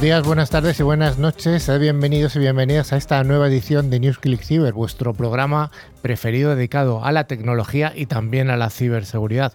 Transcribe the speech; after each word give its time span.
Días, 0.00 0.24
buenas 0.24 0.48
tardes 0.48 0.80
y 0.80 0.82
buenas 0.82 1.18
noches. 1.18 1.70
Bienvenidos 1.78 2.34
y 2.34 2.38
bienvenidas 2.38 2.94
a 2.94 2.96
esta 2.96 3.22
nueva 3.22 3.48
edición 3.48 3.90
de 3.90 4.00
NewsClick 4.00 4.42
Cyber, 4.42 4.72
vuestro 4.72 5.12
programa 5.12 5.70
preferido 6.00 6.56
dedicado 6.56 7.04
a 7.04 7.12
la 7.12 7.24
tecnología 7.24 7.92
y 7.94 8.06
también 8.06 8.48
a 8.48 8.56
la 8.56 8.70
ciberseguridad. 8.70 9.52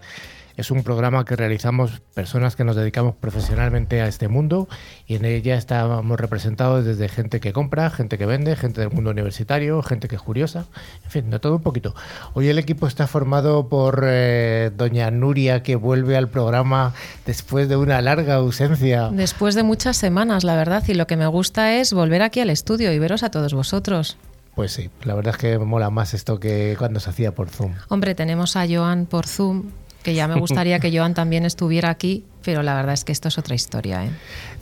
Es 0.57 0.71
un 0.71 0.83
programa 0.83 1.25
que 1.25 1.35
realizamos 1.35 2.01
personas 2.13 2.55
que 2.55 2.63
nos 2.63 2.77
dedicamos 2.77 3.15
profesionalmente 3.15 4.01
a 4.01 4.07
este 4.07 4.29
mundo 4.29 4.69
y 5.05 5.15
en 5.15 5.25
ella 5.25 5.55
estamos 5.55 6.17
representados 6.17 6.85
desde 6.85 7.09
gente 7.09 7.41
que 7.41 7.51
compra, 7.51 7.89
gente 7.89 8.17
que 8.17 8.25
vende, 8.25 8.55
gente 8.55 8.79
del 8.79 8.89
mundo 8.89 9.11
universitario, 9.11 9.81
gente 9.81 10.07
que 10.07 10.15
es 10.15 10.21
curiosa, 10.21 10.65
en 11.03 11.11
fin, 11.11 11.29
de 11.29 11.39
todo 11.39 11.57
un 11.57 11.61
poquito. 11.61 11.93
Hoy 12.35 12.47
el 12.47 12.57
equipo 12.57 12.87
está 12.87 13.05
formado 13.05 13.67
por 13.67 14.05
eh, 14.07 14.71
doña 14.77 15.11
Nuria 15.11 15.61
que 15.61 15.75
vuelve 15.75 16.15
al 16.15 16.29
programa 16.29 16.93
después 17.25 17.67
de 17.67 17.75
una 17.75 18.01
larga 18.01 18.35
ausencia. 18.35 19.09
Después 19.11 19.55
de 19.55 19.63
muchas 19.63 19.97
semanas, 19.97 20.45
la 20.45 20.55
verdad, 20.55 20.83
y 20.87 20.93
lo 20.93 21.05
que 21.05 21.17
me 21.17 21.27
gusta 21.27 21.75
es 21.75 21.91
volver 21.91 22.21
aquí 22.21 22.39
al 22.39 22.49
estudio 22.49 22.93
y 22.93 22.99
veros 22.99 23.23
a 23.23 23.29
todos 23.29 23.53
vosotros. 23.53 24.17
Pues 24.55 24.71
sí, 24.71 24.89
la 25.03 25.15
verdad 25.15 25.33
es 25.35 25.37
que 25.37 25.59
me 25.59 25.65
mola 25.65 25.89
más 25.89 26.13
esto 26.13 26.39
que 26.39 26.75
cuando 26.77 27.01
se 27.01 27.09
hacía 27.09 27.33
por 27.33 27.49
Zoom. 27.49 27.73
Hombre, 27.89 28.15
tenemos 28.15 28.55
a 28.55 28.65
Joan 28.65 29.05
por 29.05 29.27
Zoom, 29.27 29.63
que 30.05 30.13
ya 30.13 30.27
me 30.27 30.39
gustaría 30.39 30.79
que 30.79 30.91
Joan 30.95 31.15
también 31.15 31.45
estuviera 31.45 31.89
aquí, 31.89 32.23
pero 32.43 32.61
la 32.61 32.75
verdad 32.75 32.93
es 32.93 33.03
que 33.03 33.11
esto 33.11 33.27
es 33.27 33.37
otra 33.39 33.55
historia. 33.55 34.05
¿eh? 34.05 34.11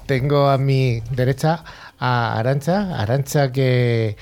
Tengo 0.08 0.50
a 0.50 0.58
mi 0.58 1.02
derecha 1.12 1.64
a 2.00 2.40
Arancha, 2.40 2.98
Arancha 2.98 3.52
que 3.52 4.16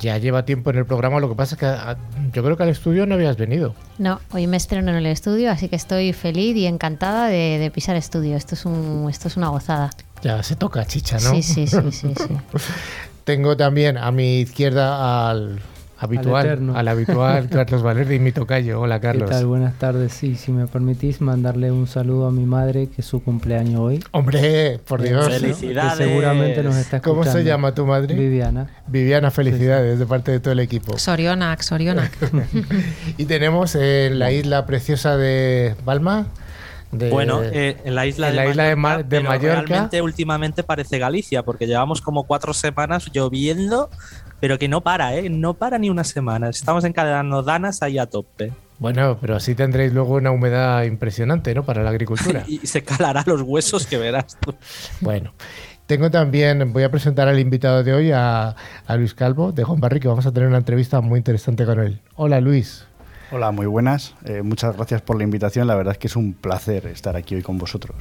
ya 0.00 0.16
lleva 0.16 0.46
tiempo 0.46 0.70
en 0.70 0.78
el 0.78 0.86
programa, 0.86 1.20
lo 1.20 1.28
que 1.28 1.36
pasa 1.36 1.54
es 1.54 1.60
que 1.60 1.66
ah, 1.66 1.96
yo 2.32 2.42
creo 2.42 2.56
que 2.56 2.62
al 2.62 2.70
estudio 2.70 3.06
no 3.06 3.14
habías 3.14 3.36
venido. 3.36 3.74
No, 3.98 4.20
hoy 4.32 4.46
me 4.46 4.56
estreno 4.56 4.90
en 4.90 4.96
el 4.96 5.06
estudio, 5.06 5.50
así 5.50 5.68
que 5.68 5.76
estoy 5.76 6.14
feliz 6.14 6.56
y 6.56 6.66
encantada 6.66 7.26
de, 7.26 7.70
pisar 7.72 7.94
estudio. 7.94 8.34
Esto 8.34 8.54
es, 8.54 8.64
un, 8.64 9.06
esto 9.10 9.28
es 9.28 9.36
una 9.36 9.50
gozada. 9.50 9.90
Ya 10.22 10.42
se 10.42 10.56
toca 10.56 10.84
chicha, 10.86 11.18
¿no? 11.20 11.30
Sí, 11.30 11.42
sí, 11.42 11.66
sí, 11.66 11.78
sí. 11.92 12.14
sí. 12.16 12.34
Tengo 13.24 13.56
también 13.56 13.98
a 13.98 14.10
mi 14.10 14.40
izquierda 14.40 15.28
al 15.30 15.60
habitual, 15.98 16.72
al, 16.74 16.88
habitual 16.88 17.48
Carlos 17.50 17.82
Valerdi 17.82 18.16
y 18.16 18.18
mi 18.18 18.32
tocayo. 18.32 18.80
Hola 18.80 19.00
Carlos. 19.00 19.28
¿Qué 19.28 19.36
tal? 19.36 19.46
Buenas 19.46 19.74
tardes. 19.78 20.12
Sí, 20.12 20.36
si 20.36 20.52
me 20.52 20.66
permitís 20.66 21.20
mandarle 21.20 21.70
un 21.70 21.86
saludo 21.86 22.26
a 22.26 22.30
mi 22.30 22.46
madre 22.46 22.88
que 22.88 23.02
es 23.02 23.06
su 23.06 23.22
cumpleaños 23.22 23.80
hoy. 23.80 24.04
Hombre, 24.12 24.80
por 24.86 25.02
Dios. 25.02 25.28
Felicidades. 25.28 25.98
Que 25.98 26.04
seguramente 26.04 26.62
nos 26.62 26.76
está 26.76 26.98
escuchando. 26.98 27.22
¿Cómo 27.22 27.32
se 27.32 27.44
llama 27.44 27.74
tu 27.74 27.84
madre? 27.84 28.14
Viviana. 28.14 28.68
Viviana, 28.86 29.30
felicidades 29.30 29.98
de 29.98 30.06
parte 30.06 30.30
de 30.30 30.40
todo 30.40 30.52
el 30.52 30.60
equipo. 30.60 30.98
Sorionac, 30.98 31.62
Sorionac. 31.62 32.12
y 33.16 33.24
tenemos 33.24 33.74
en 33.74 34.18
la 34.18 34.30
isla 34.32 34.66
preciosa 34.66 35.16
de 35.16 35.74
Balma 35.84 36.26
bueno, 36.90 37.42
eh, 37.42 37.76
en 37.84 37.94
la 37.94 38.06
isla, 38.06 38.30
de, 38.30 38.36
la 38.36 38.46
isla 38.46 38.76
Mallorca, 38.76 39.08
de, 39.08 39.20
Mallorca. 39.20 39.62
Realmente, 39.62 40.02
últimamente 40.02 40.62
parece 40.62 40.98
Galicia, 40.98 41.42
porque 41.42 41.66
llevamos 41.66 42.00
como 42.00 42.24
cuatro 42.24 42.54
semanas 42.54 43.10
lloviendo, 43.12 43.90
pero 44.40 44.58
que 44.58 44.68
no 44.68 44.82
para, 44.82 45.14
¿eh? 45.14 45.28
No 45.28 45.54
para 45.54 45.78
ni 45.78 45.90
una 45.90 46.04
semana. 46.04 46.48
Estamos 46.48 46.84
encadenando 46.84 47.42
danas 47.42 47.82
ahí 47.82 47.98
a 47.98 48.06
tope. 48.06 48.52
Bueno, 48.78 49.18
pero 49.20 49.36
así 49.36 49.54
tendréis 49.54 49.92
luego 49.92 50.14
una 50.14 50.30
humedad 50.30 50.84
impresionante, 50.84 51.54
¿no? 51.54 51.64
Para 51.64 51.82
la 51.82 51.90
agricultura. 51.90 52.44
y 52.48 52.58
se 52.66 52.82
calará 52.82 53.24
los 53.26 53.42
huesos 53.42 53.86
que 53.86 53.98
verás 53.98 54.38
tú. 54.40 54.54
bueno. 55.00 55.32
Tengo 55.86 56.10
también, 56.10 56.70
voy 56.74 56.82
a 56.82 56.90
presentar 56.90 57.28
al 57.28 57.40
invitado 57.40 57.82
de 57.82 57.94
hoy, 57.94 58.12
a, 58.12 58.54
a 58.86 58.96
Luis 58.96 59.14
Calvo, 59.14 59.52
de 59.52 59.64
Juan 59.64 59.80
Barry, 59.80 60.00
que 60.00 60.08
vamos 60.08 60.26
a 60.26 60.32
tener 60.32 60.46
una 60.46 60.58
entrevista 60.58 61.00
muy 61.00 61.16
interesante 61.16 61.64
con 61.64 61.80
él. 61.80 62.02
Hola 62.14 62.42
Luis. 62.42 62.86
Hola, 63.30 63.50
muy 63.50 63.66
buenas. 63.66 64.14
Eh, 64.24 64.40
muchas 64.40 64.74
gracias 64.74 65.02
por 65.02 65.18
la 65.18 65.24
invitación. 65.24 65.66
La 65.66 65.74
verdad 65.74 65.92
es 65.92 65.98
que 65.98 66.06
es 66.06 66.16
un 66.16 66.32
placer 66.32 66.86
estar 66.86 67.14
aquí 67.14 67.34
hoy 67.34 67.42
con 67.42 67.58
vosotros. 67.58 67.94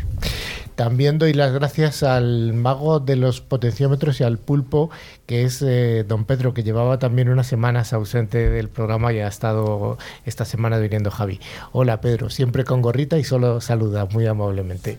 También 0.75 1.17
doy 1.17 1.33
las 1.33 1.51
gracias 1.51 2.01
al 2.01 2.53
mago 2.53 3.01
de 3.01 3.17
los 3.17 3.41
potenciómetros 3.41 4.21
y 4.21 4.23
al 4.23 4.38
pulpo, 4.38 4.89
que 5.25 5.43
es 5.43 5.61
eh, 5.61 6.05
don 6.07 6.23
Pedro, 6.23 6.53
que 6.53 6.63
llevaba 6.63 6.97
también 6.97 7.27
unas 7.27 7.47
semanas 7.47 7.91
ausente 7.91 8.49
del 8.49 8.69
programa 8.69 9.11
y 9.11 9.19
ha 9.19 9.27
estado 9.27 9.97
esta 10.25 10.45
semana 10.45 10.77
viniendo 10.77 11.11
Javi. 11.11 11.41
Hola 11.73 11.99
Pedro, 11.99 12.29
siempre 12.29 12.63
con 12.63 12.81
gorrita 12.81 13.17
y 13.17 13.25
solo 13.25 13.59
saluda 13.59 14.05
muy 14.05 14.27
amablemente. 14.27 14.95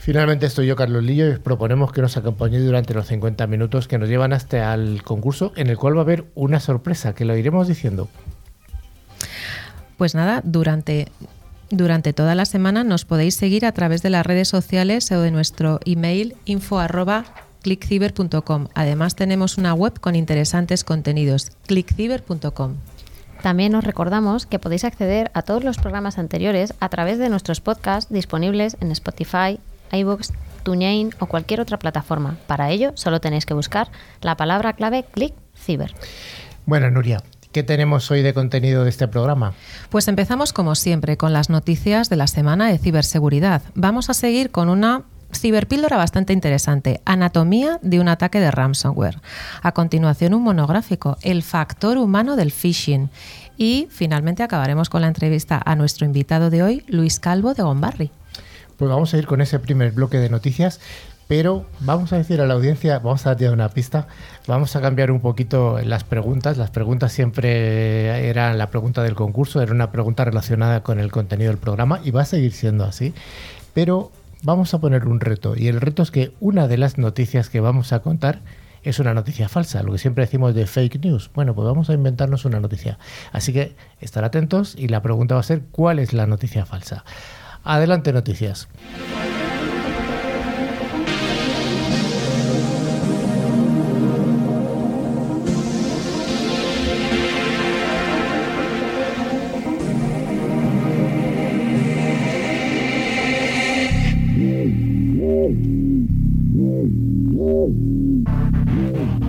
Finalmente 0.00 0.46
estoy 0.46 0.66
yo, 0.66 0.74
Carlos 0.74 1.04
Lillo, 1.04 1.28
y 1.28 1.32
os 1.34 1.38
proponemos 1.38 1.92
que 1.92 2.00
nos 2.00 2.16
acompañéis 2.16 2.64
durante 2.64 2.94
los 2.94 3.06
50 3.06 3.46
minutos 3.46 3.86
que 3.86 3.98
nos 3.98 4.08
llevan 4.08 4.32
hasta 4.32 4.74
el 4.74 5.04
concurso, 5.04 5.52
en 5.54 5.68
el 5.68 5.76
cual 5.76 5.94
va 5.94 6.00
a 6.00 6.02
haber 6.02 6.24
una 6.34 6.58
sorpresa, 6.58 7.14
que 7.14 7.24
lo 7.24 7.36
iremos 7.36 7.68
diciendo. 7.68 8.08
Pues 10.00 10.14
nada, 10.14 10.40
durante, 10.44 11.08
durante 11.68 12.14
toda 12.14 12.34
la 12.34 12.46
semana 12.46 12.84
nos 12.84 13.04
podéis 13.04 13.34
seguir 13.34 13.66
a 13.66 13.72
través 13.72 14.00
de 14.00 14.08
las 14.08 14.24
redes 14.24 14.48
sociales 14.48 15.12
o 15.12 15.20
de 15.20 15.30
nuestro 15.30 15.78
email 15.84 16.36
info 16.46 16.80
Además 18.74 19.14
tenemos 19.14 19.58
una 19.58 19.74
web 19.74 20.00
con 20.00 20.16
interesantes 20.16 20.84
contenidos, 20.84 21.50
clickciber.com. 21.66 22.76
También 23.42 23.74
os 23.74 23.84
recordamos 23.84 24.46
que 24.46 24.58
podéis 24.58 24.84
acceder 24.84 25.30
a 25.34 25.42
todos 25.42 25.64
los 25.64 25.76
programas 25.76 26.16
anteriores 26.16 26.72
a 26.80 26.88
través 26.88 27.18
de 27.18 27.28
nuestros 27.28 27.60
podcasts 27.60 28.10
disponibles 28.10 28.78
en 28.80 28.92
Spotify, 28.92 29.60
iVoox, 29.92 30.30
TuneIn 30.62 31.10
o 31.18 31.26
cualquier 31.26 31.60
otra 31.60 31.78
plataforma. 31.78 32.38
Para 32.46 32.70
ello, 32.70 32.92
solo 32.94 33.20
tenéis 33.20 33.44
que 33.44 33.52
buscar 33.52 33.88
la 34.22 34.38
palabra 34.38 34.72
clave 34.72 35.04
ClickCiber. 35.12 35.92
Bueno, 36.64 36.90
Nuria, 36.90 37.22
¿Qué 37.52 37.64
tenemos 37.64 38.08
hoy 38.12 38.22
de 38.22 38.32
contenido 38.32 38.84
de 38.84 38.90
este 38.90 39.08
programa? 39.08 39.54
Pues 39.88 40.06
empezamos 40.06 40.52
como 40.52 40.76
siempre 40.76 41.16
con 41.16 41.32
las 41.32 41.50
noticias 41.50 42.08
de 42.08 42.14
la 42.14 42.28
semana 42.28 42.68
de 42.68 42.78
ciberseguridad. 42.78 43.62
Vamos 43.74 44.08
a 44.08 44.14
seguir 44.14 44.52
con 44.52 44.68
una 44.68 45.02
ciberpíldora 45.36 45.96
bastante 45.96 46.32
interesante, 46.32 47.00
Anatomía 47.04 47.80
de 47.82 47.98
un 47.98 48.06
ataque 48.06 48.38
de 48.38 48.52
ransomware. 48.52 49.20
A 49.62 49.72
continuación 49.72 50.34
un 50.34 50.44
monográfico, 50.44 51.18
El 51.22 51.42
factor 51.42 51.98
humano 51.98 52.36
del 52.36 52.52
phishing. 52.52 53.10
Y 53.56 53.88
finalmente 53.90 54.44
acabaremos 54.44 54.88
con 54.88 55.00
la 55.02 55.08
entrevista 55.08 55.60
a 55.64 55.74
nuestro 55.74 56.06
invitado 56.06 56.50
de 56.50 56.62
hoy, 56.62 56.84
Luis 56.86 57.18
Calvo 57.18 57.54
de 57.54 57.64
Gombarri. 57.64 58.12
Pues 58.76 58.88
vamos 58.88 59.12
a 59.12 59.18
ir 59.18 59.26
con 59.26 59.40
ese 59.40 59.58
primer 59.58 59.90
bloque 59.90 60.18
de 60.18 60.30
noticias 60.30 60.80
pero 61.30 61.64
vamos 61.78 62.12
a 62.12 62.16
decir 62.16 62.40
a 62.40 62.46
la 62.48 62.54
audiencia, 62.54 62.98
vamos 62.98 63.24
a 63.24 63.36
dar 63.36 63.52
una 63.52 63.68
pista, 63.68 64.08
vamos 64.48 64.74
a 64.74 64.80
cambiar 64.80 65.12
un 65.12 65.20
poquito 65.20 65.78
las 65.78 66.02
preguntas. 66.02 66.56
Las 66.56 66.72
preguntas 66.72 67.12
siempre 67.12 68.28
eran 68.28 68.58
la 68.58 68.68
pregunta 68.70 69.04
del 69.04 69.14
concurso, 69.14 69.62
era 69.62 69.72
una 69.72 69.92
pregunta 69.92 70.24
relacionada 70.24 70.82
con 70.82 70.98
el 70.98 71.12
contenido 71.12 71.52
del 71.52 71.58
programa 71.58 72.00
y 72.02 72.10
va 72.10 72.22
a 72.22 72.24
seguir 72.24 72.50
siendo 72.50 72.82
así, 72.82 73.14
pero 73.74 74.10
vamos 74.42 74.74
a 74.74 74.80
poner 74.80 75.06
un 75.06 75.20
reto 75.20 75.54
y 75.56 75.68
el 75.68 75.80
reto 75.80 76.02
es 76.02 76.10
que 76.10 76.32
una 76.40 76.66
de 76.66 76.78
las 76.78 76.98
noticias 76.98 77.48
que 77.48 77.60
vamos 77.60 77.92
a 77.92 78.00
contar 78.00 78.40
es 78.82 78.98
una 78.98 79.14
noticia 79.14 79.48
falsa, 79.48 79.84
lo 79.84 79.92
que 79.92 79.98
siempre 79.98 80.24
decimos 80.24 80.52
de 80.56 80.66
fake 80.66 80.98
news. 81.04 81.30
Bueno, 81.32 81.54
pues 81.54 81.64
vamos 81.64 81.90
a 81.90 81.92
inventarnos 81.92 82.44
una 82.44 82.58
noticia. 82.58 82.98
Así 83.30 83.52
que 83.52 83.76
estar 84.00 84.24
atentos 84.24 84.74
y 84.76 84.88
la 84.88 85.00
pregunta 85.00 85.36
va 85.36 85.42
a 85.42 85.44
ser 85.44 85.62
¿cuál 85.70 86.00
es 86.00 86.12
la 86.12 86.26
noticia 86.26 86.66
falsa? 86.66 87.04
Adelante 87.62 88.12
noticias. 88.12 88.66
Thank 107.40 108.28
you. 108.76 109.19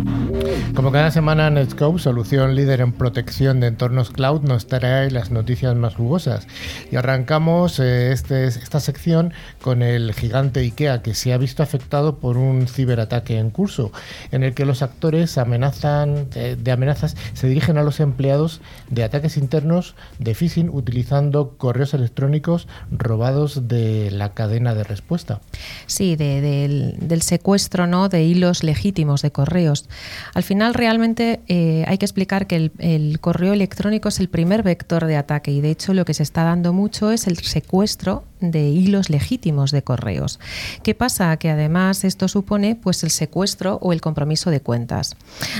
Como 0.75 0.93
cada 0.93 1.11
semana, 1.11 1.49
Netscope, 1.49 1.99
solución 1.99 2.55
líder 2.55 2.79
en 2.79 2.93
protección 2.93 3.59
de 3.59 3.67
entornos 3.67 4.09
cloud, 4.09 4.41
nos 4.41 4.67
trae 4.67 5.11
las 5.11 5.29
noticias 5.29 5.75
más 5.75 5.95
jugosas. 5.95 6.47
Y 6.89 6.95
arrancamos 6.95 7.77
eh, 7.79 8.13
este, 8.13 8.45
esta 8.45 8.79
sección 8.79 9.33
con 9.61 9.81
el 9.81 10.13
gigante 10.13 10.61
IKEA, 10.61 11.01
que 11.01 11.13
se 11.13 11.33
ha 11.33 11.37
visto 11.37 11.61
afectado 11.61 12.19
por 12.19 12.37
un 12.37 12.67
ciberataque 12.67 13.37
en 13.37 13.49
curso, 13.49 13.91
en 14.31 14.43
el 14.43 14.53
que 14.53 14.65
los 14.65 14.81
actores 14.81 15.37
amenazan, 15.37 16.29
eh, 16.35 16.55
de 16.57 16.71
amenazas 16.71 17.17
se 17.33 17.47
dirigen 17.47 17.77
a 17.77 17.83
los 17.83 17.99
empleados 17.99 18.61
de 18.89 19.03
ataques 19.03 19.35
internos 19.35 19.95
de 20.19 20.35
phishing 20.35 20.69
utilizando 20.69 21.57
correos 21.57 21.93
electrónicos 21.93 22.69
robados 22.91 23.67
de 23.67 24.09
la 24.09 24.33
cadena 24.33 24.73
de 24.73 24.85
respuesta. 24.85 25.41
Sí, 25.85 26.15
del, 26.15 26.95
del 27.01 27.21
secuestro 27.23 27.87
¿no? 27.87 28.07
de 28.07 28.23
hilos 28.23 28.63
legítimos 28.63 29.21
de 29.21 29.31
correos. 29.33 29.89
Al 30.33 30.43
final, 30.43 30.60
realmente 30.71 31.41
eh, 31.47 31.83
hay 31.87 31.97
que 31.97 32.05
explicar 32.05 32.47
que 32.47 32.71
el, 32.77 33.19
correo 33.19 33.53
electrónico 33.53 34.09
es 34.09 34.19
el 34.19 34.29
primer 34.29 34.63
vector 34.63 35.05
de 35.05 35.15
ataque 35.15 35.51
y 35.51 35.61
de 35.61 35.71
hecho 35.71 35.93
lo 35.93 36.05
que 36.05 36.13
se 36.13 36.23
está 36.23 36.43
dando 36.43 36.73
mucho 36.73 37.11
es 37.11 37.27
el 37.27 37.37
secuestro 37.37 38.23
de 38.39 38.69
hilos 38.69 39.09
legítimos 39.09 39.71
de 39.71 39.83
correos. 39.83 40.39
¿Qué 40.83 40.95
pasa? 40.95 41.35
Que 41.37 41.49
además 41.49 42.03
esto 42.03 42.27
supone 42.27 42.75
pues 42.75 43.03
el 43.03 43.11
secuestro 43.11 43.79
o 43.81 43.93
el 43.93 44.01
compromiso 44.01 44.49
de 44.49 44.61
cuentas. 44.61 45.15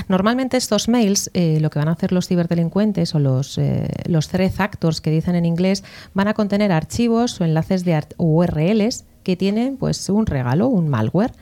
Normalmente 0.08 0.56
estos 0.56 0.88
mails, 0.88 1.30
eh, 1.34 1.58
lo 1.60 1.70
que 1.70 1.78
van 1.78 1.88
a 1.88 1.92
hacer 1.92 2.12
los 2.12 2.28
ciberdelincuentes 2.28 3.14
o 3.14 3.18
los, 3.18 3.58
eh, 3.58 3.88
los 4.06 4.30
actors 4.58 5.00
que 5.00 5.10
dicen 5.10 5.34
en 5.34 5.44
inglés, 5.44 5.84
van 6.14 6.28
a 6.28 6.34
contener 6.34 6.72
archivos 6.72 7.40
o 7.40 7.44
enlaces 7.44 7.84
de 7.84 8.02
URLs 8.16 9.04
que 9.22 9.36
tienen 9.36 9.76
pues 9.76 10.08
un 10.08 10.26
regalo, 10.26 10.68
un 10.68 10.88
malware, 10.88 11.32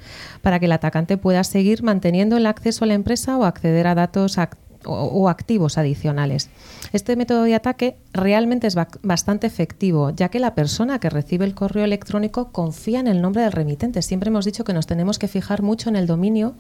para 0.43 0.59
que 0.59 0.67
el 0.67 0.73
atacante 0.73 1.17
pueda 1.17 1.45
seguir 1.45 1.83
manteniendo 1.83 2.37
el 2.37 2.47
acceso 2.47 2.85
a 2.85 2.89
la 2.89 2.95
empresa 2.95 3.39
o 3.39 3.45
acceder 3.45 3.87
a 3.87 3.95
datos 3.95 4.39
o, 4.85 5.29
activos 5.29 5.79
adicionales. 5.79 6.49
Este 6.93 7.17
método 7.17 7.45
de 7.45 7.55
ataque 7.55 7.97
realmente 8.13 8.67
es 8.67 8.77
bastante 9.03 9.47
efectivo, 9.47 10.11
ya 10.11 10.29
que 10.29 10.41
la 10.41 10.55
persona 10.55 10.99
que 10.99 11.11
recibe 11.11 11.45
el 11.45 11.55
correo 11.55 11.85
electrónico 11.85 12.51
confía 12.53 13.01
en 13.01 13.07
el 13.07 13.23
nombre 13.23 13.43
del 13.43 13.53
remitente. 13.53 14.03
Siempre 14.03 14.29
hemos 14.29 14.45
dicho 14.45 14.65
que 14.65 14.73
nos 14.73 14.87
tenemos 14.87 15.19
que 15.19 15.29
fijar 15.29 15.63
mucho 15.63 15.89
en 15.89 15.97
el 15.97 16.07
dominio 16.07 16.55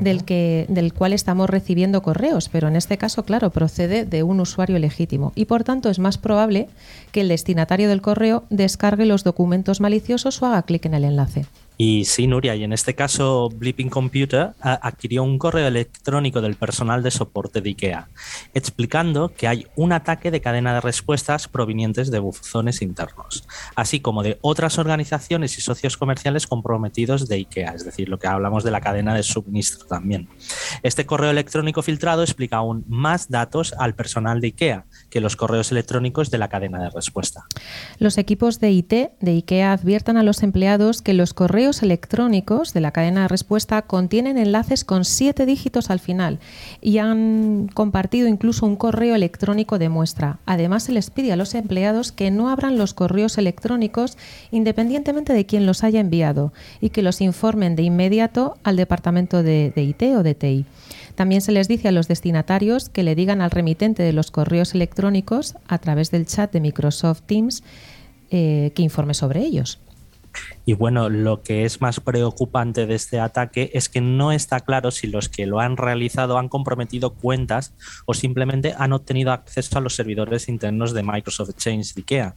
del, 0.00 0.24
que, 0.24 0.66
del 0.68 0.92
cual 0.92 1.12
estamos 1.12 1.50
recibiendo 1.50 2.02
correos, 2.02 2.48
pero 2.48 2.68
en 2.68 2.76
este 2.76 2.98
caso, 2.98 3.24
claro, 3.24 3.50
procede 3.50 4.04
de 4.04 4.22
un 4.22 4.40
usuario 4.40 4.78
legítimo 4.78 5.32
y 5.34 5.44
por 5.44 5.64
tanto 5.64 5.90
es 5.90 5.98
más 5.98 6.18
probable 6.18 6.68
que 7.12 7.20
el 7.20 7.28
destinatario 7.28 7.88
del 7.88 8.02
correo 8.02 8.44
descargue 8.50 9.06
los 9.06 9.24
documentos 9.24 9.80
maliciosos 9.80 10.42
o 10.42 10.46
haga 10.46 10.62
clic 10.62 10.86
en 10.86 10.94
el 10.94 11.04
enlace. 11.04 11.46
Y 11.82 12.04
sí, 12.04 12.26
Nuria, 12.26 12.54
y 12.56 12.62
en 12.62 12.74
este 12.74 12.94
caso 12.94 13.48
Blipping 13.48 13.88
Computer 13.88 14.50
adquirió 14.60 15.22
un 15.22 15.38
correo 15.38 15.66
electrónico 15.66 16.42
del 16.42 16.56
personal 16.56 17.02
de 17.02 17.10
soporte 17.10 17.62
de 17.62 17.70
IKEA, 17.70 18.10
explicando 18.52 19.32
que 19.32 19.48
hay 19.48 19.66
un 19.76 19.94
ataque 19.94 20.30
de 20.30 20.42
cadena 20.42 20.74
de 20.74 20.82
respuestas 20.82 21.48
provenientes 21.48 22.10
de 22.10 22.18
buzones 22.18 22.82
internos, 22.82 23.48
así 23.76 24.00
como 24.00 24.22
de 24.22 24.36
otras 24.42 24.76
organizaciones 24.76 25.56
y 25.56 25.62
socios 25.62 25.96
comerciales 25.96 26.46
comprometidos 26.46 27.28
de 27.28 27.36
IKEA, 27.36 27.72
es 27.72 27.86
decir, 27.86 28.10
lo 28.10 28.18
que 28.18 28.26
hablamos 28.26 28.62
de 28.62 28.72
la 28.72 28.82
cadena 28.82 29.14
de 29.14 29.22
suministro 29.22 29.86
también. 29.86 30.28
Este 30.82 31.06
correo 31.06 31.30
electrónico 31.30 31.80
filtrado 31.80 32.22
explica 32.22 32.58
aún 32.58 32.84
más 32.88 33.30
datos 33.30 33.72
al 33.78 33.94
personal 33.94 34.42
de 34.42 34.48
IKEA 34.48 34.84
que 35.10 35.20
los 35.20 35.36
correos 35.36 35.70
electrónicos 35.72 36.30
de 36.30 36.38
la 36.38 36.48
cadena 36.48 36.82
de 36.82 36.90
respuesta. 36.90 37.44
Los 37.98 38.16
equipos 38.16 38.60
de 38.60 38.70
IT 38.70 38.92
de 39.20 39.30
IKEA 39.32 39.72
adviertan 39.72 40.16
a 40.16 40.22
los 40.22 40.42
empleados 40.42 41.02
que 41.02 41.14
los 41.14 41.34
correos 41.34 41.82
electrónicos 41.82 42.72
de 42.72 42.80
la 42.80 42.92
cadena 42.92 43.22
de 43.22 43.28
respuesta 43.28 43.82
contienen 43.82 44.38
enlaces 44.38 44.84
con 44.84 45.04
siete 45.04 45.46
dígitos 45.46 45.90
al 45.90 46.00
final 46.00 46.38
y 46.80 46.98
han 46.98 47.68
compartido 47.74 48.28
incluso 48.28 48.66
un 48.66 48.76
correo 48.76 49.14
electrónico 49.14 49.78
de 49.78 49.88
muestra. 49.88 50.38
Además, 50.46 50.84
se 50.84 50.92
les 50.92 51.10
pide 51.10 51.32
a 51.32 51.36
los 51.36 51.54
empleados 51.54 52.12
que 52.12 52.30
no 52.30 52.48
abran 52.48 52.78
los 52.78 52.94
correos 52.94 53.38
electrónicos 53.38 54.16
independientemente 54.50 55.32
de 55.32 55.46
quién 55.46 55.66
los 55.66 55.84
haya 55.84 56.00
enviado 56.00 56.52
y 56.80 56.90
que 56.90 57.02
los 57.02 57.20
informen 57.20 57.76
de 57.76 57.82
inmediato 57.82 58.56
al 58.62 58.76
departamento 58.76 59.42
de, 59.42 59.72
IT 59.76 60.02
o 60.16 60.22
de 60.22 60.34
TI. 60.34 60.64
También 61.20 61.42
se 61.42 61.52
les 61.52 61.68
dice 61.68 61.88
a 61.88 61.92
los 61.92 62.08
destinatarios 62.08 62.88
que 62.88 63.02
le 63.02 63.14
digan 63.14 63.42
al 63.42 63.50
remitente 63.50 64.02
de 64.02 64.14
los 64.14 64.30
correos 64.30 64.74
electrónicos 64.74 65.54
a 65.68 65.76
través 65.76 66.10
del 66.10 66.24
chat 66.24 66.50
de 66.50 66.62
Microsoft 66.62 67.24
Teams 67.26 67.62
eh, 68.30 68.72
que 68.74 68.80
informe 68.80 69.12
sobre 69.12 69.40
ellos. 69.40 69.80
Y 70.64 70.72
bueno, 70.72 71.10
lo 71.10 71.42
que 71.42 71.66
es 71.66 71.82
más 71.82 72.00
preocupante 72.00 72.86
de 72.86 72.94
este 72.94 73.20
ataque 73.20 73.70
es 73.74 73.90
que 73.90 74.00
no 74.00 74.32
está 74.32 74.60
claro 74.60 74.90
si 74.90 75.08
los 75.08 75.28
que 75.28 75.44
lo 75.44 75.60
han 75.60 75.76
realizado 75.76 76.38
han 76.38 76.48
comprometido 76.48 77.12
cuentas 77.12 77.74
o 78.06 78.14
simplemente 78.14 78.74
han 78.78 78.94
obtenido 78.94 79.32
acceso 79.32 79.76
a 79.76 79.82
los 79.82 79.96
servidores 79.96 80.48
internos 80.48 80.94
de 80.94 81.02
Microsoft 81.02 81.50
Exchange 81.50 81.92
de 81.92 82.00
IKEA. 82.00 82.34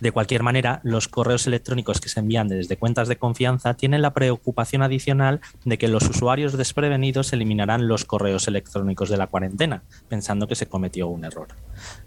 De 0.00 0.12
cualquier 0.12 0.42
manera, 0.42 0.80
los 0.82 1.08
correos 1.08 1.46
electrónicos 1.46 2.00
que 2.00 2.10
se 2.10 2.20
envían 2.20 2.48
desde 2.48 2.76
cuentas 2.76 3.08
de 3.08 3.16
confianza 3.16 3.74
tienen 3.74 4.02
la 4.02 4.12
preocupación 4.12 4.82
adicional 4.82 5.40
de 5.64 5.78
que 5.78 5.88
los 5.88 6.08
usuarios 6.08 6.56
desprevenidos 6.56 7.32
eliminarán 7.32 7.88
los 7.88 8.04
correos 8.04 8.46
electrónicos 8.46 9.08
de 9.08 9.16
la 9.16 9.26
cuarentena, 9.26 9.84
pensando 10.08 10.48
que 10.48 10.54
se 10.54 10.66
cometió 10.66 11.08
un 11.08 11.24
error. 11.24 11.48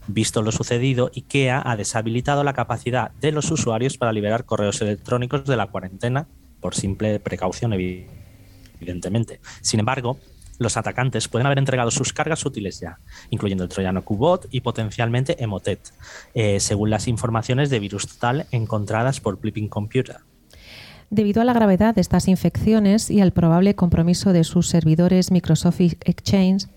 Visto 0.08 0.44
lo 0.44 0.52
sucedido, 0.52 1.10
IKEA 1.16 1.64
ha 1.66 1.76
deshabilitado 1.76 2.44
la 2.44 2.54
capacidad 2.54 3.12
de 3.12 3.32
los 3.32 3.50
usuarios 3.50 3.98
para 3.98 4.14
liberar 4.14 4.46
correos 4.46 4.82
electrónicos 4.82 5.46
de 5.46 5.58
la 5.58 5.68
cuarentena 5.68 6.28
por 6.60 6.76
simple 6.76 7.20
precaución, 7.20 7.74
evidentemente. 7.74 9.40
Sin 9.62 9.80
embargo, 9.80 10.20
los 10.60 10.78
atacantes 10.78 11.28
pueden 11.28 11.48
haber 11.48 11.58
entregado 11.58 11.90
sus 11.90 12.14
cargas 12.14 12.46
útiles 12.46 12.80
ya, 12.80 13.00
incluyendo 13.32 13.64
el 13.64 13.70
troyano 13.70 14.04
Qbot 14.04 14.48
y 14.52 14.62
potencialmente 14.62 15.42
Emotet, 15.44 15.80
eh, 16.36 16.60
según 16.60 16.92
las 16.92 17.08
informaciones 17.08 17.70
de 17.70 17.80
virus 17.80 18.08
total 18.08 18.46
encontradas 18.52 19.20
por 19.20 19.40
Blipping 19.40 19.70
Computer. 19.70 20.18
Debido 21.10 21.42
a 21.42 21.46
la 21.46 21.54
gravedad 21.54 21.96
de 21.96 22.02
estas 22.02 22.28
infecciones 22.28 23.10
y 23.10 23.22
al 23.22 23.32
probable 23.32 23.74
compromiso 23.74 24.32
de 24.32 24.44
sus 24.44 24.68
servidores 24.68 25.32
Microsoft 25.32 25.82
Exchange, 25.82 26.68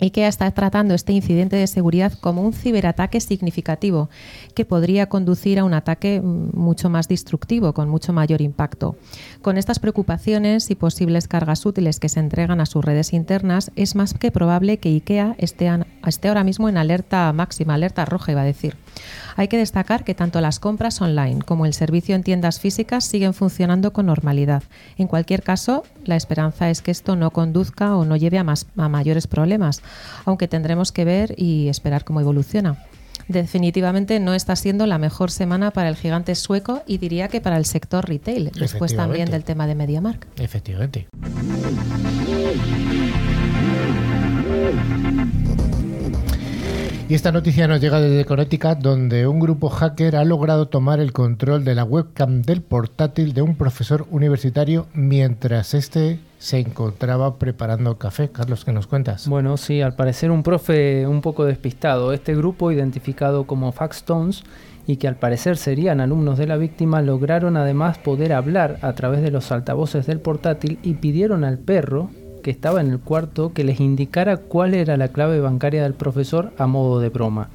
IKEA 0.00 0.28
está 0.28 0.50
tratando 0.50 0.94
este 0.94 1.12
incidente 1.12 1.56
de 1.56 1.66
seguridad 1.66 2.12
como 2.20 2.42
un 2.42 2.52
ciberataque 2.52 3.20
significativo 3.20 4.10
que 4.54 4.64
podría 4.64 5.08
conducir 5.08 5.58
a 5.58 5.64
un 5.64 5.74
ataque 5.74 6.20
mm, 6.20 6.50
mucho 6.58 6.90
más 6.90 7.08
destructivo, 7.08 7.72
con 7.72 7.88
mucho 7.88 8.12
mayor 8.12 8.40
impacto. 8.40 8.96
Con 9.42 9.56
estas 9.56 9.78
preocupaciones 9.78 10.70
y 10.70 10.74
posibles 10.74 11.28
cargas 11.28 11.64
útiles 11.66 12.00
que 12.00 12.08
se 12.08 12.20
entregan 12.20 12.60
a 12.60 12.66
sus 12.66 12.84
redes 12.84 13.12
internas, 13.12 13.70
es 13.76 13.94
más 13.94 14.14
que 14.14 14.30
probable 14.30 14.78
que 14.78 14.90
IKEA 14.90 15.34
esté, 15.38 15.70
esté 16.06 16.28
ahora 16.28 16.44
mismo 16.44 16.68
en 16.68 16.76
alerta 16.76 17.32
máxima, 17.32 17.74
alerta 17.74 18.04
roja, 18.04 18.32
iba 18.32 18.42
a 18.42 18.44
decir. 18.44 18.76
Hay 19.36 19.48
que 19.48 19.58
destacar 19.58 20.04
que 20.04 20.14
tanto 20.14 20.40
las 20.40 20.60
compras 20.60 21.00
online 21.00 21.42
como 21.42 21.66
el 21.66 21.74
servicio 21.74 22.14
en 22.14 22.22
tiendas 22.22 22.60
físicas 22.60 23.04
siguen 23.04 23.34
funcionando 23.34 23.92
con 23.92 24.06
normalidad. 24.06 24.62
En 24.96 25.08
cualquier 25.08 25.42
caso, 25.42 25.84
la 26.04 26.16
esperanza 26.16 26.70
es 26.70 26.82
que 26.82 26.90
esto 26.90 27.16
no 27.16 27.30
conduzca 27.30 27.96
o 27.96 28.04
no 28.04 28.16
lleve 28.16 28.38
a, 28.38 28.44
más, 28.44 28.66
a 28.76 28.88
mayores 28.88 29.26
problemas, 29.26 29.82
aunque 30.24 30.48
tendremos 30.48 30.92
que 30.92 31.04
ver 31.04 31.34
y 31.36 31.68
esperar 31.68 32.04
cómo 32.04 32.20
evoluciona. 32.20 32.78
Definitivamente 33.28 34.20
no 34.20 34.34
está 34.34 34.54
siendo 34.54 34.86
la 34.86 34.98
mejor 34.98 35.30
semana 35.30 35.70
para 35.70 35.88
el 35.88 35.96
gigante 35.96 36.34
sueco 36.34 36.82
y 36.86 36.98
diría 36.98 37.28
que 37.28 37.40
para 37.40 37.56
el 37.56 37.64
sector 37.64 38.06
retail, 38.06 38.50
después 38.58 38.94
también 38.94 39.30
del 39.30 39.44
tema 39.44 39.66
de 39.66 39.74
MediaMark. 39.74 40.26
Efectivamente. 40.36 41.08
Y 47.06 47.14
esta 47.14 47.32
noticia 47.32 47.68
nos 47.68 47.82
llega 47.82 48.00
desde 48.00 48.24
Connecticut, 48.24 48.78
donde 48.78 49.26
un 49.26 49.38
grupo 49.38 49.68
hacker 49.68 50.16
ha 50.16 50.24
logrado 50.24 50.68
tomar 50.68 51.00
el 51.00 51.12
control 51.12 51.62
de 51.62 51.74
la 51.74 51.84
webcam 51.84 52.40
del 52.40 52.62
portátil 52.62 53.34
de 53.34 53.42
un 53.42 53.56
profesor 53.56 54.06
universitario 54.10 54.86
mientras 54.94 55.74
este 55.74 56.18
se 56.38 56.60
encontraba 56.60 57.36
preparando 57.38 57.98
café. 57.98 58.30
Carlos, 58.30 58.64
¿qué 58.64 58.72
nos 58.72 58.86
cuentas? 58.86 59.28
Bueno, 59.28 59.58
sí, 59.58 59.82
al 59.82 59.94
parecer 59.96 60.30
un 60.30 60.42
profe 60.42 61.06
un 61.06 61.20
poco 61.20 61.44
despistado. 61.44 62.14
Este 62.14 62.34
grupo, 62.34 62.72
identificado 62.72 63.46
como 63.46 63.70
Faxtones, 63.72 64.42
y 64.86 64.96
que 64.96 65.06
al 65.06 65.16
parecer 65.16 65.58
serían 65.58 66.00
alumnos 66.00 66.38
de 66.38 66.46
la 66.46 66.56
víctima, 66.56 67.02
lograron 67.02 67.58
además 67.58 67.98
poder 67.98 68.32
hablar 68.32 68.78
a 68.80 68.94
través 68.94 69.20
de 69.20 69.30
los 69.30 69.52
altavoces 69.52 70.06
del 70.06 70.20
portátil 70.20 70.78
y 70.82 70.94
pidieron 70.94 71.44
al 71.44 71.58
perro, 71.58 72.10
que 72.44 72.52
estaba 72.52 72.80
en 72.82 72.90
el 72.90 73.00
cuarto 73.00 73.52
que 73.52 73.64
les 73.64 73.80
indicara 73.80 74.36
cuál 74.36 74.74
era 74.74 74.96
la 74.96 75.08
clave 75.08 75.40
bancaria 75.40 75.82
del 75.82 75.94
profesor 75.94 76.52
a 76.58 76.66
modo 76.68 77.00
de 77.00 77.08
broma. 77.08 77.48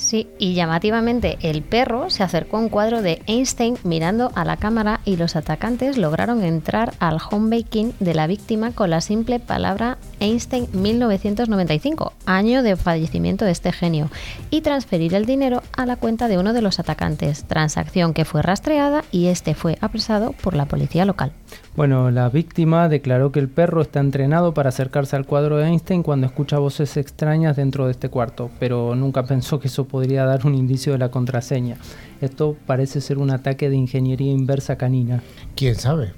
Sí, 0.00 0.28
y 0.38 0.54
llamativamente 0.54 1.36
el 1.42 1.60
perro 1.60 2.08
se 2.08 2.22
acercó 2.22 2.56
a 2.56 2.60
un 2.60 2.70
cuadro 2.70 3.02
de 3.02 3.20
Einstein 3.26 3.76
mirando 3.84 4.32
a 4.34 4.46
la 4.46 4.56
cámara 4.56 5.00
y 5.04 5.16
los 5.16 5.36
atacantes 5.36 5.98
lograron 5.98 6.42
entrar 6.42 6.94
al 7.00 7.18
home 7.30 7.58
baking 7.58 7.92
de 8.00 8.14
la 8.14 8.26
víctima 8.26 8.72
con 8.72 8.88
la 8.88 9.02
simple 9.02 9.40
palabra 9.40 9.98
Einstein 10.18 10.68
1995, 10.72 12.14
año 12.24 12.62
de 12.62 12.76
fallecimiento 12.76 13.44
de 13.44 13.50
este 13.50 13.72
genio, 13.72 14.08
y 14.48 14.62
transferir 14.62 15.14
el 15.14 15.26
dinero 15.26 15.62
a 15.76 15.84
la 15.84 15.96
cuenta 15.96 16.28
de 16.28 16.38
uno 16.38 16.54
de 16.54 16.62
los 16.62 16.78
atacantes, 16.78 17.44
transacción 17.44 18.14
que 18.14 18.24
fue 18.24 18.40
rastreada 18.40 19.04
y 19.12 19.26
este 19.26 19.54
fue 19.54 19.76
apresado 19.82 20.32
por 20.32 20.54
la 20.54 20.64
policía 20.64 21.04
local. 21.04 21.32
Bueno, 21.76 22.10
la 22.10 22.28
víctima 22.28 22.88
declaró 22.88 23.30
que 23.30 23.38
el 23.38 23.48
perro 23.48 23.80
está 23.80 24.00
entrenado 24.00 24.52
para 24.52 24.70
acercarse 24.70 25.14
al 25.14 25.24
cuadro 25.24 25.56
de 25.56 25.68
Einstein 25.68 26.02
cuando 26.02 26.26
escucha 26.26 26.58
voces 26.58 26.96
extrañas 26.96 27.56
dentro 27.56 27.86
de 27.86 27.92
este 27.92 28.08
cuarto, 28.08 28.50
pero 28.58 28.96
nunca 28.96 29.22
pensó 29.22 29.60
que 29.60 29.68
eso 29.68 29.86
podría 29.86 30.24
dar 30.24 30.46
un 30.46 30.56
indicio 30.56 30.92
de 30.92 30.98
la 30.98 31.10
contraseña. 31.10 31.76
Esto 32.20 32.56
parece 32.66 33.00
ser 33.00 33.18
un 33.18 33.30
ataque 33.30 33.70
de 33.70 33.76
ingeniería 33.76 34.32
inversa 34.32 34.76
canina. 34.76 35.22
¿Quién 35.54 35.76
sabe? 35.76 36.12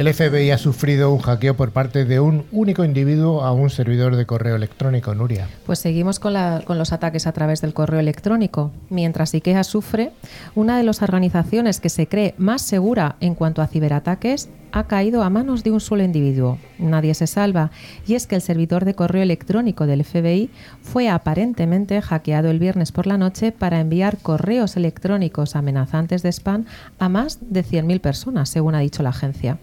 El 0.00 0.14
FBI 0.14 0.50
ha 0.50 0.56
sufrido 0.56 1.12
un 1.12 1.18
hackeo 1.18 1.56
por 1.56 1.72
parte 1.72 2.06
de 2.06 2.20
un 2.20 2.46
único 2.52 2.86
individuo 2.86 3.42
a 3.42 3.52
un 3.52 3.68
servidor 3.68 4.16
de 4.16 4.24
correo 4.24 4.56
electrónico, 4.56 5.14
Nuria. 5.14 5.46
Pues 5.66 5.78
seguimos 5.78 6.18
con, 6.18 6.32
los 6.32 6.92
ataques 6.94 7.26
a 7.26 7.32
través 7.32 7.60
del 7.60 7.74
correo 7.74 8.00
electrónico. 8.00 8.72
Mientras 8.88 9.34
IKEA 9.34 9.62
sufre, 9.62 10.12
una 10.54 10.78
de 10.78 10.84
las 10.84 11.02
organizaciones 11.02 11.80
que 11.80 11.90
se 11.90 12.06
cree 12.06 12.34
más 12.38 12.62
segura 12.62 13.16
en 13.20 13.34
cuanto 13.34 13.60
a 13.60 13.66
ciberataques 13.66 14.48
ha 14.72 14.84
caído 14.84 15.22
a 15.22 15.28
manos 15.28 15.64
de 15.64 15.70
un 15.70 15.80
solo 15.80 16.02
individuo. 16.02 16.56
Nadie 16.78 17.12
se 17.12 17.26
salva, 17.26 17.70
y 18.06 18.14
es 18.14 18.26
que 18.26 18.36
el 18.36 18.40
servidor 18.40 18.86
de 18.86 18.94
correo 18.94 19.22
electrónico 19.22 19.84
del 19.86 20.02
FBI 20.02 20.48
fue 20.80 21.10
aparentemente 21.10 22.00
hackeado 22.00 22.48
el 22.48 22.58
viernes 22.58 22.90
por 22.90 23.06
la 23.06 23.18
noche 23.18 23.52
para 23.52 23.80
enviar 23.80 24.16
correos 24.16 24.78
electrónicos 24.78 25.56
amenazantes 25.56 26.22
de 26.22 26.32
spam 26.32 26.64
a 26.98 27.10
más 27.10 27.38
de 27.42 27.62
100.000 27.62 28.00
personas, 28.00 28.48
según 28.48 28.74
ha 28.74 28.80
dicho 28.80 29.02
la 29.02 29.10
agencia. 29.10 29.58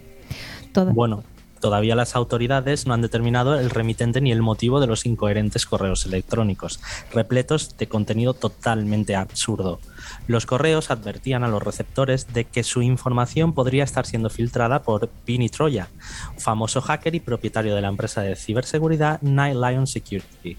Bueno, 0.85 1.23
Todavía 1.59 1.95
las 1.95 2.15
autoridades 2.15 2.85
no 2.85 2.93
han 2.93 3.01
determinado 3.01 3.59
el 3.59 3.69
remitente 3.69 4.21
ni 4.21 4.31
el 4.31 4.41
motivo 4.41 4.79
de 4.79 4.87
los 4.87 5.05
incoherentes 5.05 5.65
correos 5.65 6.05
electrónicos, 6.05 6.79
repletos 7.11 7.77
de 7.77 7.87
contenido 7.87 8.33
totalmente 8.33 9.15
absurdo. 9.15 9.79
Los 10.27 10.45
correos 10.45 10.91
advertían 10.91 11.43
a 11.43 11.47
los 11.47 11.63
receptores 11.63 12.31
de 12.31 12.45
que 12.45 12.63
su 12.63 12.81
información 12.81 13.53
podría 13.53 13.83
estar 13.83 14.05
siendo 14.05 14.29
filtrada 14.29 14.83
por 14.83 15.09
Vinny 15.25 15.49
Troya, 15.49 15.89
famoso 16.37 16.81
hacker 16.81 17.15
y 17.15 17.19
propietario 17.19 17.73
de 17.73 17.81
la 17.81 17.89
empresa 17.89 18.21
de 18.21 18.35
ciberseguridad 18.35 19.21
Night 19.21 19.55
Lion 19.55 19.87
Security, 19.87 20.57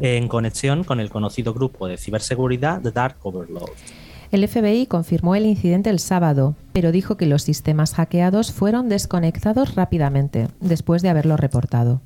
en 0.00 0.26
conexión 0.26 0.82
con 0.82 0.98
el 0.98 1.10
conocido 1.10 1.54
grupo 1.54 1.86
de 1.86 1.96
ciberseguridad 1.96 2.82
The 2.82 2.90
Dark 2.90 3.18
Overlord. 3.22 4.01
El 4.32 4.48
FBI 4.48 4.86
confirmó 4.86 5.34
el 5.34 5.44
incidente 5.44 5.90
el 5.90 5.98
sábado, 5.98 6.56
pero 6.72 6.90
dijo 6.90 7.18
que 7.18 7.26
los 7.26 7.42
sistemas 7.42 7.92
hackeados 7.92 8.50
fueron 8.50 8.88
desconectados 8.88 9.74
rápidamente, 9.74 10.48
después 10.58 11.02
de 11.02 11.10
haberlo 11.10 11.36
reportado. 11.36 12.00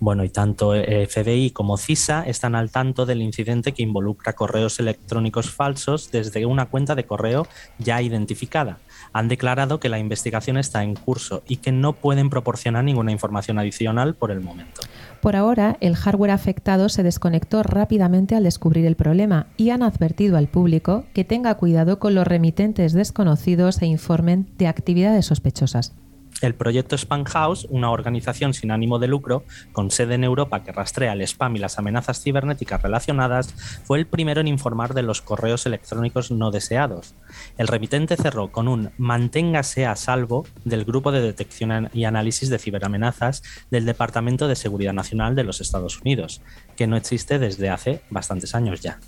Bueno, 0.00 0.24
y 0.24 0.28
tanto 0.28 0.72
FBI 0.72 1.52
como 1.52 1.76
CISA 1.76 2.24
están 2.24 2.56
al 2.56 2.72
tanto 2.72 3.06
del 3.06 3.22
incidente 3.22 3.70
que 3.70 3.84
involucra 3.84 4.32
correos 4.32 4.80
electrónicos 4.80 5.52
falsos 5.52 6.10
desde 6.10 6.44
una 6.46 6.66
cuenta 6.66 6.96
de 6.96 7.06
correo 7.06 7.46
ya 7.78 8.02
identificada. 8.02 8.80
Han 9.12 9.28
declarado 9.28 9.80
que 9.80 9.88
la 9.88 9.98
investigación 9.98 10.56
está 10.56 10.82
en 10.82 10.94
curso 10.94 11.42
y 11.46 11.56
que 11.56 11.72
no 11.72 11.92
pueden 11.92 12.30
proporcionar 12.30 12.84
ninguna 12.84 13.12
información 13.12 13.58
adicional 13.58 14.14
por 14.14 14.30
el 14.30 14.40
momento. 14.40 14.80
Por 15.20 15.36
ahora, 15.36 15.76
el 15.80 15.94
hardware 15.94 16.32
afectado 16.32 16.88
se 16.88 17.02
desconectó 17.02 17.62
rápidamente 17.62 18.34
al 18.34 18.42
descubrir 18.42 18.86
el 18.86 18.96
problema 18.96 19.46
y 19.56 19.70
han 19.70 19.82
advertido 19.82 20.36
al 20.36 20.48
público 20.48 21.04
que 21.14 21.24
tenga 21.24 21.54
cuidado 21.54 21.98
con 21.98 22.14
los 22.14 22.26
remitentes 22.26 22.92
desconocidos 22.92 23.80
e 23.82 23.86
informen 23.86 24.48
de 24.58 24.66
actividades 24.66 25.26
sospechosas. 25.26 25.94
El 26.42 26.54
proyecto 26.54 26.98
Spam 26.98 27.22
House, 27.24 27.68
una 27.70 27.90
organización 27.90 28.52
sin 28.52 28.72
ánimo 28.72 28.98
de 28.98 29.06
lucro 29.06 29.44
con 29.72 29.92
sede 29.92 30.16
en 30.16 30.24
Europa 30.24 30.64
que 30.64 30.72
rastrea 30.72 31.12
el 31.12 31.22
spam 31.22 31.54
y 31.54 31.60
las 31.60 31.78
amenazas 31.78 32.20
cibernéticas 32.20 32.82
relacionadas, 32.82 33.54
fue 33.84 34.00
el 34.00 34.06
primero 34.06 34.40
en 34.40 34.48
informar 34.48 34.92
de 34.92 35.02
los 35.02 35.22
correos 35.22 35.66
electrónicos 35.66 36.32
no 36.32 36.50
deseados. 36.50 37.14
El 37.58 37.68
remitente 37.68 38.16
cerró 38.16 38.50
con 38.50 38.66
un 38.66 38.90
manténgase 38.98 39.86
a 39.86 39.94
salvo 39.94 40.44
del 40.64 40.84
Grupo 40.84 41.12
de 41.12 41.20
Detección 41.20 41.90
y 41.94 42.04
Análisis 42.04 42.50
de 42.50 42.58
Ciberamenazas 42.58 43.44
del 43.70 43.84
Departamento 43.84 44.48
de 44.48 44.56
Seguridad 44.56 44.92
Nacional 44.92 45.36
de 45.36 45.44
los 45.44 45.60
Estados 45.60 46.00
Unidos, 46.00 46.42
que 46.74 46.88
no 46.88 46.96
existe 46.96 47.38
desde 47.38 47.70
hace 47.70 48.02
bastantes 48.10 48.56
años 48.56 48.80
ya. 48.80 48.98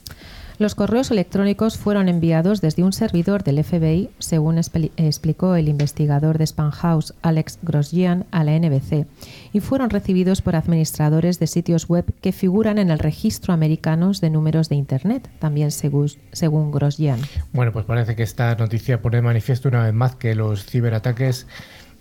Los 0.56 0.76
correos 0.76 1.10
electrónicos 1.10 1.76
fueron 1.76 2.08
enviados 2.08 2.60
desde 2.60 2.84
un 2.84 2.92
servidor 2.92 3.42
del 3.42 3.62
FBI, 3.64 4.10
según 4.20 4.58
explicó 4.58 5.56
el 5.56 5.68
investigador 5.68 6.38
de 6.38 6.46
Spam 6.46 6.70
House 6.70 7.12
Alex 7.22 7.58
Grosjean 7.62 8.24
a 8.30 8.44
la 8.44 8.56
NBC, 8.56 9.06
y 9.52 9.60
fueron 9.60 9.90
recibidos 9.90 10.42
por 10.42 10.54
administradores 10.54 11.40
de 11.40 11.48
sitios 11.48 11.88
web 11.88 12.04
que 12.20 12.30
figuran 12.30 12.78
en 12.78 12.90
el 12.90 13.00
registro 13.00 13.52
americano 13.52 14.12
de 14.12 14.30
números 14.30 14.68
de 14.68 14.76
Internet, 14.76 15.28
también 15.40 15.72
según, 15.72 16.10
según 16.30 16.70
Grosjean. 16.70 17.20
Bueno, 17.52 17.72
pues 17.72 17.84
parece 17.84 18.14
que 18.14 18.22
esta 18.22 18.54
noticia 18.54 19.02
pone 19.02 19.22
manifiesto 19.22 19.68
una 19.68 19.84
vez 19.84 19.94
más 19.94 20.14
que 20.14 20.34
los 20.34 20.64
ciberataques 20.66 21.46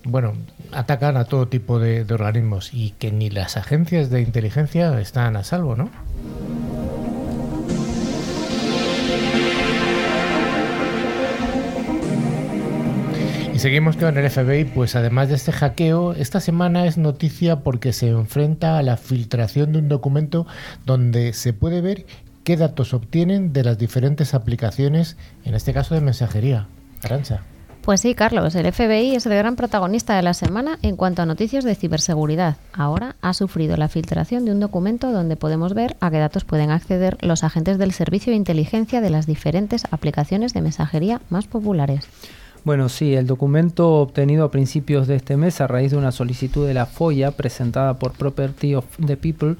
bueno, 0.06 0.34
atacan 0.74 1.16
a 1.16 1.26
todo 1.26 1.48
tipo 1.48 1.80
de, 1.80 2.04
de 2.04 2.14
organismos 2.14 2.74
y 2.74 2.92
que 2.92 3.12
ni 3.12 3.30
las 3.30 3.56
agencias 3.56 4.10
de 4.10 4.22
inteligencia 4.22 5.00
están 5.00 5.38
a 5.38 5.46
salvo, 5.46 5.78
¿no? 5.78 5.90
Seguimos 13.64 13.96
con 13.96 14.18
el 14.18 14.30
FBI, 14.30 14.66
pues 14.66 14.94
además 14.98 15.30
de 15.30 15.36
este 15.36 15.54
hackeo, 15.54 16.12
esta 16.16 16.42
semana 16.42 16.86
es 16.86 16.98
noticia 16.98 17.62
porque 17.62 17.94
se 17.94 18.10
enfrenta 18.10 18.78
a 18.78 18.84
la 18.84 18.98
filtración 18.98 19.72
de 19.72 19.80
un 19.80 19.88
documento 19.88 20.46
donde 20.86 21.32
se 21.32 21.54
puede 21.54 21.80
ver 21.80 22.06
qué 22.44 22.58
datos 22.58 22.94
obtienen 22.94 23.54
de 23.54 23.64
las 23.64 23.78
diferentes 23.78 24.34
aplicaciones, 24.34 25.16
en 25.46 25.54
este 25.56 25.72
caso 25.72 25.96
de 25.96 26.02
mensajería. 26.02 26.68
Arancha. 27.04 27.44
Pues 27.84 28.02
sí, 28.02 28.16
Carlos, 28.16 28.54
el 28.56 28.70
FBI 28.70 29.16
es 29.16 29.26
el 29.28 29.34
gran 29.34 29.56
protagonista 29.56 30.18
de 30.18 30.24
la 30.24 30.34
semana 30.34 30.78
en 30.82 30.98
cuanto 30.98 31.22
a 31.22 31.26
noticias 31.26 31.64
de 31.64 31.76
ciberseguridad. 31.76 32.58
Ahora 32.74 33.16
ha 33.22 33.34
sufrido 33.34 33.78
la 33.78 33.88
filtración 33.88 34.44
de 34.44 34.52
un 34.52 34.60
documento 34.60 35.14
donde 35.14 35.38
podemos 35.38 35.74
ver 35.74 35.96
a 36.02 36.12
qué 36.12 36.20
datos 36.20 36.44
pueden 36.44 36.70
acceder 36.70 37.18
los 37.22 37.46
agentes 37.46 37.78
del 37.78 37.94
servicio 37.94 38.32
de 38.32 38.38
inteligencia 38.38 39.00
de 39.00 39.10
las 39.10 39.26
diferentes 39.26 39.86
aplicaciones 39.90 40.54
de 40.54 40.62
mensajería 40.62 41.22
más 41.30 41.48
populares. 41.48 42.10
Bueno, 42.66 42.88
sí, 42.88 43.14
el 43.14 43.28
documento 43.28 43.96
obtenido 43.96 44.46
a 44.46 44.52
principios 44.52 45.06
de 45.06 45.18
este 45.18 45.36
mes 45.36 45.60
a 45.60 45.68
raíz 45.68 45.92
de 45.92 45.98
una 45.98 46.14
solicitud 46.14 46.66
de 46.66 46.74
la 46.74 46.86
FOIA 46.86 47.32
presentada 47.32 48.00
por 48.00 48.14
Property 48.14 48.76
of 48.76 48.86
the 49.06 49.18
People, 49.18 49.58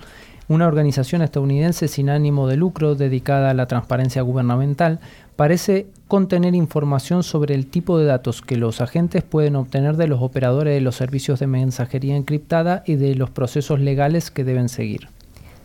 una 0.48 0.68
organización 0.68 1.22
estadounidense 1.22 1.90
sin 1.90 2.10
ánimo 2.10 2.48
de 2.48 2.56
lucro 2.56 2.96
dedicada 2.96 3.50
a 3.50 3.54
la 3.54 3.68
transparencia 3.68 4.22
gubernamental, 4.22 5.02
parece 5.36 5.88
contener 6.08 6.56
información 6.56 7.24
sobre 7.24 7.56
el 7.56 7.68
tipo 7.68 8.00
de 8.00 8.06
datos 8.06 8.42
que 8.42 8.56
los 8.56 8.80
agentes 8.80 9.22
pueden 9.22 9.58
obtener 9.58 9.98
de 9.98 10.08
los 10.08 10.22
operadores 10.22 10.74
de 10.74 10.82
los 10.82 10.96
servicios 10.96 11.42
de 11.42 11.48
mensajería 11.48 12.16
encriptada 12.16 12.84
y 12.86 12.96
de 12.96 13.16
los 13.16 13.30
procesos 13.30 13.82
legales 13.82 14.32
que 14.32 14.46
deben 14.46 14.70
seguir. 14.70 15.10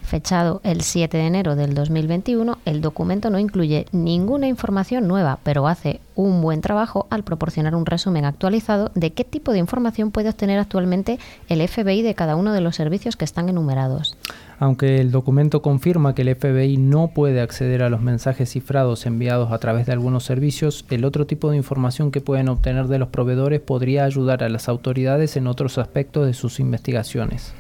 Fechado 0.09 0.63
el 0.65 0.81
7 0.81 1.19
de 1.19 1.27
enero 1.27 1.55
del 1.55 1.75
2021, 1.75 2.57
el 2.65 2.81
documento 2.81 3.29
no 3.29 3.39
incluye 3.39 3.85
ninguna 3.93 4.49
información 4.49 5.07
nueva, 5.07 5.39
pero 5.43 5.69
hace 5.69 6.01
un 6.15 6.41
buen 6.41 6.63
trabajo 6.63 7.07
al 7.11 7.25
proporcionar 7.25 7.75
un 7.75 7.85
resumen 7.85 8.25
actualizado 8.25 8.91
de 8.95 9.13
qué 9.13 9.25
tipo 9.25 9.53
de 9.53 9.59
información 9.59 10.11
puede 10.11 10.31
obtener 10.31 10.61
actualmente 10.61 11.19
el 11.51 11.69
FBI 11.69 12.01
de 12.01 12.15
cada 12.15 12.37
uno 12.37 12.55
de 12.55 12.63
los 12.63 12.75
servicios 12.75 13.17
que 13.17 13.27
están 13.27 13.51
enumerados. 13.51 14.17
Aunque 14.59 14.99
el 14.99 15.11
documento 15.11 15.61
confirma 15.61 16.15
que 16.15 16.23
el 16.23 16.35
FBI 16.35 16.79
no 16.79 17.09
puede 17.09 17.43
acceder 17.43 17.83
a 17.83 17.91
los 17.91 18.01
mensajes 18.01 18.51
cifrados 18.51 19.05
enviados 19.05 19.53
a 19.53 19.59
través 19.59 19.85
de 19.85 19.93
algunos 19.93 20.25
servicios, 20.25 20.87
el 20.89 21.05
otro 21.05 21.27
tipo 21.27 21.51
de 21.51 21.59
información 21.59 22.13
que 22.13 22.23
pueden 22.23 22.49
obtener 22.49 22.87
de 22.87 22.99
los 22.99 23.11
proveedores 23.11 23.61
podría 23.61 24.05
ayudar 24.05 24.43
a 24.43 24.49
las 24.49 24.71
autoridades 24.71 25.37
en 25.37 25.47
otros 25.47 25.77
aspectos 25.77 26.27
de 26.27 26.33
sus 26.33 26.61
investigaciones 26.61 27.53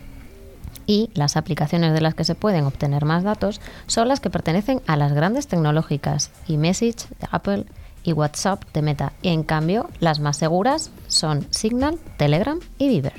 y 0.88 1.10
las 1.14 1.36
aplicaciones 1.36 1.92
de 1.92 2.00
las 2.00 2.14
que 2.14 2.24
se 2.24 2.34
pueden 2.34 2.64
obtener 2.64 3.04
más 3.04 3.22
datos 3.22 3.60
son 3.86 4.08
las 4.08 4.18
que 4.18 4.30
pertenecen 4.30 4.80
a 4.88 4.96
las 4.96 5.12
grandes 5.12 5.46
tecnológicas, 5.46 6.32
eMessage 6.48 7.08
de 7.20 7.28
Apple 7.30 7.66
y 8.02 8.14
WhatsApp 8.14 8.64
de 8.72 8.82
Meta. 8.82 9.12
Y 9.20 9.28
en 9.28 9.42
cambio, 9.44 9.90
las 10.00 10.18
más 10.18 10.38
seguras 10.38 10.90
son 11.06 11.46
Signal, 11.50 11.98
Telegram 12.16 12.58
y 12.78 12.88
Viber. 12.88 13.12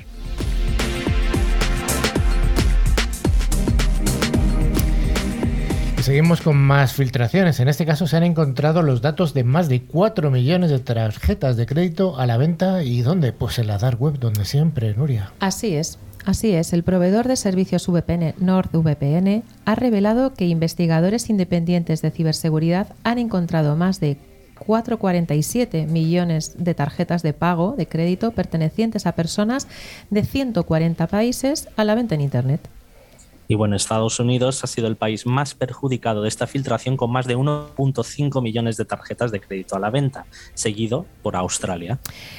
Y 5.96 6.02
seguimos 6.02 6.40
con 6.40 6.56
más 6.56 6.94
filtraciones. 6.94 7.60
En 7.60 7.68
este 7.68 7.86
caso 7.86 8.08
se 8.08 8.16
han 8.16 8.24
encontrado 8.24 8.82
los 8.82 9.00
datos 9.00 9.32
de 9.32 9.44
más 9.44 9.68
de 9.68 9.84
4 9.84 10.32
millones 10.32 10.70
de 10.70 10.80
tarjetas 10.80 11.56
de 11.56 11.66
crédito 11.66 12.18
a 12.18 12.26
la 12.26 12.36
venta. 12.36 12.82
¿Y 12.82 13.02
dónde? 13.02 13.32
Pues 13.32 13.60
en 13.60 13.68
la 13.68 13.78
dark 13.78 14.02
web, 14.02 14.18
donde 14.18 14.44
siempre, 14.44 14.92
Nuria. 14.94 15.32
Así 15.38 15.76
es. 15.76 15.98
Así 16.26 16.52
es, 16.52 16.72
el 16.72 16.82
proveedor 16.82 17.28
de 17.28 17.36
servicios 17.36 17.88
VPN 17.88 18.34
NordVPN 18.38 19.42
ha 19.64 19.74
revelado 19.74 20.34
que 20.34 20.46
investigadores 20.46 21.30
independientes 21.30 22.02
de 22.02 22.10
ciberseguridad 22.10 22.88
han 23.04 23.18
encontrado 23.18 23.74
más 23.74 24.00
de 24.00 24.18
4,47 24.66 25.86
millones 25.86 26.54
de 26.58 26.74
tarjetas 26.74 27.22
de 27.22 27.32
pago 27.32 27.74
de 27.76 27.86
crédito 27.86 28.32
pertenecientes 28.32 29.06
a 29.06 29.12
personas 29.12 29.66
de 30.10 30.22
140 30.22 31.06
países 31.06 31.68
a 31.76 31.84
la 31.84 31.94
venta 31.94 32.14
en 32.14 32.20
Internet. 32.20 32.68
Y 33.50 33.56
bueno, 33.56 33.74
Estados 33.74 34.20
Unidos 34.20 34.62
ha 34.62 34.68
sido 34.68 34.86
el 34.86 34.94
país 34.94 35.26
más 35.26 35.56
perjudicado 35.56 36.22
de 36.22 36.28
esta 36.28 36.46
filtración 36.46 36.96
con 36.96 37.10
más 37.10 37.26
de 37.26 37.36
1.5 37.36 38.40
millones 38.40 38.76
de 38.76 38.84
tarjetas 38.84 39.32
de 39.32 39.40
crédito 39.40 39.74
a 39.74 39.80
la 39.80 39.90
venta, 39.90 40.24
seguido 40.54 41.04
por 41.20 41.34
Australia. 41.34 41.98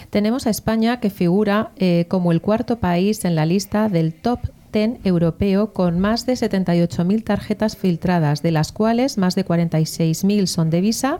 Tenemos 0.09 0.47
a 0.47 0.51
España 0.51 1.01
que 1.01 1.09
figura 1.09 1.71
eh, 1.75 2.05
como 2.07 2.31
el 2.31 2.39
cuarto 2.39 2.79
país 2.79 3.25
en 3.25 3.35
la 3.35 3.45
lista 3.45 3.89
del 3.89 4.13
top 4.13 4.39
10 4.71 5.01
europeo 5.03 5.73
con 5.73 5.99
más 5.99 6.25
de 6.25 6.35
78.000 6.35 7.25
tarjetas 7.25 7.75
filtradas, 7.75 8.41
de 8.41 8.51
las 8.51 8.71
cuales 8.71 9.17
más 9.17 9.35
de 9.35 9.45
46.000 9.45 10.45
son 10.45 10.69
de 10.69 10.79
Visa, 10.79 11.19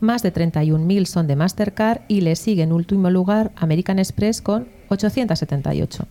más 0.00 0.24
de 0.24 0.34
31.000 0.34 1.04
son 1.04 1.28
de 1.28 1.36
Mastercard 1.36 2.00
y 2.08 2.22
le 2.22 2.34
sigue 2.34 2.64
en 2.64 2.72
último 2.72 3.08
lugar 3.08 3.52
American 3.54 4.00
Express 4.00 4.42
con 4.42 4.66
878. 4.88 6.08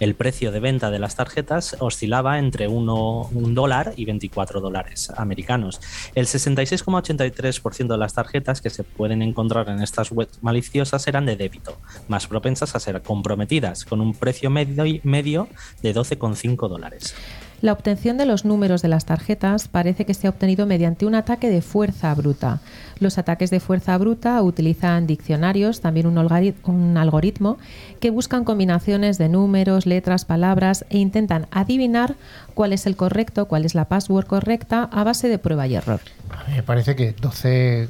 El 0.00 0.14
precio 0.14 0.50
de 0.50 0.60
venta 0.60 0.90
de 0.90 0.98
las 0.98 1.16
tarjetas 1.16 1.76
oscilaba 1.78 2.38
entre 2.38 2.68
1 2.68 3.30
dólar 3.32 3.92
y 3.96 4.04
24 4.04 4.60
dólares 4.60 5.12
americanos. 5.16 5.80
El 6.14 6.26
66,83% 6.26 7.86
de 7.86 7.98
las 7.98 8.14
tarjetas 8.14 8.60
que 8.60 8.70
se 8.70 8.84
pueden 8.84 9.22
encontrar 9.22 9.68
en 9.68 9.82
estas 9.82 10.10
webs 10.10 10.42
maliciosas 10.42 11.06
eran 11.06 11.26
de 11.26 11.36
débito, 11.36 11.78
más 12.08 12.26
propensas 12.26 12.74
a 12.74 12.80
ser 12.80 13.02
comprometidas, 13.02 13.84
con 13.84 14.00
un 14.00 14.14
precio 14.14 14.50
medio, 14.50 14.84
medio 15.04 15.48
de 15.82 15.94
12,5 15.94 16.68
dólares. 16.68 17.14
La 17.64 17.72
obtención 17.72 18.18
de 18.18 18.26
los 18.26 18.44
números 18.44 18.82
de 18.82 18.88
las 18.88 19.06
tarjetas 19.06 19.68
parece 19.68 20.04
que 20.04 20.12
se 20.12 20.26
ha 20.26 20.30
obtenido 20.30 20.66
mediante 20.66 21.06
un 21.06 21.14
ataque 21.14 21.48
de 21.48 21.62
fuerza 21.62 22.14
bruta. 22.14 22.60
Los 23.00 23.16
ataques 23.16 23.48
de 23.48 23.58
fuerza 23.58 23.96
bruta 23.96 24.42
utilizan 24.42 25.06
diccionarios, 25.06 25.80
también 25.80 26.06
un, 26.06 26.18
un 26.18 26.96
algoritmo, 26.98 27.56
que 28.00 28.10
buscan 28.10 28.44
combinaciones 28.44 29.16
de 29.16 29.30
números, 29.30 29.86
letras, 29.86 30.26
palabras 30.26 30.84
e 30.90 30.98
intentan 30.98 31.46
adivinar 31.52 32.16
cuál 32.52 32.74
es 32.74 32.84
el 32.84 32.96
correcto, 32.96 33.48
cuál 33.48 33.64
es 33.64 33.74
la 33.74 33.86
password 33.86 34.26
correcta 34.26 34.90
a 34.92 35.02
base 35.02 35.30
de 35.30 35.38
prueba 35.38 35.66
y 35.66 35.76
error. 35.76 36.00
A 36.28 36.46
mí 36.46 36.56
me 36.56 36.62
parece 36.62 36.94
que 36.94 37.12
12 37.12 37.88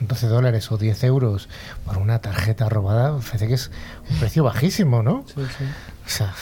12 0.00 0.26
dólares 0.28 0.70
o 0.70 0.76
10 0.78 1.04
euros 1.04 1.48
por 1.84 1.98
una 1.98 2.20
tarjeta 2.20 2.68
robada, 2.68 3.18
parece 3.18 3.48
que 3.48 3.54
es 3.54 3.70
un 4.10 4.18
precio 4.18 4.44
bajísimo, 4.44 5.02
¿no? 5.02 5.24
Sí, 5.26 5.42
sí. 5.58 5.64
O 6.08 6.10
sea, 6.10 6.34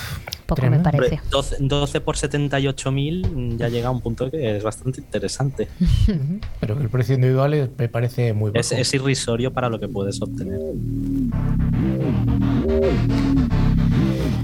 poco 0.46 0.64
me 0.70 0.78
parece. 0.78 1.20
12, 1.28 1.56
12 1.58 2.00
por 2.00 2.14
78.000 2.14 3.56
ya 3.56 3.68
llega 3.68 3.88
a 3.88 3.90
un 3.90 4.00
punto 4.00 4.30
que 4.30 4.58
es 4.58 4.62
bastante 4.62 5.00
interesante. 5.00 5.66
Pero 6.61 6.80
el 6.80 6.88
precio 6.88 7.16
individual 7.16 7.73
me 7.76 7.88
parece 7.88 8.32
muy 8.32 8.52
bajo. 8.52 8.61
Es, 8.61 8.70
es 8.70 8.94
irrisorio 8.94 9.52
para 9.52 9.68
lo 9.68 9.80
que 9.80 9.88
puedes 9.88 10.23
obtener. 10.23 10.61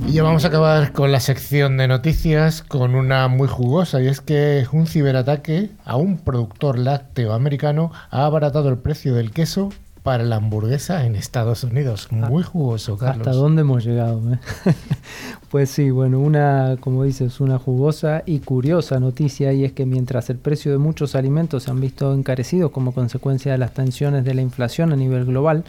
Y 0.08 0.12
ya 0.12 0.24
vamos 0.24 0.44
a 0.44 0.48
acabar 0.48 0.92
con 0.92 1.12
la 1.12 1.20
sección 1.20 1.76
de 1.76 1.86
noticias 1.86 2.62
con 2.64 2.96
una 2.96 3.28
muy 3.28 3.46
jugosa 3.46 4.02
y 4.02 4.08
es 4.08 4.20
que 4.20 4.66
un 4.72 4.88
ciberataque 4.88 5.70
a 5.84 5.94
un 5.94 6.18
productor 6.18 6.80
lácteo 6.80 7.32
americano 7.32 7.92
ha 8.10 8.26
abaratado 8.26 8.70
el 8.70 8.78
precio 8.78 9.14
del 9.14 9.30
queso 9.30 9.70
para 10.02 10.24
la 10.24 10.36
hamburguesa 10.36 11.06
en 11.06 11.14
Estados 11.14 11.62
Unidos. 11.62 12.08
Ah, 12.10 12.28
muy 12.28 12.42
jugoso, 12.42 12.96
Carlos. 12.96 13.26
¿Hasta 13.26 13.38
dónde 13.38 13.60
hemos 13.60 13.84
llegado? 13.84 14.20
Eh? 14.32 14.38
pues 15.50 15.70
sí, 15.70 15.90
bueno, 15.90 16.18
una, 16.18 16.76
como 16.80 17.04
dices, 17.04 17.40
una 17.40 17.58
jugosa 17.58 18.22
y 18.26 18.40
curiosa 18.40 18.98
noticia 18.98 19.52
y 19.52 19.64
es 19.64 19.72
que 19.72 19.86
mientras 19.86 20.28
el 20.30 20.38
precio 20.38 20.72
de 20.72 20.78
muchos 20.78 21.14
alimentos 21.14 21.64
se 21.64 21.70
han 21.70 21.80
visto 21.80 22.12
encarecidos 22.12 22.72
como 22.72 22.92
consecuencia 22.92 23.52
de 23.52 23.58
las 23.58 23.74
tensiones 23.74 24.24
de 24.24 24.34
la 24.34 24.42
inflación 24.42 24.92
a 24.92 24.96
nivel 24.96 25.24
global, 25.24 25.64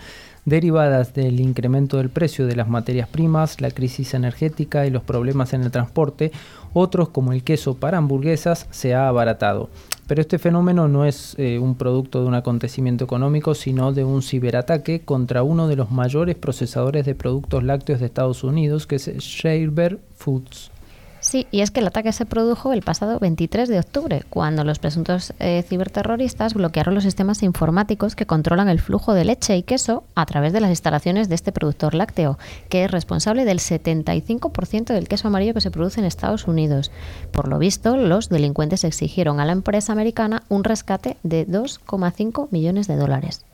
derivadas 0.46 1.14
del 1.14 1.40
incremento 1.40 1.98
del 1.98 2.10
precio 2.10 2.48
de 2.48 2.56
las 2.56 2.68
materias 2.68 3.08
primas, 3.08 3.62
la 3.62 3.72
crisis 3.72 4.14
energética 4.14 4.86
y 4.86 4.90
los 4.90 5.04
problemas 5.04 5.54
en 5.54 5.62
el 5.62 5.72
transporte, 5.72 6.32
otros 6.74 7.10
como 7.10 7.34
el 7.34 7.44
queso 7.44 7.76
para 7.76 8.00
hamburguesas 8.00 8.68
se 8.72 8.96
ha 8.96 9.08
abaratado. 9.08 9.70
Pero 10.14 10.22
este 10.22 10.38
fenómeno 10.38 10.88
no 10.88 11.06
es 11.06 11.34
eh, 11.40 11.58
un 11.58 11.74
producto 11.74 12.22
de 12.22 12.28
un 12.28 12.36
acontecimiento 12.36 13.04
económico, 13.04 13.56
sino 13.56 13.94
de 13.94 14.04
un 14.04 14.22
ciberataque 14.22 15.02
contra 15.02 15.42
uno 15.42 15.68
de 15.68 15.76
los 15.76 15.90
mayores 15.90 16.36
procesadores 16.36 17.08
de 17.08 17.16
productos 17.16 17.64
lácteos 17.64 18.00
de 18.00 18.06
Estados 18.06 18.44
Unidos, 18.44 18.86
que 18.86 18.98
es 18.98 19.08
Sharebear 19.08 19.98
Foods. 20.14 20.73
Sí, 21.24 21.48
y 21.52 21.62
es 21.62 21.72
que 21.72 21.80
el 21.80 21.88
ataque 21.88 22.12
se 22.12 22.26
produjo 22.26 22.74
el 22.74 22.82
pasado 22.82 23.18
23 23.18 23.70
de 23.70 23.80
octubre, 23.80 24.24
cuando 24.30 24.66
los 24.66 24.80
presuntos 24.80 25.34
eh, 25.40 25.64
ciberterroristas 25.66 26.54
bloquearon 26.54 26.96
los 26.96 27.06
sistemas 27.06 27.44
informáticos 27.44 28.18
que 28.18 28.26
controlan 28.26 28.68
el 28.68 28.82
flujo 28.82 29.14
de 29.14 29.24
leche 29.24 29.56
y 29.56 29.64
queso 29.64 30.04
a 30.16 30.26
través 30.26 30.52
de 30.52 30.60
las 30.60 30.70
instalaciones 30.70 31.30
de 31.30 31.36
este 31.36 31.54
productor 31.54 31.96
lácteo, 31.96 32.38
que 32.68 32.84
es 32.84 32.92
responsable 32.92 33.46
del 33.46 33.60
75% 33.60 34.94
del 34.94 35.08
queso 35.08 35.30
amarillo 35.30 35.54
que 35.54 35.62
se 35.62 35.72
produce 35.72 36.02
en 36.02 36.06
Estados 36.06 36.46
Unidos. 36.46 36.92
Por 37.32 37.48
lo 37.48 37.58
visto, 37.58 37.96
los 37.96 38.28
delincuentes 38.28 38.84
exigieron 38.84 39.40
a 39.40 39.46
la 39.46 39.54
empresa 39.54 39.94
americana 39.94 40.44
un 40.50 40.66
rescate 40.66 41.16
de 41.24 41.48
2,5 41.48 42.50
millones 42.52 42.88
de 42.88 42.98
dólares. 42.98 43.46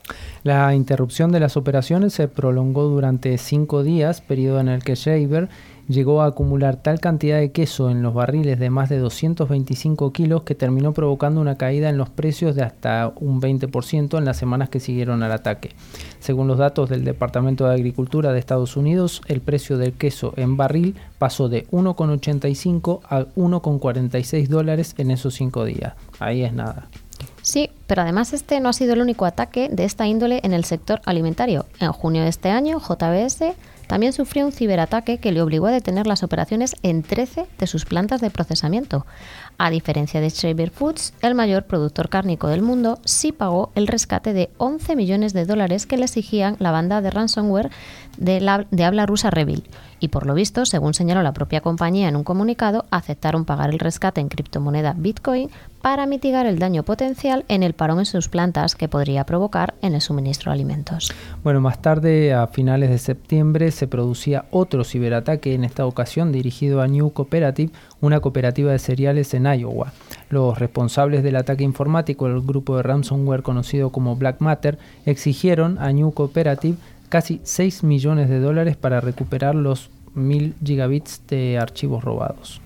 La 0.42 0.74
interrupción 0.74 1.30
de 1.30 1.38
las 1.38 1.56
operaciones 1.56 2.14
se 2.14 2.26
prolongó 2.26 2.82
durante 2.88 3.38
cinco 3.38 3.84
días, 3.84 4.20
periodo 4.20 4.58
en 4.58 4.68
el 4.68 4.82
que 4.82 4.96
Shaver 4.96 5.48
llegó 5.90 6.22
a 6.22 6.26
acumular 6.26 6.76
tal 6.76 7.00
cantidad 7.00 7.38
de 7.38 7.50
queso 7.50 7.90
en 7.90 8.02
los 8.02 8.14
barriles 8.14 8.58
de 8.58 8.70
más 8.70 8.88
de 8.88 8.98
225 8.98 10.12
kilos 10.12 10.44
que 10.44 10.54
terminó 10.54 10.92
provocando 10.92 11.40
una 11.40 11.56
caída 11.56 11.88
en 11.88 11.98
los 11.98 12.08
precios 12.08 12.54
de 12.54 12.62
hasta 12.62 13.12
un 13.16 13.40
20% 13.40 14.16
en 14.16 14.24
las 14.24 14.36
semanas 14.36 14.68
que 14.68 14.78
siguieron 14.78 15.22
al 15.22 15.32
ataque. 15.32 15.74
Según 16.20 16.46
los 16.46 16.58
datos 16.58 16.88
del 16.88 17.04
Departamento 17.04 17.66
de 17.66 17.74
Agricultura 17.74 18.32
de 18.32 18.38
Estados 18.38 18.76
Unidos, 18.76 19.20
el 19.26 19.40
precio 19.40 19.78
del 19.78 19.92
queso 19.92 20.32
en 20.36 20.56
barril 20.56 20.94
pasó 21.18 21.48
de 21.48 21.66
1,85 21.68 23.00
a 23.08 23.26
1,46 23.34 24.46
dólares 24.46 24.94
en 24.96 25.10
esos 25.10 25.34
cinco 25.34 25.64
días. 25.64 25.94
Ahí 26.20 26.42
es 26.42 26.52
nada. 26.52 26.88
Sí, 27.42 27.70
pero 27.86 28.02
además 28.02 28.32
este 28.32 28.60
no 28.60 28.68
ha 28.68 28.72
sido 28.72 28.92
el 28.92 29.00
único 29.00 29.24
ataque 29.24 29.68
de 29.70 29.84
esta 29.84 30.06
índole 30.06 30.40
en 30.44 30.52
el 30.52 30.64
sector 30.64 31.00
alimentario. 31.04 31.66
En 31.80 31.90
junio 31.92 32.22
de 32.22 32.28
este 32.28 32.50
año, 32.50 32.78
JBS 32.78 33.54
también 33.90 34.12
sufrió 34.12 34.46
un 34.46 34.52
ciberataque 34.52 35.18
que 35.18 35.32
le 35.32 35.42
obligó 35.42 35.66
a 35.66 35.72
detener 35.72 36.06
las 36.06 36.22
operaciones 36.22 36.76
en 36.84 37.02
13 37.02 37.46
de 37.58 37.66
sus 37.66 37.86
plantas 37.86 38.20
de 38.20 38.30
procesamiento. 38.30 39.04
A 39.58 39.68
diferencia 39.68 40.20
de 40.20 40.28
Shaver 40.28 40.70
Foods, 40.70 41.12
el 41.22 41.34
mayor 41.34 41.64
productor 41.64 42.08
cárnico 42.08 42.46
del 42.46 42.62
mundo 42.62 43.00
sí 43.04 43.32
pagó 43.32 43.72
el 43.74 43.88
rescate 43.88 44.32
de 44.32 44.48
11 44.58 44.94
millones 44.94 45.32
de 45.32 45.44
dólares 45.44 45.86
que 45.86 45.96
le 45.96 46.04
exigían 46.04 46.54
la 46.60 46.70
banda 46.70 47.00
de 47.00 47.10
ransomware 47.10 47.70
de, 48.16 48.84
habla 48.84 49.06
rusa 49.06 49.30
Revil 49.30 49.64
y 50.00 50.08
por 50.08 50.26
lo 50.26 50.34
visto, 50.34 50.64
según 50.64 50.94
señaló 50.94 51.22
la 51.22 51.34
propia 51.34 51.60
compañía 51.60 52.08
en 52.08 52.16
un 52.16 52.24
comunicado, 52.24 52.86
aceptaron 52.90 53.44
pagar 53.44 53.70
el 53.70 53.78
rescate 53.78 54.20
en 54.20 54.28
criptomoneda 54.28 54.94
Bitcoin 54.96 55.50
para 55.82 56.06
mitigar 56.06 56.46
el 56.46 56.58
daño 56.58 56.82
potencial 56.82 57.44
en 57.48 57.62
el 57.62 57.74
parón 57.74 58.00
en 58.00 58.06
sus 58.06 58.28
plantas 58.28 58.74
que 58.74 58.88
podría 58.88 59.24
provocar 59.24 59.74
en 59.82 59.94
el 59.94 60.00
suministro 60.00 60.50
de 60.50 60.54
alimentos. 60.54 61.12
Bueno, 61.42 61.60
más 61.60 61.80
tarde, 61.80 62.32
a 62.34 62.46
finales 62.46 62.90
de 62.90 62.98
septiembre, 62.98 63.70
se 63.70 63.86
producía 63.86 64.46
otro 64.50 64.84
ciberataque, 64.84 65.54
en 65.54 65.64
esta 65.64 65.86
ocasión 65.86 66.32
dirigido 66.32 66.80
a 66.80 66.88
New 66.88 67.12
Cooperative, 67.12 67.72
una 68.00 68.20
cooperativa 68.20 68.72
de 68.72 68.78
cereales 68.78 69.32
en 69.34 69.44
Iowa. 69.44 69.92
Los 70.28 70.58
responsables 70.58 71.22
del 71.22 71.36
ataque 71.36 71.64
informático, 71.64 72.26
el 72.26 72.40
grupo 72.40 72.76
de 72.76 72.82
ransomware 72.82 73.42
conocido 73.42 73.90
como 73.90 74.16
Black 74.16 74.40
Matter, 74.40 74.78
exigieron 75.04 75.78
a 75.78 75.92
New 75.92 76.12
Cooperative 76.12 76.76
casi 77.10 77.40
6 77.42 77.84
millones 77.84 78.30
de 78.30 78.40
dólares 78.40 78.78
para 78.78 79.02
recuperar 79.02 79.54
los 79.54 79.90
1000 80.14 80.54
gigabits 80.64 81.20
de 81.28 81.58
archivos 81.58 82.02
robados. 82.02 82.62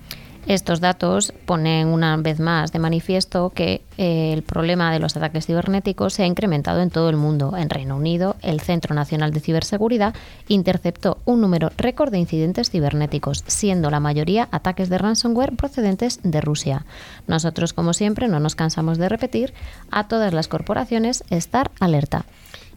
Estos 0.47 0.79
datos 0.79 1.33
ponen 1.47 1.87
una 1.87 2.15
vez 2.17 2.39
más 2.39 2.71
de 2.71 2.77
manifiesto 2.77 3.49
que 3.49 3.81
eh, 3.97 4.31
el 4.31 4.43
problema 4.43 4.93
de 4.93 4.99
los 4.99 5.17
ataques 5.17 5.47
cibernéticos 5.47 6.13
se 6.13 6.21
ha 6.21 6.27
incrementado 6.27 6.81
en 6.81 6.91
todo 6.91 7.09
el 7.09 7.17
mundo. 7.17 7.57
En 7.57 7.71
Reino 7.71 7.95
Unido, 7.95 8.35
el 8.43 8.61
Centro 8.61 8.93
Nacional 8.93 9.31
de 9.31 9.39
Ciberseguridad 9.39 10.13
interceptó 10.47 11.17
un 11.25 11.41
número 11.41 11.71
récord 11.77 12.11
de 12.11 12.19
incidentes 12.19 12.69
cibernéticos, 12.69 13.43
siendo 13.47 13.89
la 13.89 13.99
mayoría 13.99 14.47
ataques 14.51 14.87
de 14.89 14.99
ransomware 14.99 15.55
procedentes 15.55 16.19
de 16.21 16.41
Rusia. 16.41 16.85
Nosotros, 17.25 17.73
como 17.73 17.93
siempre, 17.93 18.27
no 18.27 18.39
nos 18.39 18.53
cansamos 18.53 18.99
de 18.99 19.09
repetir 19.09 19.51
a 19.89 20.07
todas 20.07 20.31
las 20.31 20.47
corporaciones 20.47 21.23
estar 21.31 21.71
alerta. 21.79 22.25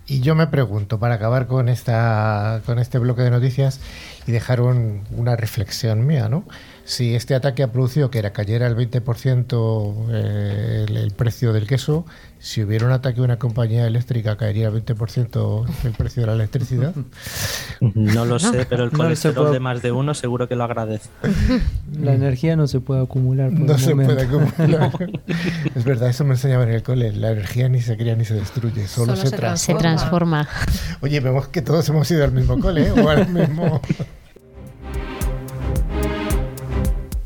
Y 0.09 0.21
yo 0.21 0.35
me 0.35 0.47
pregunto, 0.47 0.99
para 0.99 1.17
acabar 1.17 1.47
con, 1.47 1.69
esta, 1.69 2.63
con 2.65 2.79
este 2.79 2.99
bloque 2.99 3.21
de 3.21 3.31
noticias 3.31 3.79
y 4.27 4.33
dejar 4.33 4.63
una 4.63 5.37
reflexión 5.37 6.07
mía, 6.07 6.31
¿no? 6.31 6.45
Si 6.89 7.15
este 7.15 7.35
ataque 7.35 7.63
ha 7.63 7.71
producido 7.71 8.11
que 8.11 8.19
era 8.19 8.33
cayera 8.33 8.67
el 8.67 8.75
20% 8.75 10.07
eh, 10.11 10.87
el, 10.89 11.11
precio 11.11 11.53
del 11.53 11.67
queso, 11.67 12.07
si 12.39 12.63
hubiera 12.63 12.87
un 12.87 12.93
ataque 12.93 13.21
a 13.21 13.25
una 13.25 13.39
compañía 13.39 13.87
eléctrica 13.87 14.39
caería 14.39 14.69
el 14.69 14.83
20% 14.87 15.67
el 15.85 15.93
precio 15.93 16.23
de 16.23 16.27
la 16.29 16.33
electricidad. 16.33 16.95
No 17.81 18.25
lo 18.25 18.41
sé, 18.41 18.67
pero 18.69 18.83
el 18.83 18.91
colesterol 18.91 19.53
de 19.53 19.61
más 19.61 19.83
de 19.83 19.93
uno 19.93 20.13
seguro 20.13 20.49
que 20.49 20.57
lo 20.57 20.65
agradece. 20.65 21.11
La 22.01 22.13
energía 22.13 22.57
no 22.57 22.67
se 22.67 22.81
puede 22.81 23.03
acumular. 23.03 23.53
no 23.53 23.79
se 23.79 23.95
puede 23.95 24.23
acumular. 24.23 24.91
es 25.77 25.85
verdad, 25.85 26.09
eso 26.09 26.25
me 26.25 26.33
enseñaban 26.33 26.71
en 26.71 26.75
el 26.75 26.83
cole. 26.83 27.13
La 27.13 27.31
energía 27.31 27.69
ni 27.69 27.81
se 27.81 27.97
crea 27.97 28.17
ni 28.17 28.25
se 28.25 28.35
destruye, 28.35 28.89
solo, 28.89 29.15
se, 29.15 29.31
transforma. 29.31 29.57
se, 29.57 29.75
transforma. 29.75 30.49
Oye, 31.03 31.21
vemos 31.21 31.47
que 31.49 31.63
todos 31.63 31.89
hemos 31.89 32.11
ido 32.11 32.25
al 32.25 32.33
mismo 32.33 32.59
cole 32.59 32.89
¿eh? 32.89 32.93
o 32.93 33.09
al 33.09 33.29
mismo. 33.29 33.81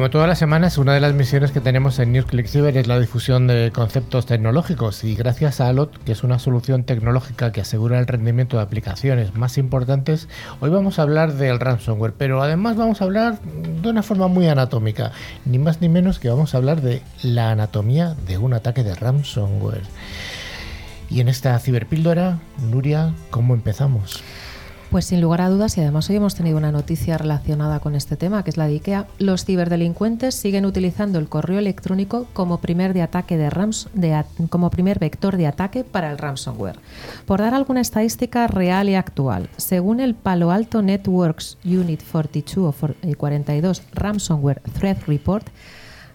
Como 0.00 0.08
todas 0.08 0.28
las 0.28 0.38
semanas, 0.38 0.78
una 0.78 0.94
de 0.94 1.00
las 1.00 1.12
misiones 1.12 1.52
que 1.52 1.60
tenemos 1.60 1.98
en 1.98 2.12
NewsClick 2.12 2.46
es 2.46 2.86
la 2.86 2.98
difusión 2.98 3.46
de 3.46 3.70
conceptos 3.70 4.24
tecnológicos 4.24 5.04
y 5.04 5.14
gracias 5.14 5.60
a 5.60 5.68
Alot, 5.68 6.02
que 6.04 6.12
es 6.12 6.24
una 6.24 6.38
solución 6.38 6.84
tecnológica 6.84 7.52
que 7.52 7.60
asegura 7.60 7.98
el 7.98 8.06
rendimiento 8.06 8.56
de 8.56 8.62
aplicaciones 8.62 9.34
más 9.34 9.58
importantes, 9.58 10.26
hoy 10.60 10.70
vamos 10.70 10.98
a 10.98 11.02
hablar 11.02 11.34
del 11.34 11.60
ransomware, 11.60 12.14
pero 12.16 12.42
además 12.42 12.76
vamos 12.76 13.02
a 13.02 13.04
hablar 13.04 13.40
de 13.42 13.90
una 13.90 14.02
forma 14.02 14.26
muy 14.26 14.46
anatómica, 14.46 15.12
ni 15.44 15.58
más 15.58 15.82
ni 15.82 15.90
menos 15.90 16.18
que 16.18 16.30
vamos 16.30 16.54
a 16.54 16.56
hablar 16.56 16.80
de 16.80 17.02
la 17.22 17.50
anatomía 17.50 18.16
de 18.26 18.38
un 18.38 18.54
ataque 18.54 18.82
de 18.82 18.94
ransomware. 18.94 19.84
Y 21.10 21.20
en 21.20 21.28
esta 21.28 21.58
ciberpíldora, 21.58 22.38
Nuria, 22.70 23.12
¿cómo 23.28 23.52
empezamos? 23.52 24.22
Pues 24.90 25.04
sin 25.04 25.20
lugar 25.20 25.40
a 25.40 25.48
dudas, 25.48 25.78
y 25.78 25.82
además 25.82 26.10
hoy 26.10 26.16
hemos 26.16 26.34
tenido 26.34 26.58
una 26.58 26.72
noticia 26.72 27.16
relacionada 27.16 27.78
con 27.78 27.94
este 27.94 28.16
tema, 28.16 28.42
que 28.42 28.50
es 28.50 28.56
la 28.56 28.66
de 28.66 28.74
IKEA, 28.74 29.06
los 29.20 29.44
ciberdelincuentes 29.44 30.34
siguen 30.34 30.66
utilizando 30.66 31.20
el 31.20 31.28
correo 31.28 31.60
electrónico 31.60 32.26
como 32.32 32.58
primer, 32.58 32.92
de 32.92 33.02
ataque 33.02 33.36
de 33.36 33.50
rams, 33.50 33.88
como 34.48 34.68
primer 34.70 34.98
vector 34.98 35.36
de 35.36 35.46
ataque 35.46 35.84
para 35.84 36.10
el 36.10 36.18
ransomware. 36.18 36.80
Por 37.24 37.38
dar 37.38 37.54
alguna 37.54 37.82
estadística 37.82 38.48
real 38.48 38.88
y 38.88 38.96
actual, 38.96 39.48
según 39.58 40.00
el 40.00 40.16
Palo 40.16 40.50
Alto 40.50 40.82
Networks 40.82 41.56
Unit 41.64 42.02
42 42.10 42.74
o 42.74 43.16
42 43.16 43.78
eh, 43.78 43.82
Ransomware 43.92 44.60
Threat 44.60 45.06
Report, 45.06 45.46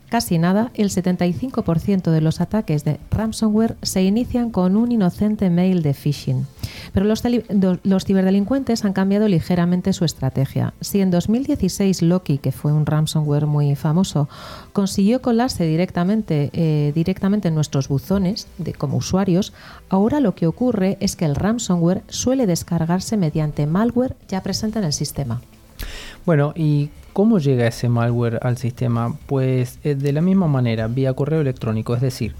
casi 0.10 0.38
nada, 0.38 0.72
el 0.74 0.90
75% 0.90 2.12
de 2.12 2.22
los 2.22 2.42
ataques 2.42 2.84
de 2.84 3.00
ransomware 3.12 3.76
se 3.82 4.04
inician 4.04 4.52
con 4.52 4.76
un 4.76 4.92
inocente 4.92 5.50
mail 5.50 5.82
de 5.82 5.94
phishing. 5.94 6.46
Pero 6.94 7.06
los, 7.06 8.06
ciberdelincuentes 8.06 8.86
han 8.86 8.94
cambiado 8.94 9.28
ligeramente 9.28 9.94
su 9.94 10.06
estrategia. 10.06 10.74
Si 10.82 11.02
en 11.02 11.12
2016 11.12 12.02
Loki, 12.02 12.38
que 12.38 12.52
fue 12.52 12.72
un 12.72 12.86
ransomware 12.86 13.46
muy 13.46 13.76
famoso, 13.76 14.30
consiguió 14.74 15.22
colarse 15.22 15.66
directamente, 15.66 16.50
eh, 16.54 16.92
directamente 16.96 17.50
en 17.50 17.56
nuestros 17.56 17.88
buzones 17.88 18.48
como 18.78 18.98
usuarios, 18.98 19.54
ahora 19.90 20.20
lo 20.20 20.36
que 20.36 20.48
ocurre 20.48 20.98
es 21.00 21.16
que 21.16 21.26
el 21.26 21.36
ransomware 21.36 22.04
suele 22.08 22.48
descargarse 22.48 23.18
mediante 23.18 23.68
malware 23.68 24.16
ya 24.28 24.42
presente 24.42 24.80
en 24.80 24.86
el 24.86 24.94
sistema. 24.94 25.42
Bueno, 26.26 26.54
y 26.56 26.90
¿Cómo 27.16 27.40
llega 27.40 27.66
ese 27.66 27.88
malware 27.88 28.40
al 28.42 28.58
sistema? 28.58 29.16
Pues 29.26 29.80
eh, 29.86 29.96
de 29.96 30.12
la 30.12 30.20
misma 30.20 30.48
manera, 30.48 30.88
vía 30.88 31.14
correo 31.14 31.40
electrónico, 31.40 31.96
es 31.96 32.02
decir, 32.02 32.36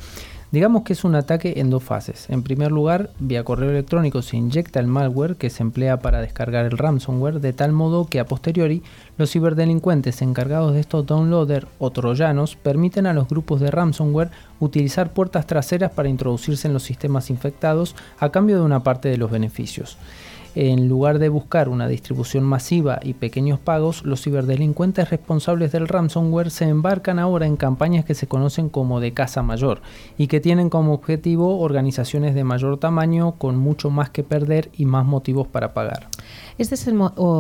digamos 0.52 0.84
que 0.84 0.92
es 0.92 1.06
un 1.06 1.16
ataque 1.16 1.54
en 1.62 1.70
dos 1.70 1.82
fases. 1.82 2.30
En 2.30 2.44
primer 2.44 2.74
lugar, 2.74 3.10
vía 3.18 3.46
correo 3.46 3.70
electrónico 3.70 4.22
se 4.22 4.36
inyecta 4.36 4.82
el 4.82 4.88
malware 4.88 5.38
que 5.38 5.50
se 5.50 5.64
emplea 5.64 6.02
para 6.02 6.20
descargar 6.20 6.66
el 6.66 6.78
ransomware 6.78 7.40
de 7.40 7.54
tal 7.54 7.72
modo 7.72 8.08
que 8.08 8.20
a 8.20 8.26
posteriori 8.26 8.84
los 9.18 9.32
ciberdelincuentes 9.32 10.22
encargados 10.22 10.74
de 10.74 10.82
estos 10.82 11.06
downloaders 11.06 11.68
o 11.80 11.92
troyanos 11.92 12.58
permiten 12.58 13.08
a 13.08 13.14
los 13.14 13.30
grupos 13.30 13.62
de 13.62 13.72
ransomware 13.72 14.32
utilizar 14.60 15.14
puertas 15.14 15.48
traseras 15.48 15.94
para 15.94 16.10
introducirse 16.10 16.68
en 16.68 16.74
los 16.74 16.84
sistemas 16.84 17.30
infectados 17.30 17.96
a 18.20 18.30
cambio 18.30 18.58
de 18.58 18.64
una 18.64 18.84
parte 18.84 19.08
de 19.08 19.16
los 19.16 19.32
beneficios 19.32 19.98
en 20.56 20.88
lugar 20.88 21.20
de 21.20 21.30
buscar 21.30 21.70
una 21.70 21.88
distribución 21.88 22.44
masiva 22.44 23.00
y 23.04 23.14
pequeños 23.14 23.60
pagos, 23.60 24.04
los 24.06 24.22
ciberdelincuentes 24.22 25.10
responsables 25.10 25.72
del 25.72 25.88
ransomware 25.88 26.50
se 26.50 26.66
embarcan 26.66 27.20
ahora 27.20 27.46
en 27.46 27.58
campañas 27.58 28.06
que 28.06 28.16
se 28.16 28.28
conocen 28.28 28.70
como 28.70 29.02
de 29.02 29.14
casa 29.14 29.44
mayor 29.44 29.82
y 30.18 30.28
que 30.28 30.40
tienen 30.40 30.70
como 30.70 30.94
objetivo 30.94 31.60
organizaciones 31.60 32.36
de 32.36 32.46
mayor 32.46 32.80
tamaño 32.80 33.34
con 33.34 33.58
mucho 33.58 33.90
más 33.90 34.10
que 34.10 34.24
perder 34.24 34.70
y 34.78 34.86
más 34.86 35.06
motivos 35.06 35.48
para 35.48 35.74
pagar. 35.74 36.08
Este, 36.58 36.76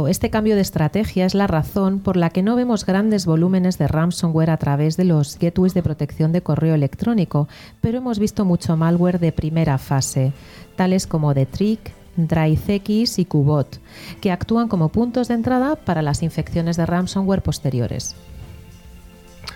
este 0.09 0.29
cambio 0.29 0.55
de 0.55 0.61
estrategia 0.61 1.25
es 1.25 1.33
la 1.33 1.47
razón 1.47 1.99
por 1.99 2.17
la 2.17 2.29
que 2.29 2.43
no 2.43 2.55
vemos 2.55 2.85
grandes 2.85 3.25
volúmenes 3.25 3.77
de 3.77 3.87
ransomware 3.87 4.49
a 4.49 4.57
través 4.57 4.97
de 4.97 5.05
los 5.05 5.39
gateways 5.39 5.73
de 5.73 5.83
protección 5.83 6.33
de 6.33 6.41
correo 6.41 6.75
electrónico, 6.75 7.47
pero 7.79 7.99
hemos 7.99 8.19
visto 8.19 8.43
mucho 8.43 8.75
malware 8.75 9.19
de 9.19 9.31
primera 9.31 9.77
fase, 9.77 10.33
tales 10.75 11.07
como 11.07 11.33
The 11.33 11.45
Trick, 11.45 11.93
DryCX 12.17 13.19
y 13.19 13.25
Qbot, 13.25 13.79
que 14.21 14.31
actúan 14.31 14.67
como 14.67 14.89
puntos 14.89 15.27
de 15.27 15.33
entrada 15.33 15.75
para 15.75 16.01
las 16.01 16.23
infecciones 16.23 16.77
de 16.77 16.85
ransomware 16.85 17.41
posteriores. 17.41 18.15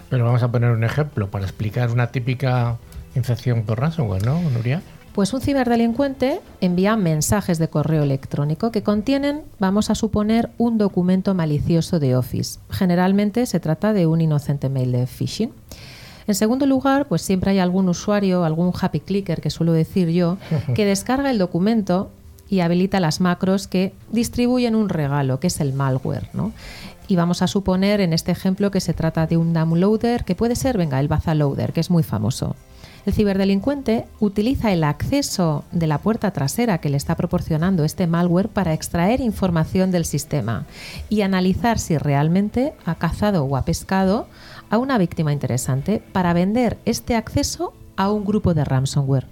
Pero 0.10 0.26
vamos 0.26 0.44
a 0.44 0.52
poner 0.52 0.72
un 0.72 0.84
ejemplo 0.84 1.30
para 1.30 1.46
explicar 1.46 1.92
una 1.92 2.08
típica 2.08 2.78
infección 3.16 3.64
por 3.64 3.80
ransomware, 3.80 4.26
¿no, 4.26 4.42
Nuria? 4.50 4.82
Pues 5.14 5.34
un 5.34 5.42
ciberdelincuente 5.42 6.40
envía 6.62 6.96
mensajes 6.96 7.58
de 7.58 7.68
correo 7.68 8.04
electrónico 8.04 8.72
que 8.72 8.84
contienen, 8.84 9.42
vamos 9.60 9.90
a 9.90 9.96
suponer, 9.96 10.50
un 10.58 10.78
documento 10.78 11.34
malicioso 11.34 12.00
de 12.00 12.16
Office. 12.16 12.60
Generalmente 12.70 13.46
se 13.46 13.60
trata 13.60 13.92
de 13.92 14.08
un 14.08 14.22
inocente 14.22 14.70
mail 14.70 14.92
de 14.92 15.08
phishing. 15.08 15.52
En 16.28 16.36
segundo 16.36 16.68
lugar, 16.68 17.08
pues 17.08 17.24
siempre 17.24 17.52
hay 17.52 17.60
algún 17.60 17.90
usuario, 17.90 18.44
algún 18.44 18.72
happy 18.80 19.00
clicker 19.00 19.42
que 19.42 19.50
suelo 19.50 19.74
decir 19.74 20.10
yo, 20.10 20.38
que 20.76 20.86
descarga 20.86 21.32
el 21.32 21.40
documento 21.40 22.12
y 22.50 22.62
habilita 22.62 23.00
las 23.00 23.22
macros 23.22 23.68
que 23.68 23.94
distribuyen 24.12 24.76
un 24.76 24.90
regalo, 24.90 25.40
que 25.40 25.48
es 25.48 25.60
el 25.60 25.74
malware. 25.74 26.30
¿no? 26.34 26.52
Y 27.08 27.16
vamos 27.16 27.42
a 27.42 27.48
suponer 27.48 28.02
en 28.02 28.14
este 28.14 28.32
ejemplo 28.32 28.72
que 28.72 28.82
se 28.82 28.94
trata 28.94 29.28
de 29.28 29.38
un 29.38 29.54
downloader, 29.54 30.26
que 30.26 30.36
puede 30.36 30.56
ser, 30.56 30.78
venga, 30.78 31.00
el 31.00 31.08
Bazaloader, 31.08 31.74
que 31.74 31.80
es 31.80 31.90
muy 31.90 32.04
famoso. 32.04 32.56
El 33.06 33.14
ciberdelincuente 33.14 34.06
utiliza 34.20 34.72
el 34.72 34.84
acceso 34.84 35.64
de 35.72 35.88
la 35.88 36.00
puerta 36.00 36.32
trasera 36.32 36.80
que 36.80 36.90
le 36.90 36.98
está 36.98 37.16
proporcionando 37.16 37.84
este 37.84 38.08
malware 38.08 38.50
para 38.50 38.74
extraer 38.74 39.22
información 39.22 39.90
del 39.90 40.06
sistema 40.06 40.66
y 41.10 41.22
analizar 41.22 41.80
si 41.80 41.98
realmente 41.98 42.74
ha 42.86 42.96
cazado 42.96 43.46
o 43.46 43.56
ha 43.56 43.64
pescado 43.64 44.28
a 44.70 44.78
una 44.78 44.98
víctima 44.98 45.34
interesante 45.34 46.04
para 46.12 46.34
vender 46.34 46.78
este 46.86 47.16
acceso 47.16 47.74
a 47.96 48.12
un 48.12 48.26
grupo 48.26 48.54
de 48.54 48.66
ransomware. 48.66 49.28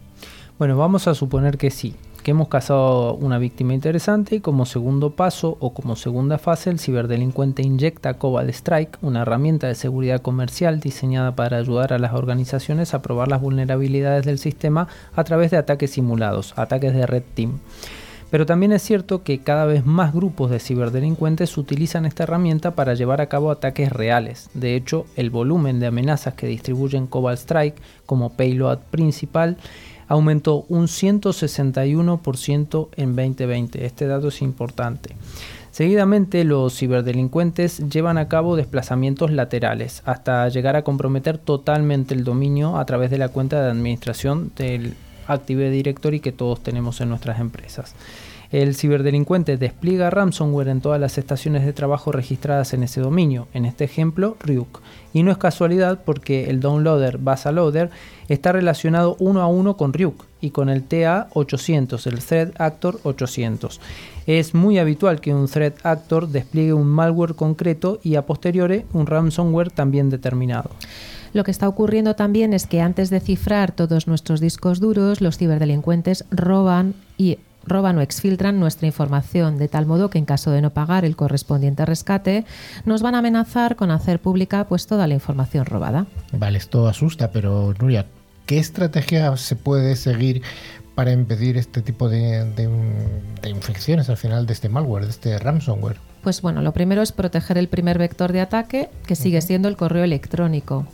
Bueno, 0.58 0.77
vamos 0.77 1.08
a 1.08 1.13
suponer 1.13 1.58
que 1.58 1.69
sí, 1.69 1.93
que 2.27 2.31
hemos 2.31 2.49
cazado 2.49 3.13
una 3.13 3.37
víctima 3.37 3.73
interesante 3.73 4.35
y 4.35 4.39
como 4.41 4.65
segundo 4.65 5.11
paso 5.11 5.55
o 5.61 5.73
como 5.73 5.95
segunda 5.95 6.37
fase 6.37 6.69
el 6.69 6.77
ciberdelincuente 6.77 7.61
inyecta 7.61 8.15
Cobalt 8.15 8.49
Strike, 8.49 8.97
una 9.01 9.21
herramienta 9.21 9.67
de 9.67 9.75
seguridad 9.75 10.21
comercial 10.21 10.81
diseñada 10.81 11.37
para 11.37 11.55
ayudar 11.55 11.93
a 11.93 11.99
las 11.99 12.11
organizaciones 12.11 12.93
a 12.93 13.01
probar 13.01 13.29
las 13.29 13.39
vulnerabilidades 13.39 14.25
del 14.25 14.39
sistema 14.39 14.89
a 15.15 15.23
través 15.23 15.51
de 15.51 15.57
ataques 15.57 15.91
simulados, 15.91 16.51
ataques 16.57 16.93
de 16.93 17.07
Red 17.07 17.23
Team. 17.33 17.59
Pero 18.29 18.45
también 18.45 18.73
es 18.73 18.81
cierto 18.81 19.23
que 19.23 19.39
cada 19.39 19.65
vez 19.65 19.85
más 19.85 20.13
grupos 20.13 20.51
de 20.51 20.59
ciberdelincuentes 20.59 21.57
utilizan 21.57 22.05
esta 22.05 22.23
herramienta 22.23 22.71
para 22.71 22.93
llevar 22.93 23.21
a 23.21 23.29
cabo 23.29 23.51
ataques 23.51 23.89
reales. 23.89 24.49
De 24.53 24.75
hecho, 24.75 25.05
el 25.15 25.29
volumen 25.29 25.79
de 25.79 25.87
amenazas 25.87 26.33
que 26.33 26.47
distribuyen 26.47 27.07
Cobalt 27.07 27.39
Strike 27.39 27.81
como 28.05 28.33
payload 28.33 28.79
principal 28.91 29.55
aumentó 30.08 30.65
un 30.70 30.88
161% 30.88 32.89
en 32.96 33.15
2020. 33.15 33.86
Este 33.86 34.08
dato 34.08 34.30
es 34.30 34.41
importante. 34.41 35.15
Seguidamente 35.72 36.43
los 36.43 36.76
ciberdelincuentes 36.76 37.88
llevan 37.89 38.17
a 38.17 38.28
cabo 38.28 38.56
desplazamientos 38.56 39.32
laterales 39.32 40.02
hasta 40.06 40.50
llegar 40.50 40.76
a 40.76 40.84
comprometer 40.84 41.38
totalmente 41.38 42.15
el 42.15 42.24
dominio 42.24 42.78
a 42.78 42.86
través 42.86 43.12
de 43.12 43.20
la 43.20 43.30
cuenta 43.30 43.62
de 43.62 43.70
administración 43.70 44.52
del 44.56 44.96
Active 45.28 45.70
Directory 45.70 46.20
que 46.20 46.32
todos 46.32 46.63
tenemos 46.63 47.00
en 47.02 47.10
nuestras 47.10 47.39
empresas. 47.39 47.93
El 48.51 48.75
ciberdelincuente 48.75 49.57
despliega 49.57 50.10
ransomware 50.10 50.69
en 50.69 50.79
todas 50.79 51.01
las 51.01 51.17
estaciones 51.17 51.65
de 51.65 51.73
trabajo 51.73 52.12
registradas 52.12 52.73
en 52.73 52.83
ese 52.83 53.01
dominio, 53.01 53.47
en 53.53 53.65
este 53.65 53.83
ejemplo 53.83 54.38
Ryuk. 54.39 54.81
Y 55.13 55.23
no 55.23 55.31
es 55.31 55.38
casualidad 55.38 55.99
porque 56.05 56.49
el 56.49 56.62
downloader 56.62 57.17
Basaloader 57.17 57.89
está 58.29 58.53
relacionado 58.53 59.17
uno 59.19 59.41
a 59.41 59.47
uno 59.47 59.75
con 59.75 59.91
Ryuk 59.91 60.25
y 60.39 60.51
con 60.51 60.69
el 60.69 60.88
TA800, 60.88 62.07
el 62.07 62.19
Threat 62.19 62.62
Actor 62.62 62.99
800. 63.03 63.81
Es 64.27 64.53
muy 64.53 64.77
habitual 64.77 65.19
que 65.19 65.33
un 65.33 65.47
Threat 65.47 65.86
Actor 65.86 66.29
despliegue 66.29 66.73
un 66.73 66.88
malware 66.88 67.36
concreto 67.36 67.99
y 68.03 68.15
a 68.15 68.25
posteriori 68.25 68.86
un 68.93 69.07
ransomware 69.07 69.71
también 69.71 70.10
determinado. 70.10 70.69
Lo 71.33 71.43
que 71.43 71.51
está 71.51 71.67
ocurriendo 71.67 72.15
también 72.15 72.53
es 72.53 72.65
que 72.65 72.81
antes 72.81 73.10
de 73.10 73.19
cifrar 73.19 73.71
todos 73.71 74.07
nuestros 74.07 74.39
discos 74.39 74.79
duros, 74.79 75.21
los 75.21 75.38
ciberdelincuentes 75.38 76.25
roban 76.31 76.93
y 77.17 77.39
roban 77.67 77.97
o 77.97 78.01
exfiltran 78.01 78.60
nuestra 78.60 78.88
información, 78.88 79.58
de 79.58 79.67
tal 79.67 79.86
modo 79.86 80.10
que 80.10 80.17
en 80.17 80.25
caso 80.25 80.51
de 80.51 80.62
no 80.62 80.71
pagar 80.71 81.06
el 81.06 81.15
correspondiente 81.15 81.86
rescate, 81.86 82.45
nos 82.86 83.01
van 83.01 83.15
a 83.15 83.19
amenazar 83.19 83.75
con 83.75 83.91
hacer 83.91 84.19
pública 84.19 84.67
pues 84.67 84.88
toda 84.88 85.08
la 85.08 85.13
información 85.13 85.65
robada. 85.65 86.08
Vale, 86.32 86.58
esto 86.58 86.88
asusta, 86.88 87.32
pero 87.32 87.73
Nuria, 87.80 88.06
¿qué 88.45 88.60
estrategia 88.60 89.36
se 89.38 89.56
puede 89.56 89.95
seguir 89.95 90.41
para 90.95 91.12
impedir 91.12 91.58
este 91.58 91.82
tipo 91.82 92.10
de, 92.10 92.43
de 92.45 93.49
infecciones 93.49 94.10
al 94.10 94.17
final 94.17 94.45
de 94.47 94.53
este 94.53 94.69
malware, 94.69 95.06
de 95.06 95.12
este 95.12 95.38
ransomware? 95.38 96.07
Pues 96.27 96.41
bueno, 96.41 96.61
lo 96.61 96.73
primero 96.73 97.01
es 97.01 97.13
proteger 97.13 97.57
el 97.57 97.69
primer 97.69 97.97
vector 97.97 98.33
de 98.33 98.41
ataque, 98.41 98.89
que 99.05 99.15
sigue 99.15 99.39
siendo 99.39 99.69
el 99.69 99.77
correo 99.77 100.03
electrónico. 100.03 100.85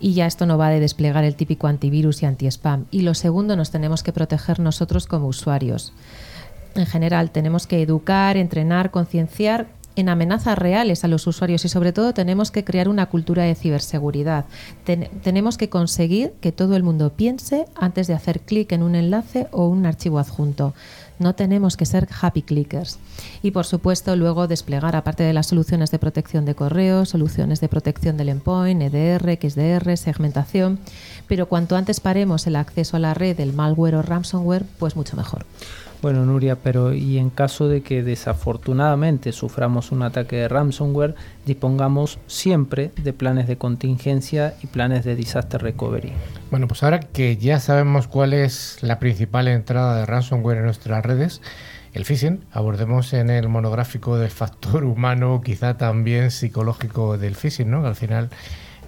Y 0.00 0.14
ya 0.14 0.24
esto 0.24 0.46
no 0.46 0.56
va 0.56 0.70
de 0.70 0.80
desplegar 0.80 1.24
el 1.24 1.34
típico 1.34 1.66
antivirus 1.66 2.22
y 2.22 2.24
anti-spam. 2.24 2.86
Y 2.90 3.02
lo 3.02 3.12
segundo, 3.12 3.54
nos 3.54 3.70
tenemos 3.70 4.02
que 4.02 4.14
proteger 4.14 4.60
nosotros 4.60 5.06
como 5.06 5.26
usuarios. 5.26 5.92
En 6.74 6.86
general, 6.86 7.32
tenemos 7.32 7.66
que 7.66 7.82
educar, 7.82 8.38
entrenar, 8.38 8.90
concienciar 8.90 9.66
en 9.94 10.08
amenazas 10.08 10.56
reales 10.56 11.04
a 11.04 11.08
los 11.08 11.26
usuarios 11.26 11.64
y 11.66 11.68
sobre 11.68 11.92
todo 11.92 12.14
tenemos 12.14 12.50
que 12.50 12.64
crear 12.64 12.88
una 12.88 13.06
cultura 13.06 13.42
de 13.42 13.56
ciberseguridad. 13.56 14.46
tenemos 15.22 15.58
que 15.58 15.68
conseguir 15.68 16.32
que 16.40 16.52
todo 16.52 16.76
el 16.76 16.82
mundo 16.82 17.12
piense 17.12 17.66
antes 17.74 18.06
de 18.06 18.14
hacer 18.14 18.40
clic 18.40 18.72
en 18.72 18.84
un 18.84 18.94
enlace 18.94 19.48
o 19.50 19.66
un 19.66 19.84
archivo 19.84 20.18
adjunto. 20.18 20.72
No 21.18 21.34
tenemos 21.34 21.76
que 21.76 21.86
ser 21.86 22.08
happy 22.20 22.42
clickers. 22.42 22.98
Y 23.42 23.50
por 23.50 23.66
supuesto, 23.66 24.14
luego 24.16 24.46
desplegar, 24.46 24.96
aparte 24.96 25.22
de 25.22 25.32
las 25.32 25.46
soluciones 25.46 25.90
de 25.90 25.98
protección 25.98 26.44
de 26.44 26.54
correo, 26.54 27.04
soluciones 27.04 27.60
de 27.60 27.68
protección 27.68 28.16
del 28.16 28.28
endpoint, 28.28 28.82
EDR, 28.82 29.38
XDR, 29.40 29.96
segmentación. 29.96 30.78
Pero 31.26 31.48
cuanto 31.48 31.76
antes 31.76 32.00
paremos 32.00 32.46
el 32.46 32.56
acceso 32.56 32.96
a 32.96 33.00
la 33.00 33.14
red 33.14 33.36
del 33.36 33.52
malware 33.52 33.96
o 33.96 34.02
ransomware, 34.02 34.64
pues 34.78 34.96
mucho 34.96 35.16
mejor. 35.16 35.44
Bueno, 36.00 36.24
Nuria, 36.24 36.56
pero 36.56 36.92
y 36.92 37.18
en 37.18 37.30
caso 37.30 37.68
de 37.68 37.82
que 37.82 38.02
desafortunadamente 38.02 39.32
suframos 39.32 39.90
un 39.90 40.02
ataque 40.02 40.36
de 40.36 40.48
ransomware, 40.48 41.16
dispongamos 41.44 42.20
siempre 42.28 42.92
de 43.02 43.12
planes 43.12 43.48
de 43.48 43.58
contingencia 43.58 44.54
y 44.62 44.68
planes 44.68 45.04
de 45.04 45.16
disaster 45.16 45.60
recovery. 45.60 46.12
Bueno, 46.50 46.68
pues 46.68 46.82
ahora 46.84 47.00
que 47.00 47.36
ya 47.36 47.58
sabemos 47.58 48.06
cuál 48.06 48.32
es 48.32 48.78
la 48.80 49.00
principal 49.00 49.48
entrada 49.48 49.98
de 49.98 50.06
ransomware 50.06 50.58
en 50.58 50.64
nuestras 50.64 51.04
redes, 51.04 51.42
el 51.94 52.04
phishing, 52.04 52.44
abordemos 52.52 53.12
en 53.12 53.28
el 53.30 53.48
monográfico 53.48 54.18
del 54.18 54.30
factor 54.30 54.84
humano, 54.84 55.40
quizá 55.44 55.76
también 55.76 56.30
psicológico 56.30 57.18
del 57.18 57.34
phishing, 57.34 57.70
¿no? 57.70 57.82
Que 57.82 57.88
al 57.88 57.96
final 57.96 58.30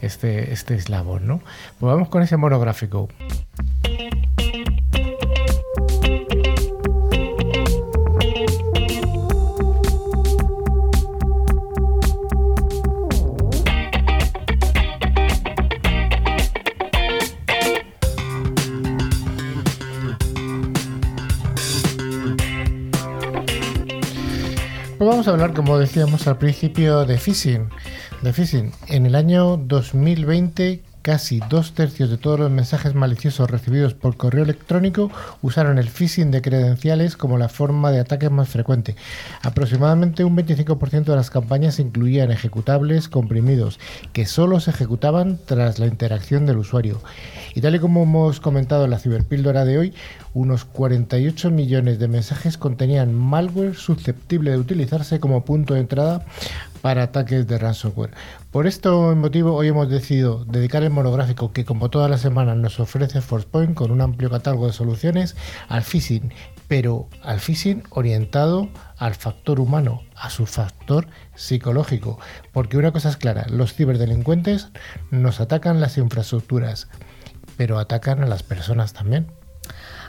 este, 0.01 0.53
este 0.53 0.75
eslabón, 0.75 1.27
¿no? 1.27 1.41
Pues 1.79 1.93
vamos 1.93 2.09
con 2.09 2.23
ese 2.23 2.37
monográfico. 2.37 3.09
Vamos 25.21 25.29
a 25.29 25.33
hablar, 25.33 25.53
como 25.53 25.77
decíamos 25.77 26.27
al 26.29 26.39
principio, 26.39 27.05
de 27.05 27.19
phishing. 27.19 27.69
De 28.23 28.33
phishing. 28.33 28.73
En 28.89 29.05
el 29.05 29.15
año 29.15 29.59
2020 29.59 30.83
Casi 31.03 31.41
dos 31.49 31.73
tercios 31.73 32.11
de 32.11 32.19
todos 32.19 32.39
los 32.39 32.51
mensajes 32.51 32.95
maliciosos 32.95 33.51
recibidos 33.51 33.95
por 33.95 34.19
correo 34.19 34.45
electrónico 34.45 35.11
usaron 35.41 35.79
el 35.79 35.89
phishing 35.89 36.31
de 36.31 36.43
credenciales 36.43 37.17
como 37.17 37.39
la 37.39 37.49
forma 37.49 37.91
de 37.91 38.01
ataque 38.01 38.29
más 38.29 38.51
frecuente. 38.51 38.97
Aproximadamente 39.41 40.25
un 40.25 40.37
25% 40.37 41.05
de 41.05 41.17
las 41.17 41.31
campañas 41.31 41.79
incluían 41.79 42.31
ejecutables 42.31 43.09
comprimidos 43.09 43.81
que 44.13 44.27
solo 44.27 44.61
se 44.61 44.73
ejecutaban 44.73 45.39
tras 45.47 45.79
la 45.79 45.87
interacción 45.87 46.45
del 46.45 46.59
usuario. 46.59 47.01
Y 47.55 47.63
tal 47.63 47.77
y 47.77 47.79
como 47.79 48.03
hemos 48.03 48.39
comentado 48.39 48.85
en 48.85 48.91
la 48.91 48.99
ciberpíldora 48.99 49.65
de 49.65 49.79
hoy, 49.79 49.95
unos 50.35 50.67
48 50.67 51.51
millones 51.51 51.99
de 51.99 52.09
mensajes 52.09 52.59
contenían 52.59 53.15
malware 53.15 53.75
susceptible 53.75 54.51
de 54.51 54.59
utilizarse 54.59 55.19
como 55.19 55.47
punto 55.47 55.73
de 55.73 55.81
entrada 55.81 56.27
para 56.83 57.05
ataques 57.05 57.47
de 57.47 57.59
ransomware. 57.59 58.11
Por 58.51 58.67
este 58.67 58.89
motivo, 58.89 59.55
hoy 59.55 59.69
hemos 59.69 59.89
decidido 59.89 60.45
dedicar 60.45 60.83
el 60.83 60.91
monográfico 60.91 61.53
que, 61.53 61.65
como 61.65 61.89
todas 61.89 62.11
las 62.11 62.21
semanas, 62.21 62.57
nos 62.57 62.81
ofrece 62.81 63.21
ForcePoint 63.21 63.75
con 63.75 63.93
un 63.93 64.01
amplio 64.01 64.29
catálogo 64.29 64.67
de 64.67 64.73
soluciones 64.73 65.37
al 65.69 65.85
phishing, 65.85 66.33
pero 66.67 67.07
al 67.23 67.39
phishing 67.39 67.85
orientado 67.91 68.69
al 68.99 69.15
factor 69.15 69.61
humano, 69.61 70.03
a 70.17 70.31
su 70.31 70.47
factor 70.47 71.07
psicológico. 71.37 72.19
Porque 72.53 72.77
una 72.77 72.91
cosa 72.91 73.11
es 73.11 73.17
clara, 73.17 73.47
los 73.49 73.73
ciberdelincuentes 73.73 74.71
nos 75.13 75.39
atacan 75.39 75.81
las 75.81 75.97
infraestructuras, 75.97 76.89
pero 77.57 77.79
atacan 77.79 78.21
a 78.21 78.27
las 78.27 78.43
personas 78.43 78.93
también. 78.93 79.29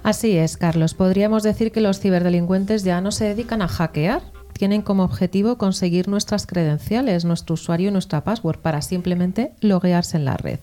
Así 0.01 0.35
es, 0.35 0.57
Carlos. 0.57 0.95
Podríamos 0.95 1.43
decir 1.43 1.71
que 1.71 1.79
los 1.79 1.99
ciberdelincuentes 1.99 2.83
ya 2.83 3.01
no 3.01 3.11
se 3.11 3.25
dedican 3.25 3.61
a 3.61 3.67
hackear, 3.67 4.23
tienen 4.61 4.83
como 4.83 5.03
objetivo 5.03 5.57
conseguir 5.57 6.07
nuestras 6.07 6.45
credenciales, 6.45 7.25
nuestro 7.25 7.55
usuario 7.55 7.89
y 7.89 7.91
nuestra 7.91 8.23
password 8.23 8.59
para 8.59 8.83
simplemente 8.83 9.53
loguearse 9.59 10.17
en 10.17 10.25
la 10.25 10.37
red. 10.37 10.59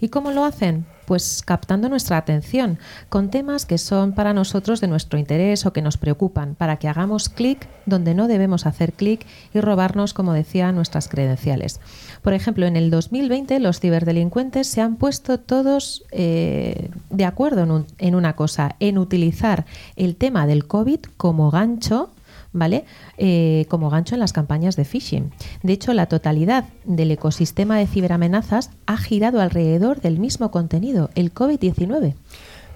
¿Y 0.00 0.08
cómo 0.08 0.30
lo 0.30 0.46
hacen? 0.46 0.86
Pues 1.04 1.42
captando 1.44 1.90
nuestra 1.90 2.16
atención 2.16 2.78
con 3.10 3.28
temas 3.28 3.66
que 3.66 3.76
son 3.76 4.14
para 4.14 4.32
nosotros 4.32 4.80
de 4.80 4.88
nuestro 4.88 5.18
interés 5.18 5.66
o 5.66 5.74
que 5.74 5.82
nos 5.82 5.98
preocupan, 5.98 6.54
para 6.54 6.78
que 6.78 6.88
hagamos 6.88 7.28
clic 7.28 7.68
donde 7.84 8.14
no 8.14 8.26
debemos 8.26 8.64
hacer 8.64 8.94
clic 8.94 9.26
y 9.52 9.60
robarnos, 9.60 10.14
como 10.14 10.32
decía, 10.32 10.72
nuestras 10.72 11.08
credenciales. 11.08 11.78
Por 12.22 12.32
ejemplo, 12.32 12.64
en 12.64 12.76
el 12.78 12.90
2020 12.90 13.60
los 13.60 13.80
ciberdelincuentes 13.80 14.66
se 14.66 14.80
han 14.80 14.96
puesto 14.96 15.38
todos 15.38 16.04
eh, 16.10 16.88
de 17.10 17.24
acuerdo 17.26 17.84
en 17.98 18.14
una 18.14 18.34
cosa, 18.34 18.76
en 18.80 18.96
utilizar 18.96 19.66
el 19.96 20.16
tema 20.16 20.46
del 20.46 20.66
COVID 20.66 21.00
como 21.18 21.50
gancho 21.50 22.08
¿vale? 22.52 22.84
Eh, 23.18 23.66
como 23.68 23.90
gancho 23.90 24.14
en 24.14 24.20
las 24.20 24.32
campañas 24.32 24.76
de 24.76 24.84
phishing. 24.84 25.30
De 25.62 25.72
hecho, 25.72 25.92
la 25.92 26.06
totalidad 26.06 26.66
del 26.84 27.10
ecosistema 27.10 27.78
de 27.78 27.86
ciberamenazas 27.86 28.70
ha 28.86 28.96
girado 28.96 29.40
alrededor 29.40 30.00
del 30.00 30.18
mismo 30.18 30.50
contenido, 30.50 31.10
el 31.14 31.32
COVID-19. 31.32 32.14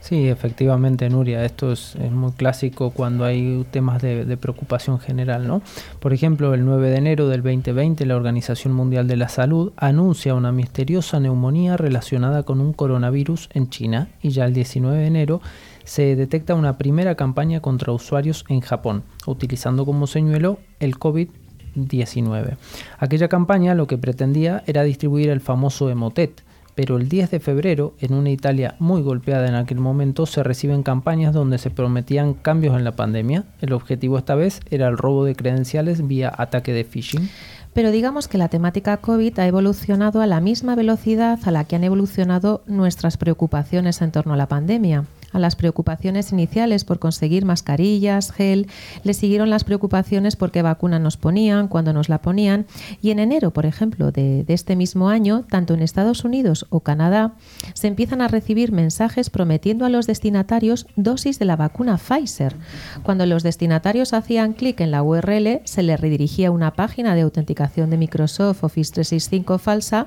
Sí, 0.06 0.28
efectivamente, 0.28 1.10
Nuria, 1.10 1.44
esto 1.44 1.72
es, 1.72 1.96
muy 2.12 2.30
clásico 2.30 2.90
cuando 2.90 3.24
hay 3.24 3.66
temas 3.72 4.00
de, 4.00 4.36
preocupación 4.36 5.00
general, 5.00 5.48
¿no? 5.48 5.62
Por 5.98 6.12
ejemplo, 6.12 6.54
el 6.54 6.64
9 6.64 6.90
de 6.90 6.96
enero 6.96 7.28
del 7.28 7.42
2020, 7.42 8.06
la 8.06 8.14
Organización 8.14 8.72
Mundial 8.72 9.08
de 9.08 9.16
la 9.16 9.28
Salud 9.28 9.72
anuncia 9.76 10.34
una 10.34 10.52
misteriosa 10.52 11.18
neumonía 11.18 11.76
relacionada 11.76 12.44
con 12.44 12.60
un 12.60 12.72
coronavirus 12.72 13.48
en 13.52 13.68
China 13.68 14.06
y 14.22 14.28
ya 14.30 14.44
el 14.44 14.54
19 14.54 14.96
de 14.96 15.06
enero 15.08 15.40
se 15.86 16.16
detecta 16.16 16.54
una 16.54 16.76
primera 16.76 17.14
campaña 17.14 17.60
contra 17.60 17.92
usuarios 17.92 18.44
en 18.48 18.60
Japón, 18.60 19.04
utilizando 19.24 19.86
como 19.86 20.06
señuelo 20.06 20.58
el 20.80 20.98
COVID-19. 20.98 22.56
Aquella 22.98 23.28
campaña 23.28 23.74
lo 23.74 23.86
que 23.86 23.96
pretendía 23.96 24.64
era 24.66 24.82
distribuir 24.82 25.30
el 25.30 25.40
famoso 25.40 25.88
Emotet, 25.88 26.42
pero 26.74 26.98
el 26.98 27.08
10 27.08 27.30
de 27.30 27.40
febrero, 27.40 27.94
en 28.00 28.12
una 28.12 28.30
Italia 28.30 28.74
muy 28.80 29.00
golpeada 29.00 29.48
en 29.48 29.54
aquel 29.54 29.78
momento, 29.78 30.26
se 30.26 30.42
reciben 30.42 30.82
campañas 30.82 31.32
donde 31.32 31.56
se 31.56 31.70
prometían 31.70 32.34
cambios 32.34 32.76
en 32.76 32.84
la 32.84 32.96
pandemia. 32.96 33.44
El 33.62 33.72
objetivo 33.72 34.18
esta 34.18 34.34
vez 34.34 34.60
era 34.70 34.88
el 34.88 34.98
robo 34.98 35.24
de 35.24 35.34
credenciales 35.34 36.06
vía 36.06 36.30
ataque 36.36 36.74
de 36.74 36.84
phishing. 36.84 37.30
Pero 37.72 37.90
digamos 37.90 38.26
que 38.26 38.38
la 38.38 38.48
temática 38.48 38.96
COVID 38.96 39.38
ha 39.38 39.46
evolucionado 39.46 40.20
a 40.20 40.26
la 40.26 40.40
misma 40.40 40.74
velocidad 40.74 41.38
a 41.44 41.50
la 41.50 41.64
que 41.64 41.76
han 41.76 41.84
evolucionado 41.84 42.62
nuestras 42.66 43.16
preocupaciones 43.16 44.02
en 44.02 44.12
torno 44.12 44.34
a 44.34 44.36
la 44.36 44.48
pandemia. 44.48 45.04
A 45.36 45.38
las 45.38 45.54
preocupaciones 45.54 46.32
iniciales 46.32 46.86
por 46.86 46.98
conseguir 46.98 47.44
mascarillas, 47.44 48.32
gel, 48.32 48.68
le 49.04 49.12
siguieron 49.12 49.50
las 49.50 49.64
preocupaciones 49.64 50.34
por 50.34 50.50
qué 50.50 50.62
vacuna 50.62 50.98
nos 50.98 51.18
ponían, 51.18 51.68
cuándo 51.68 51.92
nos 51.92 52.08
la 52.08 52.22
ponían. 52.22 52.64
Y 53.02 53.10
en 53.10 53.18
enero, 53.18 53.50
por 53.50 53.66
ejemplo, 53.66 54.12
de, 54.12 54.44
de 54.44 54.54
este 54.54 54.76
mismo 54.76 55.10
año, 55.10 55.44
tanto 55.46 55.74
en 55.74 55.82
Estados 55.82 56.24
Unidos 56.24 56.64
o 56.70 56.80
Canadá, 56.80 57.34
se 57.74 57.86
empiezan 57.86 58.22
a 58.22 58.28
recibir 58.28 58.72
mensajes 58.72 59.28
prometiendo 59.28 59.84
a 59.84 59.90
los 59.90 60.06
destinatarios 60.06 60.86
dosis 60.96 61.38
de 61.38 61.44
la 61.44 61.56
vacuna 61.56 61.98
Pfizer. 61.98 62.56
Cuando 63.02 63.26
los 63.26 63.42
destinatarios 63.42 64.14
hacían 64.14 64.54
clic 64.54 64.80
en 64.80 64.90
la 64.90 65.02
URL, 65.02 65.60
se 65.64 65.82
les 65.82 66.00
redirigía 66.00 66.48
a 66.48 66.52
una 66.52 66.72
página 66.72 67.14
de 67.14 67.20
autenticación 67.20 67.90
de 67.90 67.98
Microsoft 67.98 68.64
Office 68.64 68.90
365 68.90 69.58
falsa 69.58 70.06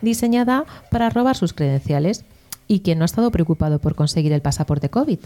diseñada 0.00 0.64
para 0.90 1.10
robar 1.10 1.36
sus 1.36 1.52
credenciales 1.52 2.24
y 2.70 2.82
quien 2.82 2.98
no 2.98 3.04
ha 3.04 3.06
estado 3.06 3.32
preocupado 3.32 3.80
por 3.80 3.96
conseguir 3.96 4.32
el 4.32 4.42
pasaporte 4.42 4.90
COVID. 4.90 5.18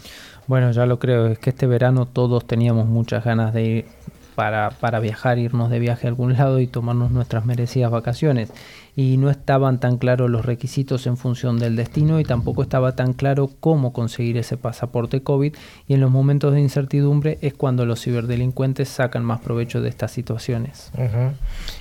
Bueno, 0.47 0.71
ya 0.71 0.87
lo 0.87 0.97
creo, 0.97 1.27
es 1.27 1.37
que 1.37 1.51
este 1.51 1.67
verano 1.67 2.07
todos 2.07 2.47
teníamos 2.47 2.87
muchas 2.87 3.23
ganas 3.23 3.53
de 3.53 3.63
ir 3.63 3.85
para, 4.33 4.71
para 4.71 4.99
viajar, 4.99 5.37
irnos 5.37 5.69
de 5.69 5.77
viaje 5.77 6.07
a 6.07 6.09
algún 6.09 6.33
lado 6.33 6.59
y 6.59 6.65
tomarnos 6.65 7.11
nuestras 7.11 7.45
merecidas 7.45 7.91
vacaciones 7.91 8.51
y 8.95 9.17
no 9.17 9.29
estaban 9.29 9.79
tan 9.79 9.97
claros 9.97 10.29
los 10.29 10.45
requisitos 10.45 11.05
en 11.05 11.17
función 11.17 11.59
del 11.59 11.75
destino 11.75 12.19
y 12.19 12.23
tampoco 12.23 12.63
estaba 12.63 12.95
tan 12.95 13.13
claro 13.13 13.51
cómo 13.59 13.93
conseguir 13.93 14.37
ese 14.37 14.57
pasaporte 14.57 15.21
COVID 15.21 15.53
y 15.87 15.93
en 15.93 16.01
los 16.01 16.11
momentos 16.11 16.53
de 16.53 16.61
incertidumbre 16.61 17.37
es 17.41 17.53
cuando 17.53 17.85
los 17.85 18.01
ciberdelincuentes 18.01 18.89
sacan 18.89 19.23
más 19.23 19.41
provecho 19.41 19.81
de 19.81 19.89
estas 19.89 20.11
situaciones. 20.11 20.91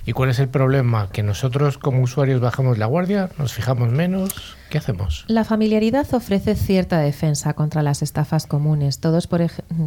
¿Y 0.05 0.13
cuál 0.13 0.31
es 0.31 0.39
el 0.41 0.49
problema? 0.49 1.09
Que 1.11 1.23
nosotros 1.23 1.79
como 1.79 2.03
usuarios 2.03 2.41
bajamos 2.41 2.79
la 2.79 2.87
guardia, 2.87 3.31
nos 3.39 3.53
fijamos 3.55 3.91
menos. 3.91 4.57
¿Qué 4.75 4.79
hacemos? 4.79 5.25
La 5.29 5.45
familiaridad 5.45 6.13
ofrece 6.15 6.57
cierta 6.57 6.99
defensa 6.99 7.55
contra 7.55 7.85
las 7.85 8.03
estafas 8.03 8.49
comunes. 8.49 8.99
Todos, 8.99 9.29
por 9.29 9.41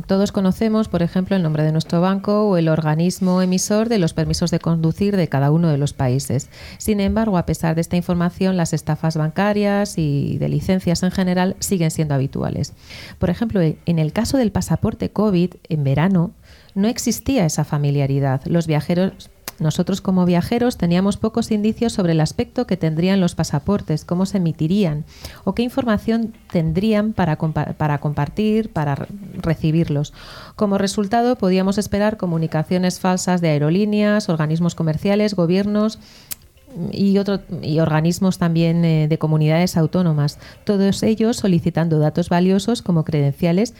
todos 0.08 0.32
conocemos, 0.32 0.88
por 0.88 1.02
ejemplo, 1.02 1.36
el 1.36 1.44
nombre 1.44 1.64
de 1.64 1.74
nuestro 1.74 2.00
banco 2.00 2.48
o 2.48 2.56
el 2.56 2.70
organismo 2.70 3.42
emisor 3.42 3.90
de 3.90 4.00
los 4.00 4.14
permisos 4.14 4.50
de 4.50 4.60
conducir 4.60 5.18
de 5.18 5.28
cada 5.28 5.52
uno 5.52 5.68
de 5.68 5.78
los 5.78 5.92
países. 5.92 6.50
Sin 6.78 7.02
embargo, 7.02 7.18
embargo, 7.18 7.38
a 7.40 7.46
pesar 7.48 7.74
de 7.74 7.82
esta 7.82 7.98
información, 7.98 8.58
las 8.58 8.74
estafas 8.74 9.18
bancarias 9.18 9.98
y 9.98 10.38
de 10.38 10.50
licencias 10.50 11.02
en 11.02 11.12
general 11.12 11.56
siguen 11.60 11.90
siendo 11.90 12.14
habituales. 12.14 12.74
Por 13.18 13.32
ejemplo, 13.32 13.60
en 13.60 14.00
el 14.00 14.14
caso 14.14 14.38
del 14.38 14.52
pasaporte 14.52 15.10
COVID, 15.10 15.56
en 15.68 15.84
verano, 15.84 16.32
no 16.76 16.88
existía 16.88 17.44
esa 17.46 17.66
familiaridad. 17.66 18.42
Los 18.46 18.68
viajeros 18.68 19.32
nosotros 19.60 20.02
como 20.02 20.26
viajeros 20.26 20.78
teníamos 20.78 21.18
pocos 21.18 21.52
indicios 21.52 21.94
sobre 21.94 22.12
el 22.12 22.22
aspecto 22.22 22.68
que 22.68 22.78
tendrían 22.78 23.20
los 23.20 23.36
pasaportes, 23.36 24.06
cómo 24.06 24.26
se 24.26 24.38
emitirían 24.38 25.06
o 25.44 25.56
qué 25.56 25.64
información 25.64 26.34
tendrían 26.52 27.14
para, 27.14 27.38
para 27.38 27.98
compartir, 27.98 28.72
para 28.72 29.08
recibirlos. 29.42 30.14
Como 30.56 30.78
resultado, 30.78 31.36
podíamos 31.38 31.78
esperar 31.78 32.18
comunicaciones 32.18 33.00
falsas 33.00 33.42
de 33.42 33.50
aerolíneas, 33.50 34.30
organismos 34.30 34.76
comerciales, 34.76 35.34
gobiernos 35.34 36.00
y, 36.92 37.18
otro, 37.18 37.40
y 37.62 37.80
organismos 37.80 38.38
también 38.38 38.84
eh, 38.86 39.08
de 39.08 39.18
comunidades 39.18 39.78
autónomas, 39.78 40.38
todos 40.64 41.02
ellos 41.04 41.38
solicitando 41.38 42.00
datos 42.00 42.30
valiosos 42.30 42.82
como 42.82 43.04
credenciales 43.04 43.74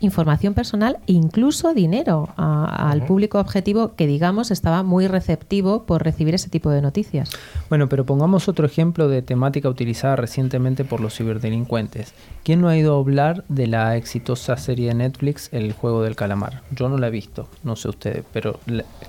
información 0.00 0.54
personal 0.54 0.98
e 1.06 1.12
incluso 1.12 1.74
dinero 1.74 2.30
al 2.36 3.04
público 3.06 3.38
objetivo 3.38 3.94
que, 3.94 4.06
digamos, 4.06 4.50
estaba 4.50 4.82
muy 4.82 5.06
receptivo 5.06 5.84
por 5.84 6.02
recibir 6.02 6.34
ese 6.34 6.48
tipo 6.48 6.70
de 6.70 6.82
noticias. 6.82 7.30
Bueno, 7.68 7.88
pero 7.88 8.04
pongamos 8.04 8.48
otro 8.48 8.66
ejemplo 8.66 9.08
de 9.08 9.22
temática 9.22 9.68
utilizada 9.68 10.16
recientemente 10.16 10.84
por 10.84 11.00
los 11.00 11.14
ciberdelincuentes. 11.16 12.14
¿Quién 12.42 12.60
no 12.62 12.68
ha 12.68 12.76
ido 12.76 12.96
a 12.96 12.98
hablar 12.98 13.44
de 13.48 13.66
la 13.66 13.96
exitosa 13.96 14.56
serie 14.56 14.88
de 14.88 14.94
Netflix 14.94 15.50
El 15.52 15.72
juego 15.72 16.02
del 16.02 16.16
calamar? 16.16 16.62
Yo 16.74 16.88
no 16.88 16.96
la 16.96 17.08
he 17.08 17.10
visto, 17.10 17.48
no 17.62 17.76
sé 17.76 17.88
ustedes, 17.88 18.24
pero 18.32 18.58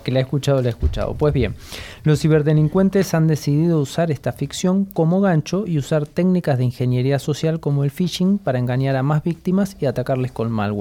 que 0.04 0.12
la 0.12 0.20
he 0.20 0.24
escuchado, 0.24 0.62
la 0.62 0.68
he 0.68 0.72
escuchado. 0.72 1.14
Pues 1.14 1.34
bien, 1.34 1.56
los 2.04 2.20
ciberdelincuentes 2.20 3.14
han 3.14 3.28
decidido 3.28 3.80
usar 3.80 4.12
esta 4.12 4.34
ficción 4.34 4.86
como 4.86 5.22
gancho 5.22 5.66
y 5.66 5.78
usar 5.78 6.06
técnicas 6.06 6.58
de 6.58 6.66
ingeniería 6.66 7.20
social 7.20 7.60
como 7.60 7.84
el 7.86 7.92
phishing 7.92 8.38
para 8.38 8.60
engañar 8.60 8.98
a 8.98 9.04
más 9.04 9.24
víctimas 9.24 9.78
y 9.80 9.86
atacarles 9.86 10.32
con 10.32 10.52
malware. 10.52 10.81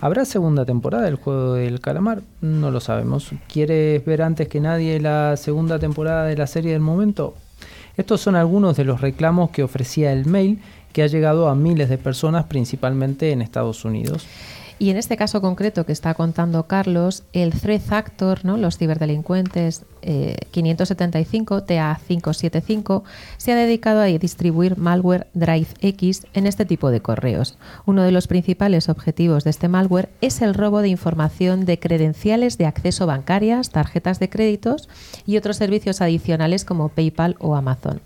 ¿Habrá 0.00 0.24
segunda 0.24 0.64
temporada 0.64 1.04
del 1.04 1.16
juego 1.16 1.54
del 1.54 1.80
calamar? 1.80 2.22
No 2.40 2.70
lo 2.70 2.80
sabemos. 2.80 3.30
¿Quieres 3.52 4.04
ver 4.04 4.22
antes 4.22 4.48
que 4.48 4.60
nadie 4.60 5.00
la 5.00 5.36
segunda 5.36 5.78
temporada 5.78 6.24
de 6.24 6.36
la 6.36 6.46
serie 6.46 6.72
del 6.72 6.80
momento? 6.80 7.34
Estos 7.96 8.20
son 8.20 8.36
algunos 8.36 8.76
de 8.76 8.84
los 8.84 9.00
reclamos 9.00 9.50
que 9.50 9.64
ofrecía 9.64 10.12
el 10.12 10.24
mail 10.24 10.60
que 10.92 11.02
ha 11.02 11.08
llegado 11.08 11.48
a 11.48 11.56
miles 11.56 11.88
de 11.88 11.98
personas, 11.98 12.44
principalmente 12.44 13.32
en 13.32 13.42
Estados 13.42 13.84
Unidos. 13.84 14.24
Y 14.78 14.90
en 14.90 14.96
este 14.96 15.16
caso 15.16 15.40
concreto 15.40 15.84
que 15.84 15.92
está 15.92 16.14
contando 16.14 16.68
Carlos, 16.68 17.24
el 17.32 17.52
threat 17.52 17.92
actor, 17.92 18.44
¿no? 18.44 18.56
los 18.56 18.78
ciberdelincuentes 18.78 19.82
575 20.50 21.58
eh, 21.58 21.62
TA575, 21.66 23.02
se 23.36 23.52
ha 23.52 23.56
dedicado 23.56 24.00
a 24.00 24.06
distribuir 24.06 24.78
malware 24.78 25.26
Drive 25.34 25.68
X 25.80 26.26
en 26.34 26.46
este 26.46 26.64
tipo 26.64 26.90
de 26.90 27.00
correos. 27.00 27.58
Uno 27.86 28.02
de 28.02 28.12
los 28.12 28.26
principales 28.26 28.88
objetivos 28.88 29.44
de 29.44 29.50
este 29.50 29.68
malware 29.68 30.08
es 30.20 30.40
el 30.42 30.54
robo 30.54 30.80
de 30.80 30.88
información 30.88 31.64
de 31.64 31.78
credenciales 31.78 32.58
de 32.58 32.66
acceso 32.66 33.06
bancarias, 33.06 33.70
tarjetas 33.70 34.18
de 34.18 34.28
créditos 34.28 34.88
y 35.26 35.36
otros 35.36 35.56
servicios 35.56 36.00
adicionales 36.00 36.64
como 36.64 36.88
PayPal 36.88 37.36
o 37.38 37.54
Amazon. 37.54 38.00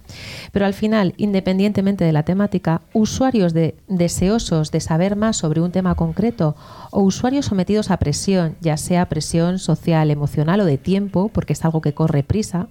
Pero 0.53 0.67
al 0.67 0.75
final, 0.75 1.15
independientemente 1.17 2.05
de 2.05 2.13
la 2.13 2.25
temática, 2.25 2.83
usuarios 2.93 3.53
de, 3.53 3.77
deseosos 3.89 4.71
de 4.71 4.81
saber 4.81 5.17
más 5.17 5.37
sobre 5.37 5.61
un 5.61 5.73
tema 5.73 5.95
concreto 5.95 6.57
o 6.91 7.03
usuarios 7.03 7.47
sometidos 7.47 7.91
a 7.91 7.97
presión, 7.97 8.57
ya 8.61 8.77
sea 8.77 9.09
presión 9.09 9.59
social, 9.59 10.11
emocional 10.11 10.61
o 10.61 10.65
de 10.65 10.79
tiempo, 10.79 11.29
porque 11.29 11.53
es 11.53 11.65
algo 11.65 11.81
que 11.81 11.92
corre 11.95 12.23
prisa, 12.23 12.69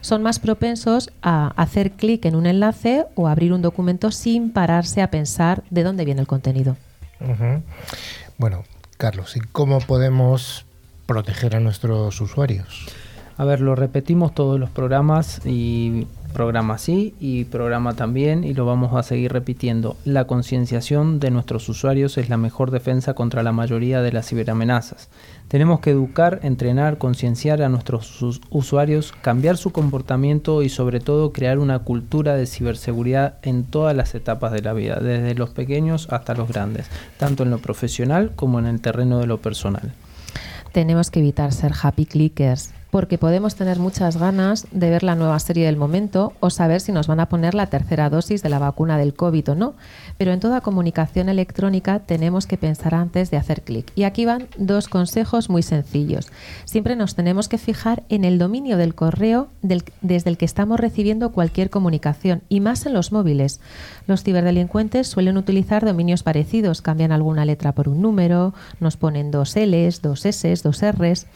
son 0.00 0.22
más 0.22 0.38
propensos 0.38 1.10
a 1.22 1.48
hacer 1.56 1.92
clic 1.92 2.24
en 2.24 2.36
un 2.36 2.46
enlace 2.46 3.06
o 3.14 3.28
abrir 3.28 3.52
un 3.52 3.62
documento 3.62 4.10
sin 4.10 4.52
pararse 4.52 5.02
a 5.02 5.10
pensar 5.10 5.64
de 5.70 5.82
dónde 5.82 6.04
viene 6.04 6.20
el 6.20 6.26
contenido. 6.26 6.76
Bueno, 8.38 8.64
Carlos, 8.96 9.36
¿y 9.36 9.40
cómo 9.40 9.80
podemos 9.80 10.64
proteger 11.06 11.56
a 11.56 11.60
nuestros 11.60 12.20
usuarios? 12.20 12.86
A 13.36 13.44
ver, 13.44 13.60
lo 13.60 13.74
repetimos 13.74 14.34
todos 14.34 14.58
los 14.58 14.70
programas 14.70 15.40
y 15.44 16.06
Programa 16.32 16.78
sí 16.78 17.14
y 17.18 17.44
programa 17.44 17.94
también 17.94 18.44
y 18.44 18.54
lo 18.54 18.66
vamos 18.66 18.94
a 18.94 19.02
seguir 19.02 19.32
repitiendo. 19.32 19.96
La 20.04 20.26
concienciación 20.26 21.20
de 21.20 21.30
nuestros 21.30 21.68
usuarios 21.68 22.18
es 22.18 22.28
la 22.28 22.36
mejor 22.36 22.70
defensa 22.70 23.14
contra 23.14 23.42
la 23.42 23.52
mayoría 23.52 24.02
de 24.02 24.12
las 24.12 24.28
ciberamenazas. 24.28 25.08
Tenemos 25.48 25.80
que 25.80 25.90
educar, 25.90 26.40
entrenar, 26.42 26.98
concienciar 26.98 27.62
a 27.62 27.68
nuestros 27.68 28.22
usuarios, 28.50 29.12
cambiar 29.22 29.56
su 29.56 29.72
comportamiento 29.72 30.62
y 30.62 30.68
sobre 30.68 31.00
todo 31.00 31.32
crear 31.32 31.58
una 31.58 31.80
cultura 31.80 32.34
de 32.34 32.46
ciberseguridad 32.46 33.38
en 33.42 33.64
todas 33.64 33.96
las 33.96 34.14
etapas 34.14 34.52
de 34.52 34.62
la 34.62 34.74
vida, 34.74 35.00
desde 35.00 35.34
los 35.34 35.50
pequeños 35.50 36.08
hasta 36.10 36.34
los 36.34 36.48
grandes, 36.48 36.86
tanto 37.16 37.42
en 37.42 37.50
lo 37.50 37.58
profesional 37.58 38.32
como 38.36 38.58
en 38.58 38.66
el 38.66 38.80
terreno 38.80 39.18
de 39.18 39.26
lo 39.26 39.38
personal. 39.38 39.92
Tenemos 40.72 41.10
que 41.10 41.20
evitar 41.20 41.52
ser 41.52 41.72
happy 41.82 42.04
clickers, 42.04 42.72
porque 42.90 43.18
podemos 43.18 43.54
tener 43.54 43.78
muchas 43.78 44.16
ganas 44.16 44.66
de 44.70 44.90
ver 44.90 45.02
la 45.02 45.14
nueva 45.14 45.38
serie 45.38 45.66
del 45.66 45.76
momento 45.76 46.32
o 46.40 46.50
saber 46.50 46.80
si 46.80 46.92
nos 46.92 47.06
van 47.06 47.20
a 47.20 47.28
poner 47.28 47.54
la 47.54 47.66
tercera 47.66 48.08
dosis 48.08 48.42
de 48.42 48.48
la 48.48 48.58
vacuna 48.58 48.96
del 48.96 49.14
COVID 49.14 49.50
o 49.50 49.54
no. 49.54 49.74
Pero 50.16 50.32
en 50.32 50.40
toda 50.40 50.62
comunicación 50.62 51.28
electrónica 51.28 52.00
tenemos 52.00 52.46
que 52.46 52.56
pensar 52.56 52.94
antes 52.94 53.30
de 53.30 53.36
hacer 53.36 53.62
clic. 53.62 53.92
Y 53.94 54.04
aquí 54.04 54.24
van 54.24 54.48
dos 54.56 54.88
consejos 54.88 55.50
muy 55.50 55.62
sencillos. 55.62 56.28
Siempre 56.64 56.96
nos 56.96 57.14
tenemos 57.14 57.48
que 57.48 57.58
fijar 57.58 58.04
en 58.08 58.24
el 58.24 58.38
dominio 58.38 58.76
del 58.76 58.94
correo 58.94 59.48
desde 59.62 60.30
el 60.30 60.38
que 60.38 60.44
estamos 60.44 60.80
recibiendo 60.80 61.32
cualquier 61.32 61.70
comunicación, 61.70 62.42
y 62.48 62.60
más 62.60 62.86
en 62.86 62.94
los 62.94 63.12
móviles. 63.12 63.60
Los 64.06 64.22
ciberdelincuentes 64.22 65.08
suelen 65.08 65.36
utilizar 65.36 65.84
dominios 65.84 66.22
parecidos, 66.22 66.82
cambian 66.82 67.12
alguna 67.12 67.44
letra 67.44 67.72
por 67.72 67.88
un 67.88 68.00
número, 68.00 68.54
nos 68.80 68.96
ponen 68.96 69.30
dos 69.30 69.56
Ls, 69.56 70.02
dos 70.02 70.24
S, 70.24 70.54
dos 70.62 70.82
Rs. 70.82 71.26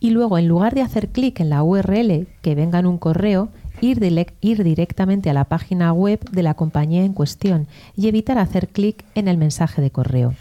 Y 0.00 0.10
luego, 0.10 0.38
en 0.38 0.48
lugar 0.48 0.74
de 0.74 0.82
hacer 0.82 1.08
clic 1.08 1.40
en 1.40 1.50
la 1.50 1.62
URL 1.62 2.26
que 2.42 2.54
venga 2.54 2.78
en 2.78 2.86
un 2.86 2.98
correo, 2.98 3.48
ir, 3.80 4.00
ir, 4.40 4.64
directamente 4.64 5.30
a 5.30 5.34
la 5.34 5.44
página 5.44 5.92
web 5.92 6.20
de 6.30 6.42
la 6.42 6.54
compañía 6.54 7.04
en 7.04 7.12
cuestión 7.12 7.66
y 7.96 8.08
evitar 8.08 8.38
hacer 8.38 8.68
clic 8.68 9.04
en 9.14 9.28
el 9.28 9.36
mensaje 9.36 9.82
de 9.82 9.90
correo. 9.90 10.34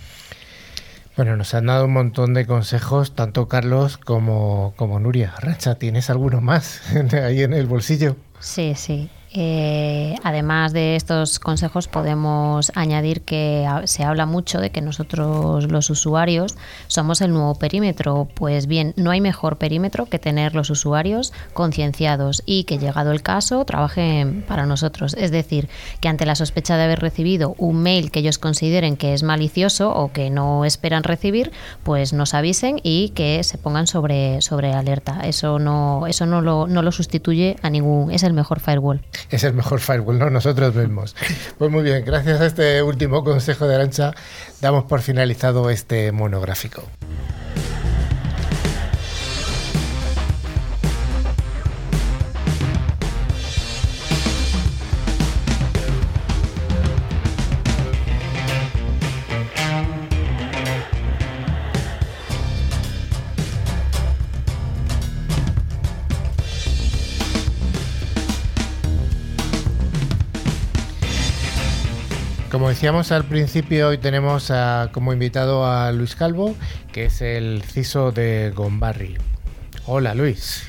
Bueno, 1.17 1.35
nos 1.35 1.53
han 1.53 1.65
dado 1.65 1.85
un 1.85 1.93
montón 1.93 2.33
de 2.33 2.45
consejos, 2.45 3.15
tanto 3.15 3.47
Carlos 3.47 3.97
como, 3.97 4.73
como 4.77 4.99
Nuria. 4.99 5.33
Racha, 5.39 5.75
¿tienes 5.75 6.09
alguno 6.09 6.39
más 6.39 6.81
ahí 7.13 7.41
en 7.41 7.53
el 7.53 7.67
bolsillo? 7.67 8.15
Sí, 8.39 8.73
sí. 8.75 9.09
Eh, 9.33 10.15
además 10.23 10.73
de 10.73 10.97
estos 10.97 11.39
consejos, 11.39 11.87
podemos 11.87 12.71
añadir 12.75 13.21
que 13.21 13.65
se 13.85 14.03
habla 14.03 14.25
mucho 14.25 14.59
de 14.59 14.71
que 14.71 14.81
nosotros 14.81 15.71
los 15.71 15.89
usuarios 15.89 16.57
somos 16.87 17.21
el 17.21 17.31
nuevo 17.31 17.55
perímetro. 17.55 18.27
Pues 18.33 18.67
bien, 18.67 18.93
no 18.97 19.11
hay 19.11 19.21
mejor 19.21 19.57
perímetro 19.57 20.07
que 20.07 20.19
tener 20.19 20.53
los 20.53 20.69
usuarios 20.69 21.31
concienciados 21.53 22.43
y 22.45 22.65
que 22.65 22.77
llegado 22.77 23.11
el 23.11 23.21
caso 23.21 23.63
trabajen 23.63 24.43
para 24.47 24.65
nosotros. 24.65 25.13
Es 25.13 25.31
decir, 25.31 25.69
que 26.01 26.09
ante 26.09 26.25
la 26.25 26.35
sospecha 26.35 26.75
de 26.75 26.83
haber 26.83 26.99
recibido 26.99 27.55
un 27.57 27.81
mail 27.81 28.11
que 28.11 28.19
ellos 28.19 28.37
consideren 28.37 28.97
que 28.97 29.13
es 29.13 29.23
malicioso 29.23 29.95
o 29.95 30.11
que 30.11 30.29
no 30.29 30.65
esperan 30.65 31.03
recibir, 31.03 31.51
pues 31.83 32.11
nos 32.11 32.33
avisen 32.33 32.81
y 32.83 33.09
que 33.09 33.43
se 33.45 33.57
pongan 33.57 33.87
sobre, 33.87 34.41
sobre 34.41 34.73
alerta. 34.73 35.21
Eso 35.23 35.57
no, 35.57 36.05
eso 36.07 36.25
no 36.25 36.41
lo, 36.41 36.67
no 36.67 36.81
lo 36.81 36.91
sustituye 36.91 37.55
a 37.61 37.69
ningún, 37.69 38.11
es 38.11 38.23
el 38.23 38.33
mejor 38.33 38.59
firewall 38.59 39.01
es 39.29 39.43
el 39.43 39.53
mejor 39.53 39.79
firewall, 39.79 40.19
¿no? 40.19 40.29
Nosotros 40.29 40.75
mismos. 40.75 41.15
Pues 41.57 41.71
muy 41.71 41.83
bien, 41.83 42.03
gracias 42.05 42.41
a 42.41 42.45
este 42.45 42.81
último 42.83 43.23
consejo 43.23 43.67
de 43.67 43.75
Arancha, 43.75 44.13
damos 44.61 44.85
por 44.85 45.01
finalizado 45.01 45.69
este 45.69 46.11
monográfico. 46.11 46.83
Decíamos 72.81 73.11
al 73.11 73.25
principio, 73.25 73.89
hoy 73.89 73.99
tenemos 73.99 74.51
como 74.91 75.13
invitado 75.13 75.67
a 75.67 75.91
Luis 75.91 76.15
Calvo, 76.15 76.55
que 76.91 77.05
es 77.05 77.21
el 77.21 77.61
CISO 77.61 78.11
de 78.11 78.51
Gombarri. 78.55 79.17
Hola 79.85 80.15
Luis. 80.15 80.63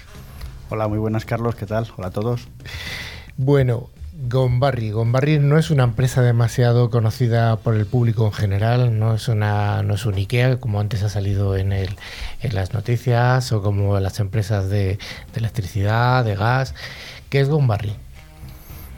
Hola, 0.68 0.88
muy 0.88 0.98
buenas 0.98 1.24
Carlos, 1.24 1.54
¿qué 1.54 1.64
tal? 1.64 1.88
Hola 1.96 2.08
a 2.08 2.10
todos. 2.10 2.48
Bueno, 3.38 3.88
Gombarri. 4.28 4.90
Gombarri 4.90 5.38
no 5.38 5.56
es 5.56 5.70
una 5.70 5.84
empresa 5.84 6.20
demasiado 6.20 6.90
conocida 6.90 7.56
por 7.56 7.76
el 7.76 7.86
público 7.86 8.26
en 8.26 8.32
general, 8.32 8.98
no 8.98 9.14
es 9.14 9.28
una 9.28 9.82
no 9.82 9.94
es 9.94 10.04
un 10.04 10.16
IKEA 10.16 10.60
como 10.60 10.80
antes 10.80 11.02
ha 11.02 11.08
salido 11.08 11.56
en, 11.56 11.72
el, 11.72 11.96
en 12.42 12.54
las 12.54 12.74
noticias 12.74 13.52
o 13.52 13.62
como 13.62 13.98
las 14.00 14.20
empresas 14.20 14.68
de, 14.68 14.98
de 15.32 15.38
electricidad, 15.38 16.26
de 16.26 16.36
gas. 16.36 16.74
¿Qué 17.30 17.40
es 17.40 17.48
Gombarri? 17.48 17.96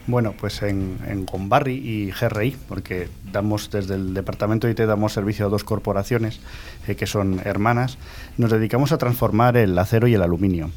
Bueno, 0.06 0.34
pues 0.38 0.62
en, 0.62 0.98
en 1.08 1.24
Gombarri 1.24 1.74
y 1.74 2.10
GRI, 2.10 2.56
porque 2.68 3.08
damos 3.32 3.70
desde 3.70 3.94
el 3.94 4.12
departamento 4.12 4.66
de 4.66 4.72
IT 4.72 4.80
damos 4.80 5.12
servicio 5.12 5.46
a 5.46 5.48
dos 5.48 5.64
corporaciones 5.64 6.40
eh, 6.86 6.94
que 6.94 7.06
son 7.06 7.40
hermanas, 7.44 7.96
nos 8.36 8.50
dedicamos 8.50 8.92
a 8.92 8.98
transformar 8.98 9.56
el 9.56 9.78
acero 9.78 10.06
y 10.06 10.14
el 10.14 10.22
aluminio. 10.22 10.70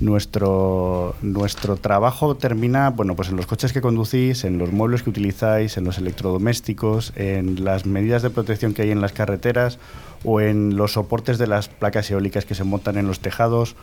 nuestro, 0.00 1.14
nuestro 1.20 1.76
trabajo 1.76 2.36
termina 2.36 2.90
bueno, 2.90 3.14
pues 3.14 3.28
en 3.28 3.36
los 3.36 3.46
coches 3.46 3.72
que 3.72 3.80
conducís, 3.80 4.44
en 4.44 4.58
los 4.58 4.72
muebles 4.72 5.02
que 5.02 5.10
utilizáis, 5.10 5.76
en 5.76 5.84
los 5.84 5.98
electrodomésticos, 5.98 7.12
en 7.16 7.64
las 7.64 7.84
medidas 7.84 8.22
de 8.22 8.30
protección 8.30 8.74
que 8.74 8.82
hay 8.82 8.90
en 8.90 9.00
las 9.00 9.12
carreteras 9.12 9.78
o 10.24 10.40
en 10.40 10.76
los 10.76 10.92
soportes 10.92 11.38
de 11.38 11.46
las 11.46 11.68
placas 11.68 12.10
eólicas 12.10 12.44
que 12.44 12.54
se 12.54 12.64
montan 12.64 12.96
en 12.96 13.06
los 13.06 13.20
tejados 13.20 13.76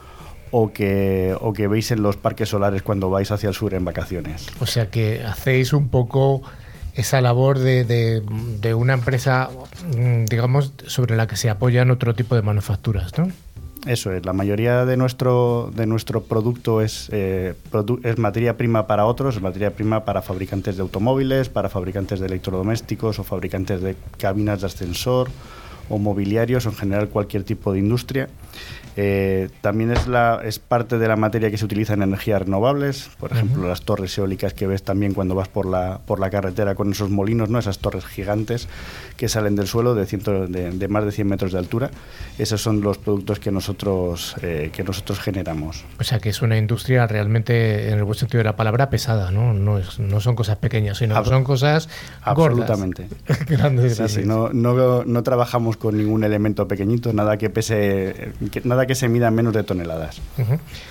o 0.52 0.72
que, 0.72 1.36
o 1.40 1.54
que 1.54 1.68
veis 1.68 1.92
en 1.92 2.02
los 2.02 2.18
parques 2.18 2.50
solares 2.50 2.82
cuando 2.82 3.10
vais 3.10 3.32
hacia 3.32 3.50
el 3.50 3.56
sur 3.56 3.74
en 3.74 3.86
vacaciones. 3.86 4.48
O 4.60 4.66
sea 4.66 4.90
que 4.90 5.24
hacéis 5.24 5.74
un 5.74 5.90
poco 5.90 6.42
esa 6.96 7.22
labor 7.22 7.60
de, 7.60 7.86
de, 7.86 8.74
una 8.74 8.94
empresa, 8.94 9.50
mm, 9.96 10.26
digamos, 10.26 10.74
sobre 10.88 11.16
la 11.16 11.28
que 11.28 11.36
se 11.36 11.50
apoyan 11.50 11.92
otro 11.92 12.14
tipo 12.14 12.36
de 12.36 12.42
manufacturas, 12.42 13.18
¿no? 13.18 13.32
Eso 13.86 14.12
es, 14.12 14.26
la 14.26 14.34
mayoría 14.34 14.84
de 14.86 14.98
nuestro, 14.98 15.72
de 15.74 15.86
nuestro 15.86 16.24
producto 16.24 16.82
es, 16.82 17.08
eh, 17.14 17.54
es 18.04 18.18
materia 18.18 18.58
prima 18.58 18.88
para 18.88 19.06
otros, 19.06 19.38
es 19.38 19.42
materia 19.42 19.72
prima 19.74 20.04
para 20.04 20.22
fabricantes 20.22 20.76
de 20.76 20.82
automóviles, 20.82 21.48
para 21.48 21.70
fabricantes 21.70 22.20
de 22.20 22.26
electrodomésticos 22.26 23.20
o 23.20 23.24
fabricantes 23.24 23.80
de 23.82 23.96
cabinas 24.18 24.60
de 24.60 24.68
ascensor 24.68 25.30
o 25.90 25.98
mobiliarios 25.98 26.66
o 26.66 26.70
en 26.70 26.76
general 26.76 27.10
cualquier 27.10 27.44
tipo 27.44 27.74
de 27.74 27.80
industria. 27.80 28.30
Eh, 29.02 29.48
también 29.62 29.92
es, 29.92 30.08
la, 30.08 30.42
es 30.44 30.60
parte 30.60 30.98
de 30.98 31.08
la 31.08 31.16
materia 31.16 31.50
que 31.50 31.58
se 31.58 31.64
utiliza 31.64 31.94
en 31.94 32.02
energías 32.02 32.42
renovables, 32.42 33.10
por 33.18 33.32
ejemplo, 33.32 33.66
las 33.66 33.84
torres 33.84 34.18
eólicas 34.18 34.54
que 34.54 34.68
ves 34.68 34.84
también 34.84 35.14
cuando 35.14 35.36
vas 35.36 35.48
por 35.48 35.66
la, 35.66 36.02
por 36.06 36.20
la 36.20 36.30
carretera 36.30 36.76
con 36.76 36.92
esos 36.92 37.10
molinos, 37.10 37.50
¿no? 37.50 37.60
esas 37.60 37.80
torres 37.80 38.06
gigantes 38.06 38.68
que 39.16 39.30
salen 39.30 39.56
del 39.56 39.68
suelo 39.68 39.96
de, 39.96 40.06
ciento, 40.06 40.48
de, 40.48 40.88
más 40.90 41.06
de 41.06 41.14
100 41.14 41.28
metros 41.28 41.54
de 41.54 41.60
altura. 41.60 41.92
Esos 42.38 42.62
son 42.62 42.82
los 42.82 42.98
productos 42.98 43.40
que 43.40 43.52
nosotros, 43.52 44.36
eh, 44.42 44.70
que 44.74 44.84
nosotros 44.84 45.20
generamos. 45.20 45.86
O 45.98 46.04
sea 46.04 46.20
que 46.20 46.28
es 46.28 46.42
una 46.42 46.58
industria 46.58 47.08
realmente, 47.08 47.92
en 47.92 48.00
el 48.00 48.04
buen 48.04 48.18
sentido 48.18 48.40
de 48.40 48.46
la 48.46 48.58
palabra, 48.58 48.90
pesada, 48.90 49.32
¿no? 49.32 49.54
No, 49.54 49.78
es, 49.78 50.00
no 50.00 50.20
son 50.20 50.36
cosas 50.36 50.58
pequeñas, 50.58 50.98
sino 50.98 51.24
son 51.24 51.46
cosas 51.46 51.88
Absolutamente. 52.22 53.08
grandes, 53.48 54.26
no, 54.26 54.50
no, 54.52 55.06
no, 55.06 55.24
trabajamos 55.24 55.78
con 55.80 55.98
ningún 55.98 56.24
elemento 56.24 56.68
pequeñito, 56.68 57.14
nada 57.14 57.38
que 57.38 57.50
pese, 57.50 58.34
nada 58.64 58.86
que 58.86 58.96
se 58.96 59.08
mida 59.10 59.32
menos 59.32 59.54
de 59.54 59.64
toneladas. 59.64 60.22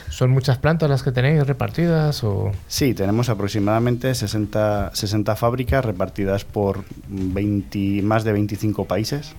¿Son 0.08 0.30
muchas 0.30 0.58
plantas 0.58 0.90
las 0.90 1.02
que 1.02 1.12
tenéis 1.12 1.46
repartidas? 1.46 2.24
O? 2.24 2.50
Sí, 2.66 2.94
tenemos 2.94 3.28
aproximadamente 3.28 4.14
60, 4.14 4.90
60 4.94 5.36
fábricas 5.36 5.84
repartidas 5.84 6.44
por 6.44 6.84
20, 7.08 8.02
más 8.02 8.24
de 8.24 8.32
25 8.32 8.86
países 8.86 9.34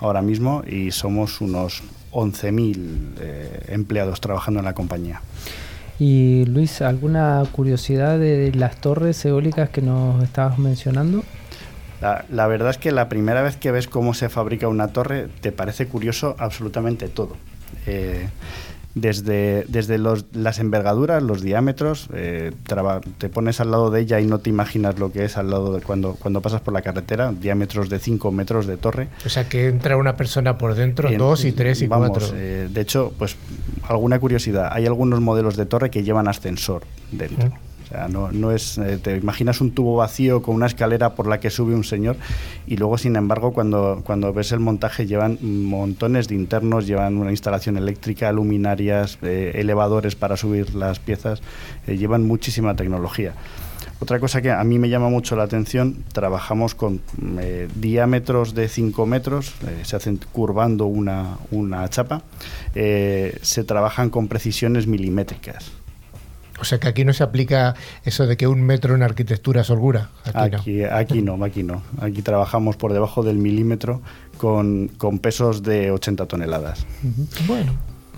ahora 0.00 0.22
mismo 0.22 0.62
y 0.66 0.90
somos 0.90 1.40
unos 1.40 1.82
11.000 2.12 3.14
eh, 3.20 3.64
empleados 3.68 4.20
trabajando 4.20 4.60
en 4.60 4.66
la 4.66 4.74
compañía. 4.74 5.20
Y 5.98 6.44
Luis, 6.44 6.82
¿alguna 6.82 7.42
curiosidad 7.52 8.18
de 8.18 8.52
las 8.52 8.76
torres 8.76 9.24
eólicas 9.24 9.70
que 9.70 9.80
nos 9.80 10.22
estabas 10.22 10.58
mencionando? 10.58 11.24
La, 12.06 12.24
la, 12.30 12.46
verdad 12.46 12.70
es 12.70 12.78
que 12.78 12.92
la 12.92 13.08
primera 13.08 13.42
vez 13.42 13.56
que 13.56 13.72
ves 13.72 13.88
cómo 13.88 14.14
se 14.14 14.28
fabrica 14.28 14.68
una 14.68 14.88
torre 14.88 15.28
te 15.40 15.50
parece 15.50 15.88
curioso 15.88 16.36
absolutamente 16.38 17.08
todo. 17.08 17.36
Eh, 17.86 18.28
desde, 18.96 19.64
desde 19.68 19.98
las 19.98 20.58
envergaduras, 20.58 21.22
los 21.22 21.42
diámetros, 21.42 22.08
eh, 22.14 22.52
te 23.18 23.28
pones 23.28 23.60
al 23.60 23.70
lado 23.70 23.90
de 23.90 24.00
ella 24.00 24.20
y 24.20 24.26
no 24.26 24.38
te 24.38 24.48
imaginas 24.48 24.98
lo 24.98 25.12
que 25.12 25.26
es 25.26 25.36
al 25.36 25.50
lado 25.50 25.74
de 25.74 25.82
cuando, 25.82 26.14
cuando 26.14 26.40
pasas 26.40 26.62
por 26.62 26.72
la 26.72 26.80
carretera, 26.80 27.30
diámetros 27.30 27.90
de 27.90 27.98
5 27.98 28.32
metros 28.32 28.66
de 28.66 28.78
torre. 28.78 29.08
O 29.26 29.28
sea 29.28 29.50
que 29.50 29.68
entra 29.68 29.98
una 29.98 30.16
persona 30.16 30.56
por 30.56 30.74
dentro, 30.74 31.10
dos 31.18 31.44
y 31.44 31.52
tres 31.52 31.82
y 31.82 31.88
cuatro. 31.88 32.26
Eh, 32.32 32.68
de 32.70 32.80
hecho, 32.80 33.12
pues 33.18 33.36
alguna 33.86 34.18
curiosidad, 34.18 34.70
hay 34.72 34.86
algunos 34.86 35.20
modelos 35.20 35.56
de 35.56 35.66
torre 35.66 35.90
que 35.90 36.02
llevan 36.02 36.26
ascensor 36.26 36.84
dentro. 37.12 37.52
O 37.86 37.88
sea, 37.88 38.08
no, 38.08 38.50
es, 38.50 38.78
eh, 38.78 38.98
te 39.00 39.16
imaginas 39.16 39.60
un 39.60 39.70
tubo 39.70 39.96
vacío 39.96 40.42
con 40.42 40.56
una 40.56 40.66
escalera 40.66 41.14
por 41.14 41.28
la 41.28 41.38
que 41.38 41.50
sube 41.50 41.72
un 41.72 41.84
señor 41.84 42.16
y 42.66 42.76
luego, 42.76 42.98
sin 42.98 43.14
embargo, 43.14 43.52
cuando, 43.52 44.02
cuando 44.04 44.32
ves 44.32 44.50
el 44.50 44.58
montaje 44.58 45.06
llevan 45.06 45.38
montones 45.40 46.26
de 46.26 46.34
internos, 46.34 46.88
llevan 46.88 47.16
una 47.16 47.30
instalación 47.30 47.76
eléctrica, 47.76 48.32
luminarias, 48.32 49.18
eh, 49.22 49.52
elevadores 49.54 50.16
para 50.16 50.36
subir 50.36 50.74
las 50.74 50.98
piezas, 50.98 51.42
eh, 51.86 51.96
llevan 51.96 52.24
muchísima 52.24 52.74
tecnología. 52.74 53.34
Otra 54.00 54.18
cosa 54.18 54.42
que 54.42 54.50
a 54.50 54.64
mí 54.64 54.80
me 54.80 54.88
llama 54.88 55.08
mucho 55.08 55.36
la 55.36 55.44
atención, 55.44 56.04
trabajamos 56.12 56.74
con 56.74 57.00
diámetros 57.76 58.54
de 58.54 58.68
5 58.68 59.06
metros, 59.06 59.54
se 59.84 59.96
hacen 59.96 60.20
curvando 60.32 60.84
una, 60.84 61.38
una 61.50 61.88
chapa, 61.88 62.20
se 62.74 63.64
trabajan 63.64 64.10
con 64.10 64.28
precisiones 64.28 64.86
milimétricas. 64.86 65.72
O 66.58 66.64
sea 66.64 66.78
que 66.78 66.88
aquí 66.88 67.04
no 67.04 67.12
se 67.12 67.22
aplica 67.22 67.74
eso 68.04 68.26
de 68.26 68.36
que 68.36 68.46
un 68.46 68.62
metro 68.62 68.94
en 68.94 69.02
arquitectura 69.02 69.60
es 69.60 69.70
holgura. 69.70 70.10
Aquí, 70.32 70.72
no. 70.72 70.96
aquí 70.96 71.22
no, 71.22 71.44
aquí 71.44 71.62
no. 71.62 71.82
Aquí 72.00 72.22
trabajamos 72.22 72.76
por 72.76 72.92
debajo 72.92 73.22
del 73.22 73.36
milímetro 73.36 74.00
con, 74.38 74.90
pesos 75.20 75.62
de 75.62 75.90
80 75.90 76.26
toneladas. 76.26 76.86
Bueno, 77.46 77.72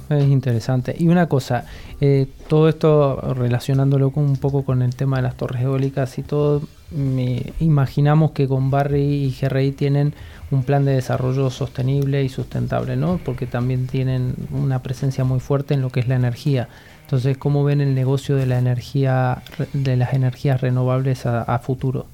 es 0.09 0.25
interesante. 0.25 0.95
Y 0.99 1.09
una 1.09 1.29
cosa, 1.29 1.65
eh, 2.01 2.27
todo 2.49 2.69
esto 2.69 3.35
relacionándolo 3.35 4.11
con, 4.11 4.25
un 4.25 4.37
poco 4.37 4.65
con 4.65 4.83
el 4.83 4.95
tema 4.95 5.17
de 5.17 5.23
las 5.23 5.37
torres 5.37 5.63
eólicas 5.63 6.19
y 6.19 6.23
todo, 6.23 6.63
me 6.91 7.53
imaginamos 7.61 8.31
que 8.31 8.49
con 8.49 8.71
Barry 8.71 9.03
y 9.03 9.37
GRI 9.39 9.73
tienen 9.73 10.15
un 10.51 10.63
plan 10.63 10.85
de 10.85 10.93
desarrollo 10.93 11.51
sostenible 11.51 12.25
y 12.25 12.29
sustentable, 12.29 12.97
¿no? 12.97 13.21
Porque 13.23 13.47
también 13.47 13.87
tienen 13.87 14.35
una 14.51 14.83
presencia 14.83 15.25
muy 15.25 15.41
fuerte 15.41 15.75
en 15.75 15.83
lo 15.83 15.91
que 15.91 16.01
es 16.01 16.09
la 16.09 16.17
energía. 16.17 16.69
Entonces, 17.09 17.39
¿cómo 17.39 17.65
ven 17.65 17.81
el 17.81 17.95
negocio 17.95 18.37
de 18.37 18.45
la 18.45 18.59
energía, 18.59 19.41
de 19.73 19.97
las 19.97 20.13
energías 20.13 20.61
renovables 20.61 21.25
a, 21.25 21.59
futuro? 21.61 22.05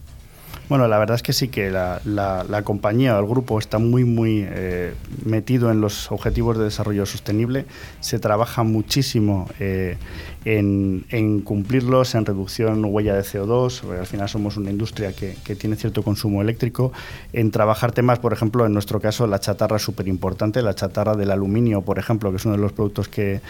Bueno, 0.68 0.86
la 0.86 0.98
verdad 0.98 1.16
es 1.16 1.22
que 1.24 1.32
sí 1.32 1.48
que 1.48 1.68
la, 1.68 2.62
compañía 2.62 3.16
o 3.16 3.20
el 3.20 3.26
grupo 3.26 3.58
está 3.58 3.78
muy, 3.78 4.04
muy 4.04 4.46
eh, 4.48 4.94
metido 5.24 5.72
en 5.72 5.80
los 5.80 6.12
objetivos 6.12 6.58
de 6.58 6.64
desarrollo 6.64 7.06
sostenible. 7.06 7.66
Se 7.98 8.20
trabaja 8.20 8.62
muchísimo 8.62 9.48
eh, 9.58 9.96
en, 10.44 11.40
cumplirlos, 11.40 12.14
en 12.14 12.24
reducción 12.24 12.84
huella 12.84 13.14
de 13.14 13.22
CO2, 13.22 13.80
porque 13.80 13.98
al 13.98 14.06
final 14.06 14.28
somos 14.28 14.56
una 14.56 14.70
industria 14.70 15.12
que, 15.12 15.34
tiene 15.56 15.74
cierto 15.74 16.04
consumo 16.04 16.40
eléctrico, 16.40 16.92
en 17.32 17.50
trabajar 17.50 17.90
temas, 17.90 18.20
por 18.20 18.32
ejemplo, 18.32 18.64
en 18.64 18.72
nuestro 18.72 19.00
caso 19.00 19.26
la 19.26 19.40
chatarra 19.40 19.76
es 19.76 19.82
súper 19.82 20.06
importante, 20.06 20.62
la 20.62 20.74
chatarra 20.74 21.16
del 21.16 21.32
aluminio, 21.32 21.82
por 21.82 21.98
ejemplo, 21.98 22.30
que 22.30 22.36
es 22.36 22.44
uno 22.44 22.54
de 22.54 22.62
los 22.62 22.72
productos 22.72 23.08
que, 23.08 23.40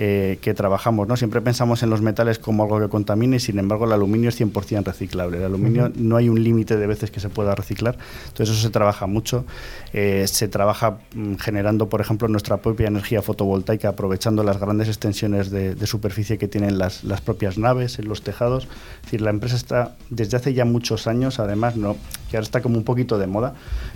eh, 0.00 0.38
que 0.40 0.54
trabajamos. 0.54 1.08
¿no? 1.08 1.16
Siempre 1.16 1.40
pensamos 1.40 1.82
en 1.82 1.90
los 1.90 2.02
metales 2.02 2.38
como 2.38 2.62
algo 2.62 2.78
que 2.78 2.88
contamina 2.88 3.34
y 3.34 3.40
sin 3.40 3.58
embargo 3.58 3.84
el 3.84 3.90
aluminio 3.90 4.28
es 4.28 4.40
100% 4.40 4.84
reciclable. 4.84 5.38
El 5.38 5.46
aluminio 5.46 5.90
no 5.96 6.16
hay 6.16 6.28
un 6.28 6.40
límite 6.40 6.76
de 6.76 6.86
veces 6.86 7.10
que 7.10 7.18
se 7.18 7.28
pueda 7.28 7.56
reciclar, 7.56 7.98
entonces 8.28 8.54
eso 8.54 8.62
se 8.62 8.70
trabaja 8.70 9.08
mucho. 9.08 9.44
Eh, 9.92 10.24
se 10.28 10.46
trabaja 10.46 10.98
mm, 11.16 11.34
generando, 11.34 11.88
por 11.88 12.00
ejemplo, 12.00 12.28
nuestra 12.28 12.58
propia 12.58 12.86
energía 12.86 13.22
fotovoltaica, 13.22 13.88
aprovechando 13.88 14.44
las 14.44 14.60
grandes 14.60 14.86
extensiones 14.86 15.50
de, 15.50 15.74
de 15.74 15.86
superficie 15.88 16.38
que 16.38 16.46
tienen 16.46 16.78
las, 16.78 17.02
las, 17.02 17.20
propias 17.20 17.58
naves, 17.58 17.98
en 17.98 18.06
los 18.06 18.22
tejados. 18.22 18.68
Es 18.98 19.02
decir, 19.06 19.20
la 19.20 19.30
empresa 19.30 19.56
está 19.56 19.96
desde 20.10 20.36
hace 20.36 20.54
ya 20.54 20.64
muchos 20.64 21.08
años, 21.08 21.40
además, 21.40 21.74
no, 21.74 21.96
que 22.30 22.36
ahora 22.36 22.44
está 22.44 22.60
como 22.62 22.78
un 22.78 22.84
poquito 22.84 23.18
de 23.18 23.26
moda, 23.26 23.54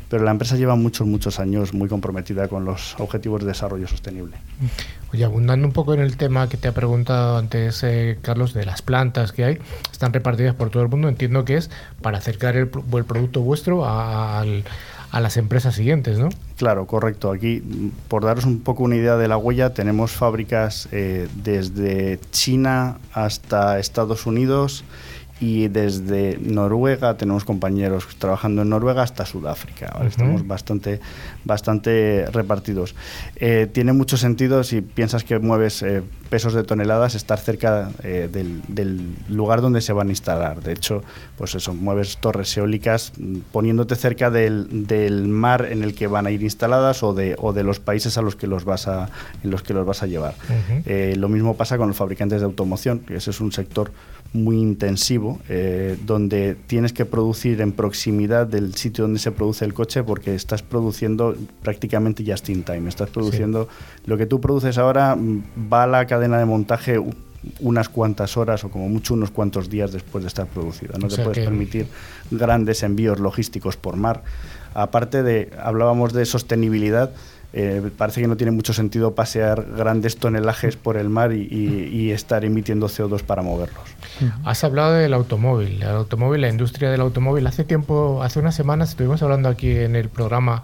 pero 0.09 0.24
la 0.24 0.32
empresa 0.32 0.57
lleva 0.57 0.74
muchos, 0.74 1.07
muchos 1.07 1.38
años 1.38 1.72
muy 1.74 1.88
comprometida 1.88 2.48
con 2.48 2.64
los 2.64 2.98
objetivos 2.98 3.42
de 3.42 3.46
desarrollo 3.46 3.86
sostenible. 3.86 4.36
Oye, 5.12 5.24
abundando 5.24 5.66
un 5.66 5.74
poco 5.74 5.91
en 5.95 6.01
el 6.01 6.16
tema 6.16 6.49
que 6.49 6.57
te 6.57 6.68
ha 6.68 6.72
preguntado 6.72 7.36
antes, 7.36 7.82
eh, 7.82 8.18
Carlos, 8.22 8.55
de 8.55 8.64
las 8.64 8.82
plantas 8.82 9.32
que 9.32 9.45
hay, 9.45 9.59
están 9.90 10.12
repartidas 10.12 10.55
por 10.55 10.70
todo 10.70 10.82
el 10.82 10.88
mundo, 10.88 11.09
entiendo 11.09 11.45
que 11.45 11.57
es 11.57 11.70
para 12.01 12.18
acercar 12.18 12.57
el, 12.57 12.70
el 12.93 13.05
producto 13.05 13.40
vuestro 13.40 13.86
al 13.86 14.64
a 15.12 15.20
las 15.20 15.36
empresas 15.36 15.74
siguientes, 15.74 16.18
¿no? 16.18 16.30
Claro, 16.57 16.86
correcto. 16.86 17.30
Aquí, 17.30 17.62
por 18.09 18.24
daros 18.24 18.47
un 18.47 18.61
poco 18.61 18.82
una 18.82 18.97
idea 18.97 19.16
de 19.16 19.28
la 19.28 19.36
huella, 19.36 19.74
tenemos 19.74 20.12
fábricas 20.12 20.88
eh, 20.90 21.28
desde 21.34 22.18
China 22.30 22.97
hasta 23.12 23.78
Estados 23.78 24.24
Unidos 24.24 24.84
y 25.43 25.66
desde 25.66 26.38
Noruega 26.40 27.16
tenemos 27.16 27.45
compañeros 27.45 28.07
trabajando 28.16 28.62
en 28.62 28.68
Noruega 28.68 29.03
hasta 29.03 29.26
Sudáfrica. 29.26 30.01
Estamos 30.07 30.47
bastante, 30.47 31.01
bastante 31.43 32.26
repartidos. 32.32 32.95
Eh, 33.34 33.66
tiene 33.72 33.93
mucho 33.93 34.16
sentido 34.16 34.62
si 34.62 34.82
piensas 34.82 35.24
que 35.24 35.40
mueves 35.40 35.82
eh, 35.82 36.05
pesos 36.30 36.55
de 36.55 36.62
toneladas 36.62 37.16
estar 37.16 37.40
cerca 37.40 37.90
eh, 38.05 38.28
del, 38.30 39.16
lugar 39.28 39.62
donde 39.62 39.80
se 39.80 39.93
van 39.93 40.07
a 40.07 40.11
instalar. 40.11 40.62
De 40.62 40.74
hecho, 40.74 41.03
pues 41.36 41.57
eso, 41.57 41.74
mueves 41.74 42.18
torres 42.18 42.57
eólicas 42.57 43.12
mm, 43.18 43.38
poniéndote 43.51 43.97
cerca 43.97 44.30
del, 44.30 44.68
mar 45.26 45.66
en 45.68 45.82
el 45.82 45.97
que 45.97 46.07
van 46.07 46.26
a 46.26 46.30
ir 46.30 46.45
instaladas 46.45 47.03
o 47.03 47.14
de, 47.14 47.34
o 47.36 47.53
de 47.53 47.64
los 47.64 47.80
países 47.80 48.16
a 48.16 48.22
los 48.22 48.36
que 48.36 48.47
los 48.47 48.64
vas 48.64 48.86
a, 48.86 49.09
en 49.43 49.51
los 49.51 49.64
que 49.64 49.74
los 49.74 49.84
vas 49.84 50.05
a 50.05 50.07
llevar. 50.07 50.36
lo 50.86 51.28
mismo 51.28 51.57
pasa 51.57 51.78
con 51.78 51.88
los 51.88 51.97
fabricantes 51.97 52.38
de 52.40 52.45
automoción, 52.45 53.01
que 53.01 53.16
ese 53.16 53.30
es 53.30 53.40
un 53.40 53.51
sector 53.51 53.90
muy 54.33 54.59
intensivo 54.59 55.41
eh, 55.49 55.99
donde 56.07 56.57
tienes 56.66 56.93
que 56.93 57.05
producir 57.05 57.61
en 57.61 57.72
proximidad 57.72 58.47
del 58.47 58.74
sitio 58.74 59.05
donde 59.05 59.18
se 59.18 59.30
produce 59.30 59.64
el 59.64 59.74
coche 59.74 60.03
porque 60.03 60.35
estás 60.35 60.62
produciendo 60.62 61.37
prácticamente 61.62 62.24
just 62.26 62.49
in 62.49 62.62
time. 62.62 62.89
Estás 62.89 63.11
produciendo 63.11 63.68
lo 64.07 64.16
que 64.16 64.26
tú 64.26 64.41
produces 64.41 64.78
ahora 64.78 65.16
mm, 65.16 65.70
va 65.72 65.85
a 65.85 65.87
la 65.87 66.07
cadena 66.07 66.39
de 66.39 66.47
montaje 66.47 66.99
unas 67.61 67.89
cuantas 67.89 68.37
horas 68.37 68.64
o 68.64 68.70
como 68.70 68.89
mucho 68.89 69.14
unos 69.14 69.30
cuantos 69.30 69.68
días 69.68 69.93
después 69.93 70.24
de 70.24 70.28
estar 70.28 70.47
producido. 70.47 70.97
No 70.99 71.09
te 71.09 71.22
puedes 71.22 71.45
permitir 71.45 71.89
grandes 72.30 72.83
envíos 72.83 73.18
logísticos 73.18 73.76
por 73.76 73.97
mar. 73.97 74.22
Aparte 74.74 75.22
de, 75.22 75.51
hablábamos 75.61 76.12
de 76.12 76.24
sostenibilidad, 76.24 77.12
eh, 77.55 77.90
parece 77.98 78.22
que 78.22 78.26
no 78.26 78.36
tiene 78.36 78.50
mucho 78.50 78.72
sentido 78.72 79.14
pasear 79.14 79.66
grandes 79.76 80.16
tonelajes 80.16 80.76
por 80.76 80.96
el 80.96 81.11
mar 81.11 81.32
y, 81.32 82.11
estar 82.12 82.44
emitiendo 82.44 82.88
CO2 82.88 83.22
para 83.22 83.42
moverlos. 83.42 83.82
Has 84.44 84.64
hablado 84.64 84.94
del 84.94 85.14
automóvil, 85.14 85.82
el 85.82 85.88
automóvil, 85.88 86.40
la 86.40 86.48
industria 86.48 86.90
del 86.90 87.00
automóvil. 87.00 87.46
Hace 87.46 87.64
tiempo, 87.64 88.22
hace 88.22 88.38
unas 88.38 88.55
semanas 88.55 88.90
estuvimos 88.90 89.22
hablando 89.22 89.48
aquí 89.48 89.70
en 89.70 89.96
el 89.96 90.09
programa 90.09 90.62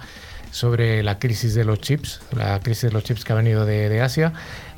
sobre 0.51 1.03
la 1.03 1.19
crisis 1.19 1.55
de 1.55 1.65
los 1.65 1.81
chips, 1.81 2.21
la 2.37 2.61
crisis 2.61 2.85
de 2.85 2.93
los 2.93 3.05
chips 3.05 3.25
que 3.25 3.33
ha 3.33 3.37
venido 3.37 3.65
de, 3.67 4.01
Asia. 4.01 4.33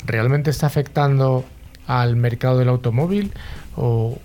¿Realmente 0.05 0.51
está 0.51 0.67
afectando 0.67 1.45
al 1.87 2.17
mercado 2.17 2.59
del 2.59 2.69
automóvil 2.69 3.33
o 3.77 4.19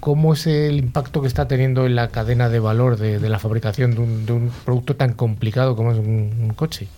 cómo 0.00 0.34
es 0.34 0.46
el 0.46 0.76
impacto 0.76 1.20
que 1.20 1.28
está 1.28 1.48
teniendo 1.48 1.86
en 1.86 1.96
la 1.96 2.08
cadena 2.08 2.48
de 2.48 2.60
valor 2.60 2.96
de, 2.96 3.20
la 3.20 3.38
fabricación 3.38 3.94
de 4.26 4.32
un, 4.32 4.50
producto 4.64 4.96
tan 4.96 5.12
complicado 5.12 5.76
como 5.76 5.92
es 5.92 5.98
un 5.98 6.52
coche? 6.56 6.88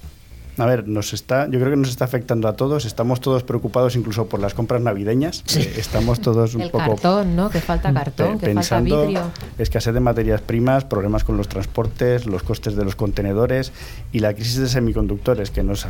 A 0.59 0.67
ver, 0.67 0.89
nos 0.89 1.13
está, 1.13 1.45
yo 1.47 1.59
creo 1.61 1.71
que 1.71 1.77
nos 1.77 1.89
está 1.89 2.05
afectando 2.05 2.49
a 2.49 2.55
todos. 2.55 2.85
Estamos 2.85 3.21
todos 3.21 3.45
preocupados 3.45 3.95
incluso 3.97 4.27
por 4.27 4.41
las 4.41 4.55
compras 4.55 4.83
navideñas. 4.83 5.45
Eh, 5.57 5.75
estamos 5.77 6.21
todos 6.21 6.55
un 6.55 6.63
El 6.63 6.71
poco. 6.71 6.97
cartón, 6.97 7.37
¿no? 7.37 7.49
Que 7.49 7.61
falta 7.61 7.93
cartón, 7.93 8.39
que 8.39 8.53
falta 8.55 8.81
vidrio. 8.81 9.23
Escasez 9.59 9.95
de 9.95 10.01
materias 10.01 10.41
primas, 10.41 10.85
problemas 10.85 11.23
con 11.23 11.37
los 11.37 11.49
transportes, 11.49 12.27
los 12.27 12.43
costes 12.43 12.75
de 12.75 12.85
los 12.85 12.97
contenedores 12.97 13.73
y 14.13 14.19
la 14.19 14.35
crisis 14.35 14.59
de 14.59 14.69
semiconductores 14.69 15.51
que 15.51 15.63
nos 15.63 15.87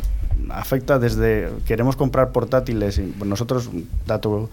afecta 0.49 0.99
desde. 0.99 1.49
Queremos 1.65 1.95
comprar 1.95 2.31
portátiles 2.31 2.99
y 2.99 3.13
nosotros, 3.25 3.69
dato 4.05 4.49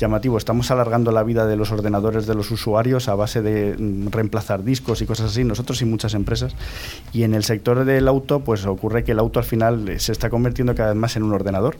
llamativo. 0.00 0.38
Estamos 0.38 0.70
alargando 0.70 1.12
la 1.12 1.22
vida 1.22 1.46
de 1.46 1.54
los 1.54 1.70
ordenadores 1.70 2.26
de 2.26 2.34
los 2.34 2.50
usuarios 2.50 3.08
a 3.08 3.14
base 3.14 3.42
de 3.42 3.76
mm, 3.78 4.08
reemplazar 4.08 4.64
discos 4.64 5.02
y 5.02 5.06
cosas 5.06 5.30
así, 5.30 5.44
nosotros 5.44 5.80
y 5.82 5.84
muchas 5.84 6.14
empresas. 6.14 6.56
Y 7.12 7.22
en 7.22 7.34
el 7.34 7.44
sector 7.44 7.84
del 7.84 8.08
auto, 8.08 8.40
pues 8.40 8.66
ocurre 8.66 9.04
que 9.04 9.12
el 9.12 9.18
auto 9.18 9.38
al 9.38 9.44
final 9.44 9.88
eh, 9.88 10.00
se 10.00 10.12
está 10.12 10.30
convirtiendo 10.30 10.74
cada 10.74 10.88
vez 10.88 10.98
más 10.98 11.14
en 11.16 11.22
un 11.22 11.32
ordenador. 11.32 11.76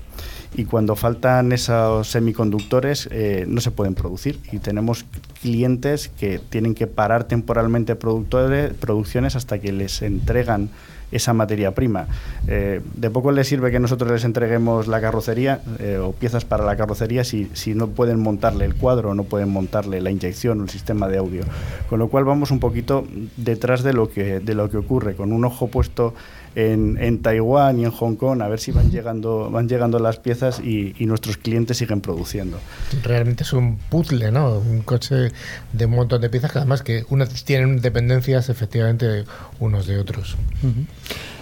Y 0.55 0.67
cuando 0.67 0.95
faltan 0.95 1.53
esos 1.53 2.09
semiconductores, 2.09 3.09
eh, 3.11 3.47
no 3.49 3.61
se 3.61 3.71
pueden 3.71 3.95
producir. 3.95 4.39
Y 4.53 4.59
tenemos 4.59 5.05
clientes 5.41 6.09
que 6.09 6.39
tienen 6.39 6.75
que 6.75 6.87
parar 6.87 7.25
temporalmente 7.25 7.97
producciones 7.97 9.35
hasta 9.35 9.59
que 9.59 9.73
les 9.73 10.03
entregan 10.03 10.71
esa 11.13 11.33
materia 11.33 11.75
prima. 11.75 12.07
Eh, 12.47 12.81
de 12.95 13.11
poco 13.11 13.33
les 13.33 13.49
sirve 13.49 13.71
que 13.71 13.81
nosotros 13.81 14.11
les 14.11 14.25
entreguemos 14.25 14.87
la 14.87 15.01
carrocería 15.01 15.61
eh, 15.79 15.99
o 15.99 16.13
piezas 16.13 16.45
para 16.45 16.65
la 16.65 16.77
carrocería 16.77 17.25
si, 17.25 17.51
si 17.55 17.75
no 17.75 17.89
pueden 17.89 18.21
montarle 18.21 18.65
el 18.65 18.75
cuadro, 18.75 19.15
no 19.15 19.25
pueden 19.25 19.49
montarle 19.49 20.01
la 20.01 20.11
inyección 20.11 20.61
o 20.61 20.65
el 20.65 20.71
sistema 20.71 21.09
de 21.09 21.19
audio. 21.19 21.43
Con 21.89 21.99
lo 21.99 22.09
cual 22.09 22.25
vamos 22.25 22.51
un 22.51 22.61
poquito 22.61 23.07
detrás 23.37 23.83
de 23.83 23.93
lo 23.93 24.11
que, 24.11 24.41
de 24.41 24.55
lo 24.55 24.71
que 24.71 24.77
ocurre, 24.77 25.15
con 25.15 25.33
un 25.33 25.45
ojo 25.45 25.69
puesto 25.69 26.15
en, 26.55 26.99
en, 27.01 27.23
Taiwán 27.23 27.79
y 27.79 27.85
en 27.85 27.91
Hong 27.91 28.17
Kong 28.17 28.43
a 28.43 28.49
ver 28.49 28.59
si 28.59 28.73
van 28.73 28.91
llegando, 28.91 29.51
van 29.51 29.69
llegando 29.69 29.99
las 29.99 30.19
piezas 30.19 30.61
y, 30.61 30.95
nuestros 31.07 31.37
clientes 31.37 31.77
siguen 31.77 32.01
produciendo. 32.01 32.59
Realmente 33.03 33.43
es 33.43 33.53
un 33.53 33.79
puzzle, 33.89 34.31
¿no? 34.31 34.59
Un 34.59 34.83
coche 34.83 35.33
de 35.73 35.87
un 35.87 35.93
montón 35.93 36.21
de 36.21 36.31
piezas 36.31 36.53
que 36.53 36.59
además 36.59 36.83
que 36.83 37.05
unas 37.11 37.45
tienen 37.45 37.81
dependencias 37.81 38.49
efectivamente 38.49 39.25
unos 39.59 39.87
de 39.87 39.99
otros. 39.99 40.37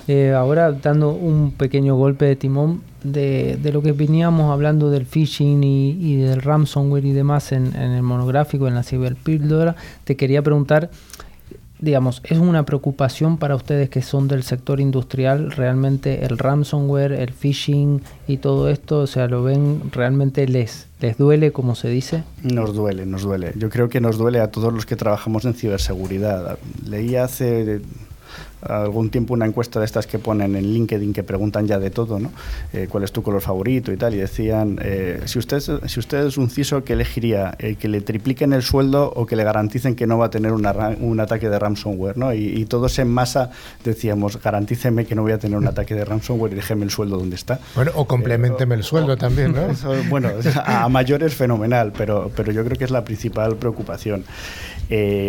Eh, 0.06 0.32
ahora 0.32 0.72
dando 0.72 1.11
un 1.11 1.52
pequeño 1.52 1.96
golpe 1.96 2.24
de 2.24 2.36
timón 2.36 2.82
de, 3.02 3.59
de, 3.62 3.72
lo 3.72 3.82
que 3.82 3.92
veníamos 3.92 4.50
hablando 4.50 4.90
del 4.90 5.04
phishing 5.04 5.62
y, 5.62 5.90
y 6.00 6.16
del 6.16 6.40
ransomware 6.40 7.04
y 7.04 7.12
demás 7.12 7.52
en, 7.52 7.76
en, 7.76 7.92
el 7.92 8.02
monográfico, 8.02 8.66
en 8.68 8.74
la 8.74 8.82
ciberpíldora, 8.82 9.76
te 10.04 10.16
quería 10.16 10.42
preguntar 10.42 10.90
digamos, 11.81 12.22
es 12.24 12.39
una 12.39 12.64
preocupación 12.64 13.39
para 13.39 13.55
ustedes 13.55 13.89
que 13.89 14.03
son 14.03 14.29
del 14.29 14.43
sector 14.43 14.81
industrial, 14.81 15.51
realmente 15.51 16.24
el 16.24 16.39
ransomware, 16.39 17.12
el 17.12 17.33
phishing 17.33 18.03
y 18.26 18.39
todo 18.39 18.68
esto, 18.68 19.01
o 19.01 19.07
sea, 19.07 19.29
lo 19.29 19.43
ven, 19.43 19.91
realmente 19.93 20.47
les, 20.49 20.89
les 21.01 21.16
duele, 21.16 21.53
como 21.53 21.74
se 21.74 21.89
dice? 21.89 22.24
Nos 22.43 22.74
duele, 22.74 23.07
nos 23.07 23.22
duele. 23.22 23.53
Yo 23.57 23.70
creo 23.70 23.89
que 23.89 24.01
nos 24.01 24.18
duele 24.18 24.41
a 24.41 24.51
todos 24.51 24.72
los 24.72 24.87
que 24.87 24.97
trabajamos 24.97 25.45
en 25.45 25.55
ciberseguridad. 25.55 26.59
Leí 26.85 27.16
hace 27.16 27.81
algún 28.62 29.11
tiempo 29.11 29.34
una 29.34 29.46
encuesta 29.46 29.78
de 29.78 29.86
estas 29.86 30.06
que 30.06 30.18
ponen 30.18 30.56
en 30.56 30.72
LinkedIn 30.72 31.12
que 31.12 31.22
preguntan 31.22 31.66
ya 31.66 31.78
de 31.78 31.90
todo, 31.90 32.18
¿no? 32.18 32.32
Eh, 32.72 32.88
¿Cuál 32.90 33.04
es 33.04 33.12
tu 33.12 33.22
color 33.22 33.40
favorito 33.40 33.92
y 33.92 33.96
tal? 33.96 34.14
Y 34.14 34.18
decían, 34.18 34.78
eh, 34.82 35.22
si, 35.26 35.38
usted, 35.38 35.61
si 35.61 36.00
usted 36.00 36.26
es 36.26 36.36
un 36.36 36.50
CISO, 36.50 36.84
¿qué 36.84 36.94
elegiría? 36.94 37.54
Eh, 37.59 37.76
¿Que 37.76 37.88
le 37.88 38.00
tripliquen 38.00 38.52
el 38.52 38.62
sueldo 38.62 39.12
o 39.14 39.26
que 39.26 39.36
le 39.36 39.44
garanticen 39.44 39.94
que 39.94 40.06
no 40.06 40.18
va 40.18 40.26
a 40.26 40.30
tener 40.30 40.52
un 40.52 41.20
ataque 41.20 41.48
de 41.48 41.59
ransomware? 41.59 42.16
¿no? 42.16 42.32
Y, 42.34 42.66
todos 42.68 42.98
en 42.98 43.09
masa 43.09 43.50
decíamos, 43.82 44.42
garantíceme 44.42 45.06
que 45.06 45.14
no 45.14 45.22
voy 45.22 45.32
a 45.32 45.38
tener 45.38 45.56
un 45.56 45.66
ataque 45.66 45.94
de 45.94 46.04
ransomware 46.04 46.52
y 46.52 46.56
déjeme 46.56 46.84
el 46.84 46.90
sueldo 46.90 47.16
donde 47.16 47.36
está. 47.36 47.61
Bueno, 47.74 47.92
o 47.94 48.06
complementeme 48.06 48.74
el 48.74 48.82
sueldo 48.82 49.16
también, 49.16 49.54
¿no? 49.54 49.62
bueno, 50.11 50.30
a 50.64 50.88
mayores 50.88 51.34
fenomenal, 51.34 51.92
pero, 51.96 52.30
pero 52.34 52.52
yo 52.52 52.64
creo 52.64 52.76
que 52.76 52.84
es 52.84 52.90
la 52.90 53.04
principal 53.04 53.56
preocupación. 53.56 54.24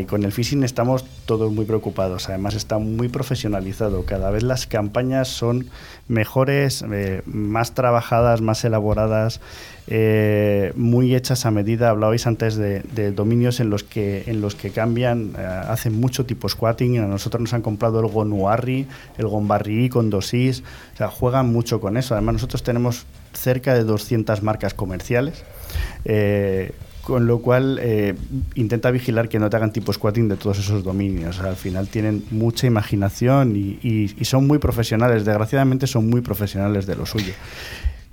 con 0.09 0.23
el 0.23 0.31
phishing 0.31 0.63
estamos 0.63 1.05
todos 1.25 1.51
muy 1.51 1.65
preocupados, 1.65 2.27
además 2.27 2.55
está 2.55 2.77
muy 2.77 3.07
profesionalizado. 3.19 4.05
Cada 4.05 4.31
vez 4.31 4.43
las 4.43 4.65
campañas 4.65 5.27
son 5.27 5.65
mejores, 6.07 6.85
eh, 6.89 7.21
más 7.25 7.73
trabajadas, 7.73 8.39
más 8.39 8.63
elaboradas, 8.63 9.41
eh, 9.87 10.71
muy 10.77 11.13
hechas 11.15 11.45
a 11.45 11.51
medida. 11.51 11.89
Hablabais 11.89 12.25
antes 12.27 12.55
de, 12.55 13.11
dominios 13.11 13.59
en 13.59 13.69
los 13.69 13.83
que, 13.83 14.23
en 14.27 14.39
los 14.39 14.55
que 14.55 14.69
cambian, 14.69 15.33
eh, 15.37 15.43
hacen 15.43 15.99
mucho 15.99 16.25
tipo 16.25 16.47
squatting. 16.47 16.99
A 16.99 17.07
nosotros 17.07 17.41
nos 17.41 17.53
han 17.53 17.61
comprado 17.61 17.99
el 17.99 18.07
Gonuarri, 18.07 18.87
el 19.17 19.27
Gonbarri 19.27 19.89
con 19.89 20.09
dosis. 20.09 20.63
O 20.93 20.97
sea, 20.97 21.09
juegan 21.09 21.51
mucho 21.51 21.81
con 21.81 21.97
eso. 21.97 22.13
Además, 22.13 22.35
nosotros 22.35 22.63
tenemos 22.63 23.05
cerca 23.33 23.73
de 23.73 23.83
200 23.83 24.41
marcas 24.43 24.73
comerciales 24.73 25.43
con 27.09 27.25
lo 27.25 27.39
cual 27.39 27.79
eh, 27.81 28.15
intenta 28.53 28.91
vigilar 28.91 29.29
que 29.29 29.39
no 29.39 29.49
te 29.49 29.57
hagan 29.57 29.73
tipo 29.73 29.91
squatting 29.91 30.29
de 30.29 30.35
todos 30.35 30.59
esos 30.59 30.83
dominios. 30.83 31.39
al 31.39 31.55
final 31.55 31.87
tienen 31.87 32.23
mucha 32.29 32.67
imaginación 32.67 33.55
y, 33.55 34.07
son 34.21 34.45
muy 34.45 34.59
profesionales, 34.59 35.25
desgraciadamente 35.25 35.87
son 35.87 36.07
muy 36.07 36.21
profesionales 36.21 36.85
de 36.85 36.95
lo 36.95 37.07
suyo. 37.07 37.33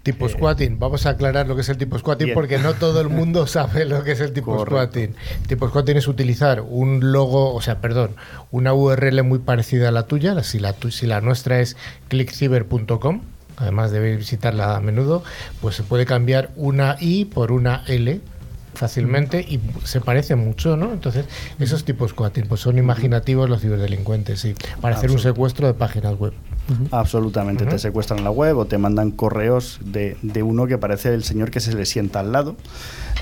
Tipo 0.02 0.26
eh, 0.26 0.30
squatting, 0.30 0.78
vamos 0.78 1.04
a 1.04 1.10
aclarar 1.10 1.46
lo 1.46 1.54
que 1.56 1.60
es 1.60 1.68
el 1.68 1.76
tipo 1.76 1.98
squatting 1.98 2.32
porque 2.32 2.56
no 2.56 2.72
todo 2.72 3.02
el 3.02 3.10
mundo 3.10 3.46
sabe 3.58 3.84
lo 3.84 4.02
que 4.02 4.12
es 4.12 4.20
el 4.20 4.32
tipo 4.32 4.58
squatting. 4.64 5.14
Tipo 5.46 5.68
squatting 5.68 5.98
es 5.98 6.08
utilizar 6.08 6.62
un 6.62 7.12
logo, 7.12 7.52
o 7.52 7.60
sea, 7.60 7.82
perdón, 7.82 8.12
una 8.50 8.72
URL 8.72 9.22
muy 9.24 9.40
parecida 9.40 9.90
a 9.90 9.92
la 9.92 10.06
tuya, 10.06 10.42
si 10.42 10.58
la, 10.58 10.74
si 10.88 11.06
la 11.06 11.20
nuestra 11.20 11.60
es 11.60 11.76
clickciber.com, 12.08 13.20
además 13.58 13.90
de 13.90 14.16
visitarla 14.16 14.74
a 14.74 14.80
menudo, 14.80 15.22
pues 15.60 15.76
se 15.76 15.82
puede 15.82 16.06
cambiar 16.06 16.48
una 16.56 16.96
I 16.98 17.26
por 17.26 17.52
una 17.52 17.84
L 17.88 18.22
fácilmente 18.76 19.40
y 19.40 19.60
se 19.84 20.00
parece 20.00 20.36
mucho, 20.36 20.76
¿no? 20.76 20.92
Entonces, 20.92 21.26
esos 21.58 21.84
tipos 21.84 22.10
squatting 22.10 22.46
pues 22.46 22.60
son 22.60 22.78
imaginativos 22.78 23.48
los 23.48 23.60
ciberdelincuentes, 23.60 24.40
sí, 24.40 24.54
para 24.80 24.96
hacer 24.96 25.10
un 25.10 25.18
secuestro 25.18 25.66
de 25.66 25.74
páginas 25.74 26.18
web. 26.18 26.32
Absolutamente, 26.90 27.64
te 27.64 27.78
secuestran 27.78 28.24
la 28.24 28.30
web 28.30 28.58
o 28.58 28.64
te 28.66 28.76
mandan 28.78 29.12
correos 29.12 29.78
de, 29.84 30.16
de, 30.22 30.42
uno 30.42 30.66
que 30.66 30.78
parece 30.78 31.14
el 31.14 31.22
señor 31.22 31.50
que 31.50 31.60
se 31.60 31.74
le 31.74 31.86
sienta 31.86 32.20
al 32.20 32.32
lado. 32.32 32.56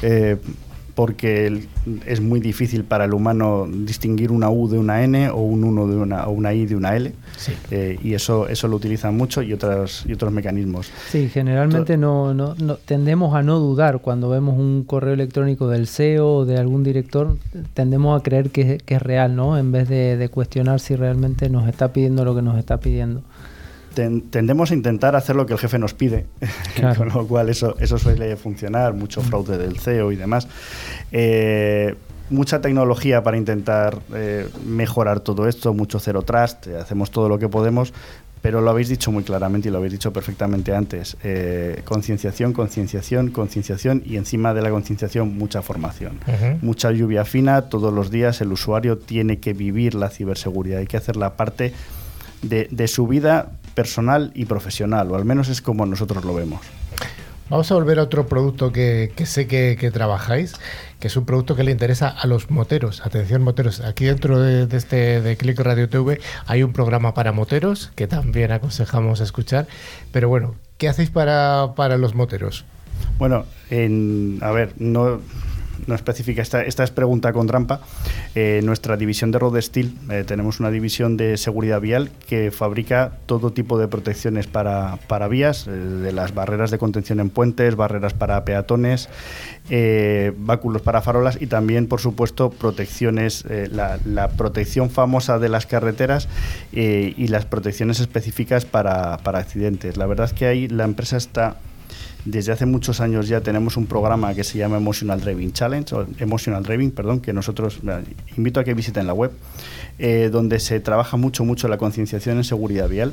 Eh, 0.02 0.38
porque 0.94 1.66
es 2.06 2.20
muy 2.20 2.40
difícil 2.40 2.84
para 2.84 3.04
el 3.04 3.14
humano 3.14 3.66
distinguir 3.68 4.30
una 4.30 4.48
U 4.50 4.68
de 4.68 4.78
una 4.78 5.02
N 5.02 5.28
o 5.30 5.38
un 5.38 5.64
1 5.64 5.88
de 5.88 5.96
una, 5.96 6.26
o 6.26 6.30
una 6.30 6.54
I 6.54 6.66
de 6.66 6.76
una 6.76 6.96
L. 6.96 7.12
Eh, 7.70 7.98
y 8.02 8.14
eso, 8.14 8.48
eso 8.48 8.68
lo 8.68 8.76
utilizan 8.76 9.16
mucho 9.16 9.42
y, 9.42 9.52
otras, 9.52 10.04
y 10.06 10.12
otros 10.12 10.32
mecanismos. 10.32 10.90
Sí, 11.08 11.28
generalmente 11.28 11.96
no, 11.96 12.32
no, 12.32 12.54
tendemos 12.84 13.34
a 13.34 13.42
no 13.42 13.58
dudar 13.58 13.98
cuando 14.00 14.28
vemos 14.30 14.56
un 14.56 14.84
correo 14.84 15.14
electrónico 15.14 15.68
del 15.68 15.88
CEO 15.88 16.32
o 16.32 16.44
de 16.44 16.58
algún 16.58 16.84
director, 16.84 17.36
tendemos 17.74 18.18
a 18.18 18.22
creer 18.22 18.50
que, 18.50 18.78
que 18.78 18.94
es 18.94 19.02
real, 19.02 19.34
¿no? 19.34 19.58
En 19.58 19.72
vez 19.72 19.88
de, 19.88 20.16
de 20.16 20.28
cuestionar 20.28 20.78
si 20.78 20.94
realmente 20.94 21.50
nos 21.50 21.68
está 21.68 21.92
pidiendo 21.92 22.24
lo 22.24 22.36
que 22.36 22.42
nos 22.42 22.56
está 22.56 22.78
pidiendo 22.78 23.22
tendemos 23.94 24.70
a 24.70 24.74
intentar 24.74 25.16
hacer 25.16 25.36
lo 25.36 25.46
que 25.46 25.52
el 25.52 25.58
jefe 25.58 25.78
nos 25.78 25.94
pide, 25.94 26.26
con 26.96 27.08
lo 27.08 27.26
cual 27.26 27.48
eso, 27.48 27.76
eso 27.78 27.98
suele 27.98 28.36
funcionar, 28.36 28.94
mucho 28.94 29.22
fraude 29.22 29.58
del 29.58 29.78
CEO 29.78 30.12
y 30.12 30.16
demás. 30.16 30.48
Eh, 31.12 31.94
mucha 32.30 32.60
tecnología 32.60 33.22
para 33.22 33.36
intentar 33.36 33.98
eh, 34.14 34.48
mejorar 34.66 35.20
todo 35.20 35.48
esto, 35.48 35.74
mucho 35.74 35.98
cero 35.98 36.22
trust, 36.22 36.66
hacemos 36.68 37.10
todo 37.10 37.28
lo 37.28 37.38
que 37.38 37.48
podemos, 37.48 37.92
pero 38.42 38.60
lo 38.60 38.70
habéis 38.70 38.90
dicho 38.90 39.10
muy 39.10 39.24
claramente 39.24 39.68
y 39.68 39.70
lo 39.70 39.78
habéis 39.78 39.92
dicho 39.94 40.12
perfectamente 40.12 40.74
antes. 40.74 41.16
Eh, 41.24 41.80
concienciación, 41.86 42.52
concienciación, 42.52 43.30
concienciación 43.30 44.02
y 44.04 44.16
encima 44.16 44.52
de 44.52 44.60
la 44.60 44.70
concienciación 44.70 45.38
mucha 45.38 45.62
formación. 45.62 46.18
Mucha 46.60 46.90
lluvia 46.90 47.24
fina, 47.24 47.62
todos 47.62 47.92
los 47.92 48.10
días 48.10 48.42
el 48.42 48.52
usuario 48.52 48.98
tiene 48.98 49.38
que 49.38 49.54
vivir 49.54 49.94
la 49.94 50.10
ciberseguridad, 50.10 50.80
hay 50.80 50.86
que 50.86 50.98
hacer 50.98 51.16
la 51.16 51.36
parte 51.36 51.72
de, 52.42 52.68
de 52.70 52.86
su 52.86 53.06
vida 53.06 53.52
personal 53.74 54.30
y 54.34 54.46
profesional, 54.46 55.10
o 55.10 55.16
al 55.16 55.24
menos 55.24 55.48
es 55.48 55.60
como 55.60 55.86
nosotros 55.86 56.24
lo 56.24 56.34
vemos. 56.34 56.60
Vamos 57.50 57.70
a 57.70 57.74
volver 57.74 57.98
a 57.98 58.02
otro 58.02 58.26
producto 58.26 58.72
que, 58.72 59.12
sé 59.26 59.46
que, 59.46 59.90
trabajáis, 59.92 60.54
que 60.98 61.08
es 61.08 61.16
un 61.16 61.26
producto 61.26 61.54
que 61.54 61.62
le 61.62 61.72
interesa 61.72 62.08
a 62.08 62.26
los 62.26 62.50
moteros. 62.50 63.04
Atención, 63.04 63.42
moteros. 63.42 63.80
Aquí 63.80 64.06
dentro 64.06 64.40
de, 64.40 64.66
este 64.74 65.20
de 65.20 65.36
Click 65.36 65.60
Radio 65.60 65.90
TV 65.90 66.20
hay 66.46 66.62
un 66.62 66.72
programa 66.72 67.12
para 67.12 67.32
moteros 67.32 67.92
que 67.96 68.06
también 68.06 68.50
aconsejamos 68.50 69.20
escuchar. 69.20 69.66
Pero 70.10 70.30
bueno, 70.30 70.54
¿qué 70.78 70.88
hacéis 70.88 71.10
para, 71.10 71.74
para 71.76 71.98
los 71.98 72.14
moteros? 72.14 72.64
Bueno, 73.18 73.44
en, 73.68 74.38
a 74.40 74.50
ver, 74.50 74.72
no 74.78 75.20
no 75.86 75.94
específica, 75.94 76.42
esta, 76.42 76.62
esta 76.62 76.84
es 76.84 76.90
pregunta 76.90 77.32
con 77.32 77.46
trampa. 77.46 77.80
Eh, 78.34 78.60
nuestra 78.64 78.96
división 78.96 79.30
de 79.30 79.38
Road 79.38 79.60
Steel, 79.60 79.94
eh, 80.10 80.24
tenemos 80.26 80.60
una 80.60 80.70
división 80.70 81.16
de 81.16 81.36
seguridad 81.36 81.80
vial 81.80 82.10
que 82.26 82.50
fabrica 82.50 83.12
todo 83.26 83.52
tipo 83.52 83.78
de 83.78 83.88
protecciones 83.88 84.46
para, 84.46 84.98
para 85.06 85.28
vías, 85.28 85.66
eh, 85.66 85.70
de 85.70 86.12
las 86.12 86.34
barreras 86.34 86.70
de 86.70 86.78
contención 86.78 87.20
en 87.20 87.30
puentes, 87.30 87.76
barreras 87.76 88.14
para 88.14 88.44
peatones, 88.44 89.08
báculos 90.36 90.82
para 90.82 91.00
farolas 91.00 91.40
y 91.40 91.46
también, 91.46 91.86
por 91.86 92.00
supuesto, 92.00 92.50
protecciones, 92.50 93.44
la, 93.70 93.98
la, 94.04 94.28
protección 94.28 94.90
famosa 94.90 95.38
de 95.38 95.48
las 95.48 95.66
carreteras 95.66 96.28
y 96.72 97.28
las 97.28 97.46
protecciones 97.46 98.00
específicas 98.00 98.66
para, 98.66 99.16
para 99.18 99.38
accidentes. 99.38 99.96
La 99.96 100.06
verdad 100.06 100.26
es 100.26 100.32
que 100.34 100.46
ahí 100.46 100.68
la 100.68 100.84
empresa 100.84 101.16
está 101.16 101.56
desde 102.24 102.52
hace 102.52 102.66
muchos 102.66 103.00
años 103.00 103.28
ya 103.28 103.40
tenemos 103.40 103.76
un 103.76 103.86
programa 103.86 104.34
que 104.34 104.44
se 104.44 104.58
llama 104.58 104.76
Emotional 104.76 105.20
Driving 105.20 105.52
Challenge, 105.52 105.94
o 105.94 106.06
Emotional 106.18 106.62
Driving, 106.62 106.90
perdón, 106.90 107.20
que 107.20 107.32
nosotros 107.32 107.80
invito 108.36 108.60
a 108.60 108.64
que 108.64 108.74
visiten 108.74 109.06
la 109.06 109.12
web, 109.12 109.32
eh, 109.98 110.30
donde 110.32 110.60
se 110.60 110.80
trabaja 110.80 111.16
mucho, 111.16 111.44
mucho 111.44 111.68
la 111.68 111.78
concienciación 111.78 112.38
en 112.38 112.44
seguridad 112.44 112.88
vial 112.88 113.12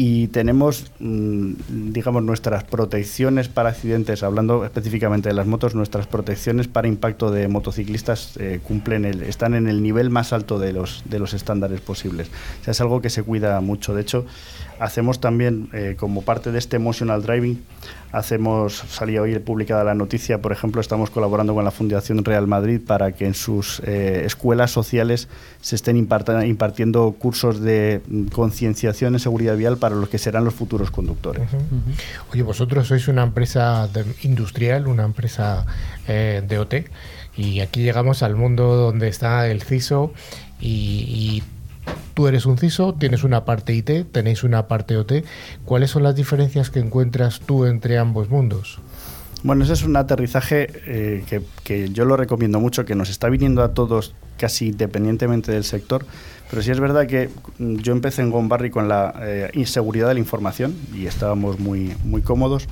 y 0.00 0.28
tenemos, 0.28 0.92
mm, 1.00 1.54
digamos, 1.90 2.22
nuestras 2.22 2.62
protecciones 2.62 3.48
para 3.48 3.70
accidentes, 3.70 4.22
hablando 4.22 4.64
específicamente 4.64 5.28
de 5.28 5.34
las 5.34 5.48
motos, 5.48 5.74
nuestras 5.74 6.06
protecciones 6.06 6.68
para 6.68 6.86
impacto 6.86 7.32
de 7.32 7.48
motociclistas 7.48 8.36
eh, 8.36 8.60
cumplen 8.62 9.04
el, 9.04 9.24
están 9.24 9.56
en 9.56 9.66
el 9.66 9.82
nivel 9.82 10.08
más 10.08 10.32
alto 10.32 10.60
de 10.60 10.72
los, 10.72 11.02
de 11.06 11.18
los 11.18 11.34
estándares 11.34 11.80
posibles. 11.80 12.30
O 12.60 12.64
sea, 12.64 12.70
es 12.70 12.80
algo 12.80 13.02
que 13.02 13.10
se 13.10 13.24
cuida 13.24 13.60
mucho. 13.60 13.92
De 13.92 14.02
hecho, 14.02 14.24
hacemos 14.80 15.20
también, 15.20 15.68
eh, 15.72 15.96
como 15.98 16.22
parte 16.22 16.52
de 16.52 16.58
este 16.58 16.76
emotional 16.76 17.22
driving, 17.22 17.62
hacemos, 18.12 18.84
salía 18.88 19.20
hoy 19.22 19.38
publicada 19.38 19.84
la 19.84 19.94
noticia, 19.94 20.40
por 20.40 20.52
ejemplo, 20.52 20.80
estamos 20.80 21.10
colaborando 21.10 21.54
con 21.54 21.64
la 21.64 21.70
Fundación 21.70 22.24
Real 22.24 22.46
Madrid 22.46 22.80
para 22.84 23.12
que 23.12 23.26
en 23.26 23.34
sus 23.34 23.80
eh, 23.80 24.22
escuelas 24.24 24.70
sociales 24.70 25.28
se 25.60 25.76
estén 25.76 25.96
impartiendo 25.96 27.14
cursos 27.18 27.60
de 27.60 28.00
concienciación 28.32 29.14
en 29.14 29.20
seguridad 29.20 29.56
vial 29.56 29.76
para 29.76 29.94
los 29.94 30.08
que 30.08 30.18
serán 30.18 30.44
los 30.44 30.54
futuros 30.54 30.90
conductores. 30.90 31.48
Oye, 32.32 32.42
vosotros 32.42 32.88
sois 32.88 33.08
una 33.08 33.22
empresa 33.22 33.88
industrial, 34.22 34.86
una 34.86 35.04
empresa 35.04 35.66
eh, 36.06 36.42
de 36.46 36.58
OT, 36.58 36.74
y 37.36 37.60
aquí 37.60 37.82
llegamos 37.82 38.22
al 38.22 38.34
mundo 38.34 38.74
donde 38.74 39.08
está 39.08 39.48
el 39.48 39.62
CISO 39.62 40.12
y, 40.60 41.40
y 41.40 41.42
tú 42.14 42.26
eres 42.26 42.46
un 42.46 42.58
CISO, 42.58 42.94
tienes 42.94 43.22
una 43.22 43.44
parte 43.44 43.74
IT, 43.74 44.10
tenéis 44.12 44.42
una 44.42 44.66
parte 44.66 44.96
OT. 44.96 45.24
¿Cuáles 45.64 45.90
son 45.90 46.02
las 46.02 46.16
diferencias 46.16 46.70
que 46.70 46.80
encuentras 46.80 47.40
tú 47.40 47.64
entre 47.64 47.98
ambos 47.98 48.28
mundos? 48.28 48.80
Bueno, 49.44 49.62
ese 49.62 49.74
es 49.74 49.84
un 49.84 49.96
aterrizaje 49.96 50.66
eh, 50.86 51.42
que, 51.62 51.88
yo 51.90 52.04
lo 52.04 52.16
recomiendo 52.16 52.58
mucho, 52.58 52.84
que 52.84 52.96
nos 52.96 53.08
está 53.08 53.28
viniendo 53.28 53.62
a 53.62 53.72
todos 53.72 54.14
casi 54.36 54.68
independientemente 54.68 55.52
del 55.52 55.62
sector, 55.62 56.04
pero 56.50 56.60
sí 56.60 56.72
es 56.72 56.80
verdad 56.80 57.06
que 57.06 57.30
yo 57.58 57.92
empecé 57.92 58.22
en 58.22 58.30
Gombarri 58.30 58.70
con 58.70 58.88
la 58.88 59.14
eh, 59.20 59.50
inseguridad 59.54 60.08
de 60.08 60.14
la 60.14 60.20
información 60.20 60.74
y 60.92 61.06
estábamos 61.06 61.60
muy, 61.60 61.94
muy 62.04 62.22
cómodos 62.22 62.66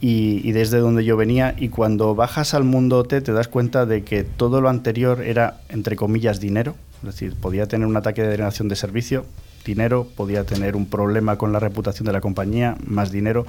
y, 0.00 0.40
y, 0.48 0.52
desde 0.52 0.78
donde 0.78 1.04
yo 1.04 1.16
venía 1.16 1.54
y 1.58 1.68
cuando 1.68 2.14
bajas 2.14 2.54
al 2.54 2.62
mundo 2.62 2.98
OT 2.98 3.20
te 3.20 3.32
das 3.32 3.48
cuenta 3.48 3.86
de 3.86 4.04
que 4.04 4.22
todo 4.22 4.60
lo 4.60 4.68
anterior 4.68 5.22
era, 5.22 5.60
entre 5.68 5.96
comillas, 5.96 6.38
dinero, 6.38 6.76
es 6.98 7.04
decir, 7.04 7.34
podía 7.34 7.66
tener 7.66 7.86
un 7.86 7.96
ataque 7.96 8.22
de 8.22 8.28
denegación 8.28 8.68
de 8.68 8.76
servicio, 8.76 9.24
dinero, 9.64 10.06
podía 10.16 10.44
tener 10.44 10.76
un 10.76 10.86
problema 10.86 11.36
con 11.36 11.52
la 11.52 11.60
reputación 11.60 12.06
de 12.06 12.12
la 12.12 12.20
compañía, 12.20 12.76
más 12.84 13.12
dinero, 13.12 13.46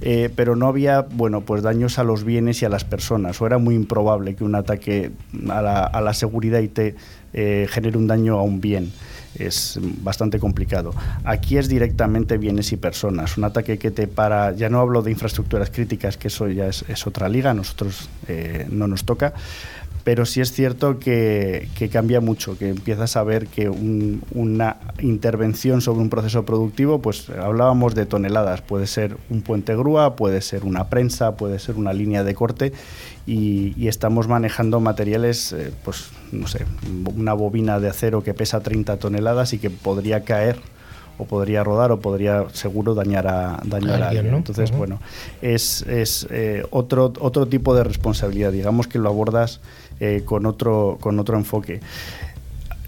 eh, 0.00 0.30
pero 0.34 0.56
no 0.56 0.66
había, 0.66 1.02
bueno, 1.02 1.42
pues 1.42 1.62
daños 1.62 1.98
a 1.98 2.04
los 2.04 2.24
bienes 2.24 2.62
y 2.62 2.64
a 2.64 2.68
las 2.68 2.84
personas, 2.84 3.40
o 3.40 3.46
era 3.46 3.58
muy 3.58 3.74
improbable 3.74 4.34
que 4.34 4.44
un 4.44 4.54
ataque 4.54 5.12
a 5.48 6.00
la, 6.00 6.14
seguridad 6.14 6.60
IT 6.60 6.96
eh, 7.34 7.66
genere 7.70 7.98
un 7.98 8.06
daño 8.06 8.38
a 8.38 8.42
un 8.42 8.60
bien. 8.60 8.92
Es 9.38 9.78
bastante 10.02 10.40
complicado. 10.40 10.92
Aquí 11.22 11.58
es 11.58 11.68
directamente 11.68 12.38
bienes 12.38 12.72
y 12.72 12.76
personas. 12.76 13.36
Un 13.36 13.44
ataque 13.44 13.78
que 13.78 13.92
te 13.92 14.08
para, 14.08 14.52
ya 14.52 14.68
no 14.68 14.80
hablo 14.80 15.02
de 15.02 15.12
infraestructuras 15.12 15.70
críticas, 15.70 16.16
que 16.16 16.26
eso 16.28 16.48
ya 16.48 16.66
es, 16.66 17.06
otra 17.06 17.28
liga, 17.28 17.50
a 17.50 17.54
nosotros 17.54 18.08
eh, 18.26 18.66
no 18.70 18.88
nos 18.88 19.04
toca, 19.04 19.34
pero 20.08 20.24
sí 20.24 20.40
es 20.40 20.52
cierto 20.52 20.98
que, 20.98 21.68
cambia 21.92 22.22
mucho, 22.22 22.56
que 22.56 22.70
empiezas 22.70 23.14
a 23.18 23.22
ver 23.24 23.46
que 23.46 23.68
una 23.68 24.78
intervención 25.00 25.82
sobre 25.82 26.00
un 26.00 26.08
proceso 26.08 26.46
productivo, 26.46 27.02
pues 27.02 27.28
hablábamos 27.28 27.94
de 27.94 28.06
toneladas, 28.06 28.62
puede 28.62 28.86
ser 28.86 29.18
un 29.28 29.42
puente 29.42 29.76
grúa, 29.76 30.16
puede 30.16 30.40
ser 30.40 30.64
una 30.64 30.88
prensa, 30.88 31.36
puede 31.36 31.58
ser 31.58 31.74
una 31.74 31.92
línea 31.92 32.24
de 32.24 32.34
corte 32.34 32.72
y, 33.26 33.86
estamos 33.86 34.28
manejando 34.28 34.80
materiales, 34.80 35.52
eh, 35.52 35.72
pues 35.84 36.08
no 36.32 36.46
sé, 36.48 36.64
una 37.14 37.34
bobina 37.34 37.78
de 37.78 37.90
acero 37.90 38.22
que 38.22 38.32
pesa 38.32 38.60
30 38.60 38.96
toneladas 38.96 39.52
y 39.52 39.58
que 39.58 39.68
podría 39.68 40.24
caer 40.24 40.56
o 41.18 41.26
podría 41.26 41.64
rodar 41.64 41.92
o 41.92 42.00
podría 42.00 42.46
seguro 42.52 42.94
dañar 42.94 43.26
a, 43.26 43.60
dañar 43.64 44.02
a 44.02 44.08
alguien. 44.08 44.34
Entonces, 44.34 44.70
bueno, 44.70 45.00
es, 45.42 45.82
es 45.82 46.26
eh, 46.30 46.64
otro, 46.70 47.12
otro 47.20 47.46
tipo 47.46 47.74
de 47.74 47.84
responsabilidad. 47.84 48.52
Digamos 48.52 48.86
que 48.86 48.98
lo 48.98 49.08
abordas 49.08 49.60
eh, 50.00 50.22
con, 50.24 50.46
otro, 50.46 50.98
con 51.00 51.18
otro 51.18 51.36
enfoque. 51.36 51.80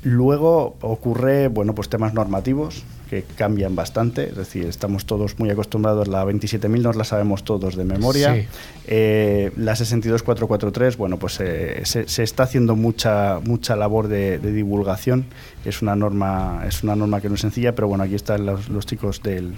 Luego 0.03 0.77
ocurre, 0.81 1.49
bueno, 1.49 1.75
pues 1.75 1.89
temas 1.89 2.15
normativos 2.15 2.85
que 3.11 3.25
cambian 3.25 3.75
bastante, 3.75 4.29
es 4.29 4.37
decir, 4.37 4.67
estamos 4.67 5.05
todos 5.05 5.37
muy 5.41 5.51
acostumbrados, 5.51 6.07
la 6.07 6.25
27.000 6.25 6.81
nos 6.81 6.95
la 6.95 7.03
sabemos 7.03 7.43
todos 7.43 7.75
de 7.75 7.85
memoria, 7.85 8.47
eh, 8.87 9.51
la 9.57 9.75
62443, 9.75 10.97
bueno, 10.97 11.19
pues 11.19 11.41
eh, 11.41 11.83
se, 11.85 12.23
está 12.23 12.45
haciendo 12.45 12.77
mucha 12.77 13.41
mucha 13.45 13.75
labor 13.75 14.07
de, 14.07 14.39
divulgación, 14.39 15.27
es 15.65 15.83
una 15.83 15.97
norma 15.97 16.63
es 16.69 16.85
una 16.85 16.95
norma 16.95 17.21
que 17.21 17.29
no 17.29 17.35
es 17.35 17.41
sencilla, 17.41 17.75
pero 17.75 17.89
bueno, 17.89 18.05
aquí 18.05 18.15
están 18.15 18.47
los, 18.47 18.87
chicos 18.87 19.21
del, 19.25 19.55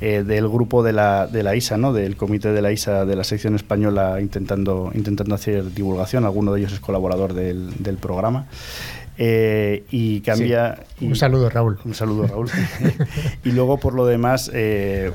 del 0.00 0.48
grupo 0.48 0.82
de 0.82 0.94
la, 0.94 1.26
de 1.26 1.42
la 1.42 1.54
ISA, 1.54 1.76
¿no? 1.76 1.92
del 1.92 2.16
comité 2.16 2.52
de 2.52 2.62
la 2.62 2.72
ISA 2.72 3.04
de 3.04 3.14
la 3.14 3.24
sección 3.24 3.54
española 3.56 4.22
intentando, 4.22 4.90
intentando 4.94 5.34
hacer 5.34 5.74
divulgación, 5.74 6.24
alguno 6.24 6.54
de 6.54 6.60
ellos 6.60 6.72
es 6.72 6.80
colaborador 6.80 7.34
del, 7.34 7.74
del 7.82 7.98
programa. 7.98 8.46
Eh, 9.18 9.84
y 9.90 10.20
cambia. 10.20 10.84
un 11.00 11.16
saludo, 11.16 11.48
Raúl. 11.48 11.78
Un 11.84 11.94
saludo, 11.94 12.26
Raúl. 12.26 12.50
y 13.44 13.52
luego, 13.52 13.78
por 13.78 13.94
lo 13.94 14.06
demás, 14.06 14.50
eh, 14.52 15.12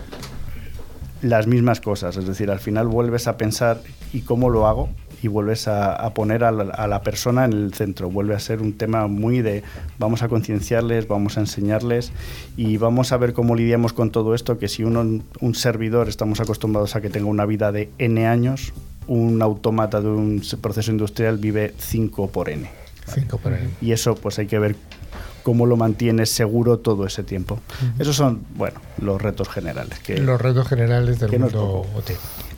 las 1.22 1.48
mismas 1.48 1.82
cosas. 1.82 2.18
Es 2.18 2.26
decir, 2.26 2.50
al 2.50 2.60
final 2.60 2.88
vuelves 2.88 3.28
a 3.28 3.38
pensar 3.38 3.82
y 4.14 4.22
cómo 4.22 4.50
lo 4.50 4.68
hago 4.68 4.90
y 5.24 5.28
vuelves 5.28 5.68
a, 5.68 6.12
poner 6.16 6.44
a 6.44 6.52
la, 6.52 7.02
persona 7.04 7.46
en 7.46 7.54
el 7.54 7.74
centro. 7.74 8.10
Vuelve 8.10 8.34
a 8.34 8.40
ser 8.40 8.62
un 8.62 8.74
tema 8.74 9.08
muy 9.08 9.42
de 9.42 9.64
vamos 10.00 10.24
a 10.24 10.28
concienciarles, 10.28 11.08
vamos 11.08 11.38
a 11.38 11.42
enseñarles 11.42 12.12
y 12.58 12.78
vamos 12.78 13.12
a 13.12 13.18
ver 13.18 13.34
cómo 13.34 13.56
lidiamos 13.56 13.94
con 13.94 14.10
todo 14.10 14.34
esto, 14.34 14.58
que 14.58 14.68
si 14.68 14.84
uno, 14.84 15.22
un 15.40 15.56
servidor, 15.56 16.10
estamos 16.10 16.40
acostumbrados 16.40 16.96
a 16.96 17.02
que 17.02 17.10
tenga 17.10 17.28
una 17.28 17.46
vida 17.46 17.72
de 17.72 17.92
N 18.00 18.26
años, 18.26 18.74
un 19.08 19.42
autómata 19.44 20.02
de 20.02 20.08
un 20.08 20.42
proceso 20.60 20.92
industrial 20.92 21.38
vive 21.38 21.74
5 21.78 22.32
por 22.32 22.50
N. 22.50 22.81
Y 23.82 23.92
eso 23.92 24.16
pues 24.16 24.40
hay 24.40 24.48
que 24.48 24.60
ver 24.60 24.76
cómo 25.44 25.66
lo 25.66 25.78
mantienes 25.78 26.30
seguro 26.30 26.80
todo 26.80 27.06
ese 27.06 27.24
tiempo. 27.24 27.60
Esos 28.00 28.16
son, 28.16 28.42
bueno, 28.56 28.80
los 29.00 29.22
retos 29.22 29.50
generales. 29.50 30.00
Que, 30.00 30.18
los 30.20 30.40
retos 30.40 30.68
generales 30.68 31.20
del 31.20 31.40
mundo 31.40 31.86
OT. 31.96 32.12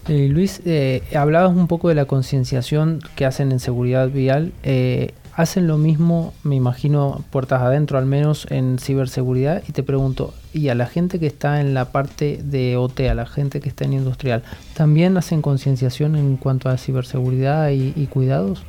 Eh, 0.09 0.27
Luis, 0.27 0.61
eh, 0.65 1.03
hablabas 1.15 1.55
un 1.55 1.67
poco 1.67 1.89
de 1.89 1.95
la 1.95 2.05
concienciación 2.05 2.99
que 3.15 3.25
hacen 3.25 3.51
en 3.51 3.59
seguridad 3.59 4.09
vial. 4.09 4.51
Eh, 4.63 5.13
hacen 5.33 5.65
lo 5.67 5.77
mismo, 5.77 6.33
me 6.43 6.55
imagino, 6.55 7.23
puertas 7.31 7.61
adentro 7.61 7.97
al 7.97 8.05
menos 8.05 8.45
en 8.49 8.79
ciberseguridad. 8.79 9.63
Y 9.67 9.71
te 9.71 9.81
pregunto, 9.81 10.33
¿y 10.53 10.67
a 10.67 10.75
la 10.75 10.87
gente 10.87 11.19
que 11.19 11.27
está 11.27 11.61
en 11.61 11.73
la 11.73 11.85
parte 11.91 12.41
de 12.43 12.75
OT, 12.75 13.01
a 13.09 13.13
la 13.13 13.25
gente 13.25 13.61
que 13.61 13.69
está 13.69 13.85
en 13.85 13.93
industrial, 13.93 14.43
también 14.75 15.15
hacen 15.17 15.41
concienciación 15.41 16.17
en 16.17 16.35
cuanto 16.35 16.69
a 16.69 16.77
ciberseguridad 16.77 17.69
y 17.71 18.07
cuidados? 18.07 18.63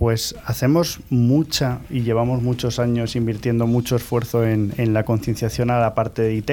Pues 0.00 0.34
hacemos 0.46 1.00
mucha 1.10 1.80
y 1.90 2.00
llevamos 2.00 2.40
muchos 2.40 2.78
años 2.78 3.16
invirtiendo 3.16 3.66
mucho 3.66 3.96
esfuerzo 3.96 4.46
en, 4.46 4.72
la 4.94 5.04
concienciación 5.04 5.70
a 5.70 5.78
la 5.78 5.94
parte 5.94 6.22
de 6.22 6.34
IT, 6.36 6.50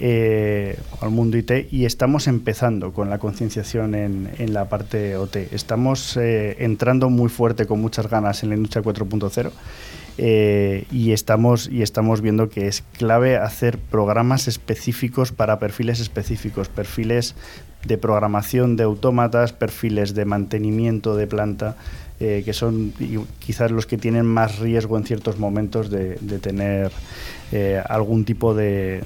eh, 0.00 0.78
al 1.00 1.08
mundo 1.08 1.38
IT, 1.38 1.72
y 1.72 1.86
estamos 1.86 2.26
empezando 2.26 2.92
con 2.92 3.08
la 3.08 3.16
concienciación 3.16 3.94
en, 3.94 4.28
en, 4.36 4.52
la 4.52 4.66
parte 4.68 5.16
OT. 5.16 5.36
Estamos 5.50 6.18
eh, 6.18 6.56
entrando 6.58 7.08
muy 7.08 7.30
fuerte 7.30 7.64
con 7.64 7.80
muchas 7.80 8.10
ganas 8.10 8.42
en 8.42 8.50
la 8.50 8.56
industria 8.56 8.82
4.0. 8.84 9.50
Eh, 10.20 10.84
y, 10.90 11.12
estamos, 11.12 11.70
y 11.70 11.80
estamos 11.80 12.20
viendo 12.20 12.50
que 12.50 12.66
es 12.66 12.82
clave 12.98 13.38
hacer 13.38 13.78
programas 13.78 14.46
específicos 14.46 15.32
para 15.32 15.58
perfiles 15.58 16.00
específicos, 16.00 16.68
perfiles 16.68 17.34
de 17.86 17.96
programación 17.96 18.76
de 18.76 18.82
autómatas, 18.82 19.52
perfiles 19.52 20.14
de 20.14 20.24
mantenimiento 20.24 21.16
de 21.16 21.28
planta, 21.28 21.76
eh, 22.20 22.42
que 22.44 22.52
son 22.52 22.92
quizás 23.38 23.70
los 23.70 23.86
que 23.86 23.96
tienen 23.96 24.26
más 24.26 24.58
riesgo 24.58 24.98
en 24.98 25.04
ciertos 25.04 25.38
momentos 25.38 25.88
de, 25.88 26.16
tener 26.40 26.90
eh, 27.52 27.80
algún 27.88 28.24
tipo 28.24 28.54
de, 28.54 29.02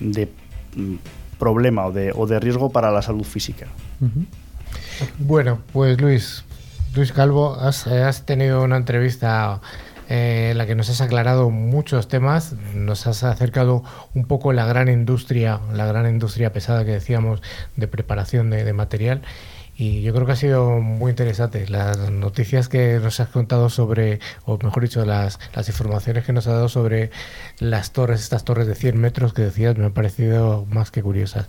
mm, 0.74 0.94
problema 1.38 1.86
o 1.86 1.92
de, 1.92 2.40
riesgo 2.40 2.70
para 2.70 2.90
la 2.90 3.02
salud 3.02 3.24
física. 3.24 3.66
Bueno, 5.18 5.58
pues 5.74 6.00
Luis, 6.00 6.44
Luis 6.94 7.12
Calvo, 7.12 7.54
has, 7.54 7.86
has 7.86 8.24
tenido 8.24 8.62
una 8.62 8.78
entrevista 8.78 9.60
eh, 10.08 10.50
en 10.52 10.58
la 10.58 10.66
que 10.66 10.74
nos 10.74 10.88
has 10.88 11.02
aclarado 11.02 11.50
muchos 11.50 12.08
temas, 12.08 12.54
nos 12.74 13.06
has 13.06 13.24
acercado 13.24 13.84
un 14.14 14.24
poco 14.24 14.54
la 14.54 14.64
gran 14.64 14.88
industria, 14.88 15.60
la 15.74 15.84
gran 15.84 16.08
industria 16.08 16.52
pesada 16.52 16.86
que 16.86 16.92
decíamos 16.92 17.42
de 17.76 17.88
preparación 17.88 18.48
de 18.48 18.72
material. 18.72 19.20
Y 19.84 20.00
yo 20.00 20.14
creo 20.14 20.26
que 20.26 20.32
ha 20.32 20.36
sido 20.36 20.78
muy 20.78 21.10
interesante. 21.10 21.66
Las 21.66 22.08
noticias 22.08 22.68
que 22.68 23.00
nos 23.02 23.18
has 23.18 23.26
contado 23.26 23.68
sobre, 23.68 24.20
o 24.44 24.56
mejor 24.62 24.84
dicho, 24.84 25.04
las, 25.04 25.40
las 25.56 25.68
informaciones 25.68 26.24
que 26.24 26.32
nos 26.32 26.46
has 26.46 26.52
dado 26.52 26.68
sobre 26.68 27.10
las 27.58 27.90
torres, 27.90 28.20
estas 28.20 28.44
torres 28.44 28.68
de 28.68 28.76
100 28.76 28.96
metros 28.96 29.34
que 29.34 29.42
decías, 29.42 29.76
me 29.76 29.84
han 29.84 29.92
parecido 29.92 30.66
más 30.70 30.92
que 30.92 31.02
curiosas. 31.02 31.48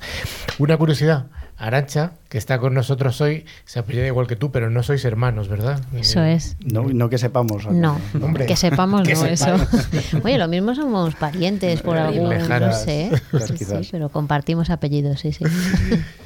Una 0.57 0.77
curiosidad, 0.77 1.27
Arancha, 1.57 2.13
que 2.27 2.39
está 2.39 2.57
con 2.57 2.73
nosotros 2.73 3.21
hoy, 3.21 3.45
se 3.65 3.77
apellida 3.77 4.07
igual 4.07 4.25
que 4.25 4.35
tú, 4.35 4.51
pero 4.51 4.71
no 4.71 4.81
sois 4.81 5.05
hermanos, 5.05 5.47
¿verdad? 5.47 5.79
Eso 5.93 6.23
es. 6.23 6.57
No, 6.59 6.85
no 6.85 7.09
que 7.09 7.19
sepamos. 7.19 7.67
No, 7.67 8.01
Hombre, 8.19 8.47
que 8.47 8.55
sepamos 8.55 9.07
que 9.07 9.13
no 9.13 9.25
eso. 9.25 9.57
Oye, 10.23 10.39
lo 10.39 10.47
mismo 10.47 10.73
somos 10.73 11.13
parientes 11.13 11.83
por 11.83 11.97
algún, 11.97 12.29
no 12.29 12.73
sé. 12.73 13.11
Sí, 13.45 13.63
sí, 13.63 13.89
pero 13.91 14.09
compartimos 14.09 14.71
apellidos, 14.71 15.19
sí, 15.19 15.33
sí. 15.33 15.45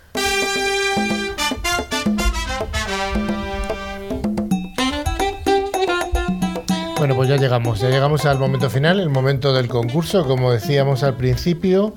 ya 7.27 7.35
llegamos, 7.35 7.79
ya 7.81 7.89
llegamos 7.89 8.25
al 8.25 8.39
momento 8.39 8.69
final, 8.69 8.99
el 8.99 9.09
momento 9.09 9.53
del 9.53 9.67
concurso, 9.67 10.25
como 10.25 10.51
decíamos 10.51 11.03
al 11.03 11.15
principio. 11.15 11.93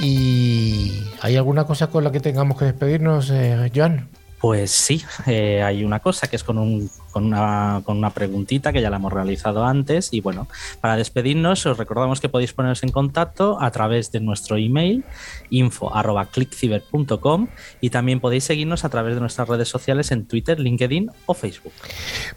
¿Y 0.00 1.04
hay 1.20 1.36
alguna 1.36 1.64
cosa 1.64 1.86
con 1.86 2.02
la 2.02 2.10
que 2.10 2.20
tengamos 2.20 2.58
que 2.58 2.64
despedirnos, 2.64 3.30
eh, 3.30 3.70
Joan? 3.74 4.08
Pues 4.40 4.72
sí, 4.72 5.04
eh, 5.26 5.62
hay 5.62 5.84
una 5.84 6.00
cosa 6.00 6.26
que 6.26 6.36
es 6.36 6.44
con, 6.44 6.58
un, 6.58 6.90
con, 7.14 7.26
una, 7.26 7.80
con, 7.84 7.96
una, 7.96 8.10
preguntita 8.10 8.72
que 8.72 8.82
ya 8.82 8.90
la 8.90 8.96
hemos 8.96 9.12
realizado 9.12 9.64
antes. 9.64 10.12
Y 10.12 10.20
bueno, 10.20 10.48
para 10.80 10.96
despedirnos, 10.96 11.64
os 11.64 11.78
recordamos 11.78 12.20
que 12.20 12.28
podéis 12.28 12.52
poneros 12.52 12.82
en 12.82 12.90
contacto 12.90 13.56
a 13.62 13.70
través 13.70 14.10
de 14.10 14.18
nuestro 14.18 14.56
email 14.56 15.04
info.clickciber.com 15.50 17.46
y 17.80 17.90
también 17.90 18.18
podéis 18.18 18.42
seguirnos 18.44 18.84
a 18.84 18.88
través 18.88 19.14
de 19.14 19.20
nuestras 19.20 19.48
redes 19.48 19.68
sociales 19.68 20.10
en 20.10 20.26
Twitter, 20.26 20.58
LinkedIn 20.58 21.12
o 21.26 21.34
Facebook. 21.34 21.72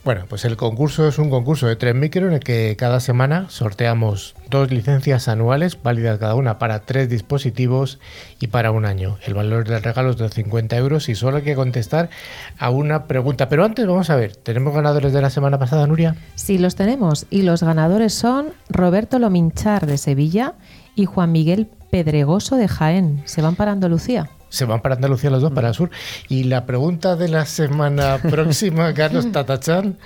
Bueno, 0.03 0.25
pues 0.30 0.45
el 0.45 0.55
concurso 0.55 1.07
es 1.07 1.17
un 1.17 1.32
concurso 1.32 1.65
de 1.65 1.75
3 1.75 1.95
micro 1.95 2.28
en 2.28 2.34
el 2.34 2.41
que 2.41 2.75
cada 2.78 2.99
semana 2.99 3.49
sorteamos 3.49 4.36
dos 4.49 4.71
licencias 4.71 5.28
anuales, 5.28 5.82
válidas 5.82 6.19
cada 6.19 6.36
una 6.36 6.59
para 6.59 6.82
tres 6.82 7.09
dispositivos 7.09 7.99
y 8.39 8.47
para 8.47 8.71
un 8.71 8.86
año. 8.86 9.17
El 9.25 9.34
valor 9.34 9.67
del 9.67 9.82
regalo 9.82 10.11
es 10.11 10.17
de 10.17 10.30
50 10.30 10.78
euros 10.78 11.09
y 11.09 11.15
solo 11.15 11.38
hay 11.38 11.43
que 11.43 11.55
contestar 11.55 12.09
a 12.59 12.69
una 12.69 13.07
pregunta. 13.07 13.49
Pero 13.49 13.65
antes 13.65 13.86
vamos 13.88 14.09
a 14.09 14.15
ver, 14.15 14.36
¿tenemos 14.36 14.66
ganadores 14.74 15.13
de 15.13 15.22
la 15.22 15.30
semana 15.30 15.57
pasada, 15.57 15.88
Nuria? 15.88 16.15
Sí, 16.36 16.57
los 16.57 16.76
tenemos. 16.76 17.26
Y 17.30 17.43
los 17.43 17.63
ganadores 17.63 18.13
son 18.13 18.47
Roberto 18.70 19.20
Lominchar 19.20 19.86
de 19.86 19.97
Sevilla 19.97 20.53
y 20.95 21.05
Juan 21.05 21.32
Miguel 21.32 21.68
Pedregoso 21.89 22.55
de 22.55 22.68
Jaén. 22.68 23.22
Se 23.26 23.41
van 23.41 23.55
para 23.55 23.72
Andalucía. 23.72 24.30
Se 24.49 24.65
van 24.65 24.82
para 24.82 24.95
Andalucía 24.95 25.30
los 25.30 25.41
dos, 25.41 25.51
para 25.51 25.70
el 25.70 25.74
sur. 25.74 25.89
Y 26.30 26.45
la 26.45 26.65
pregunta 26.65 27.15
de 27.15 27.28
la 27.28 27.45
semana 27.45 28.18
próxima, 28.30 28.93
Carlos 28.93 29.32
Tatachan. 29.32 29.97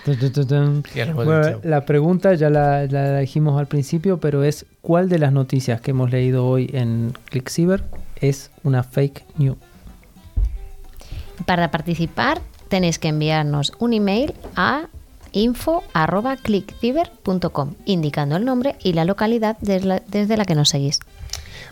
bueno, 1.14 1.60
la 1.64 1.86
pregunta 1.86 2.34
ya 2.34 2.50
la, 2.50 2.86
la, 2.88 3.20
dijimos 3.20 3.60
al 3.60 3.68
principio, 3.68 4.20
pero 4.20 4.44
es 4.44 4.66
¿cuál 4.82 5.10
de 5.10 5.20
las 5.20 5.32
noticias 5.32 5.82
que 5.82 5.92
hemos 5.92 6.12
leído 6.12 6.46
hoy 6.46 6.70
en 6.74 7.14
ClickCiber 7.26 7.84
es 8.16 8.52
una 8.64 8.84
fake 8.84 9.24
news? 9.38 9.58
Para 11.46 11.72
participar 11.72 12.42
tenéis 12.72 12.98
que 12.98 13.10
enviarnos 13.10 13.74
un 13.80 13.94
email 13.94 14.34
a 14.56 14.86
info.clickciber.com 15.34 17.76
indicando 17.86 18.38
el 18.38 18.46
nombre 18.46 18.78
y 18.82 18.94
la 18.94 19.06
localidad 19.06 19.58
desde 19.60 19.86
la, 19.86 20.02
desde 20.08 20.38
la 20.38 20.46
que 20.46 20.56
nos 20.56 20.70
seguís. 20.70 21.02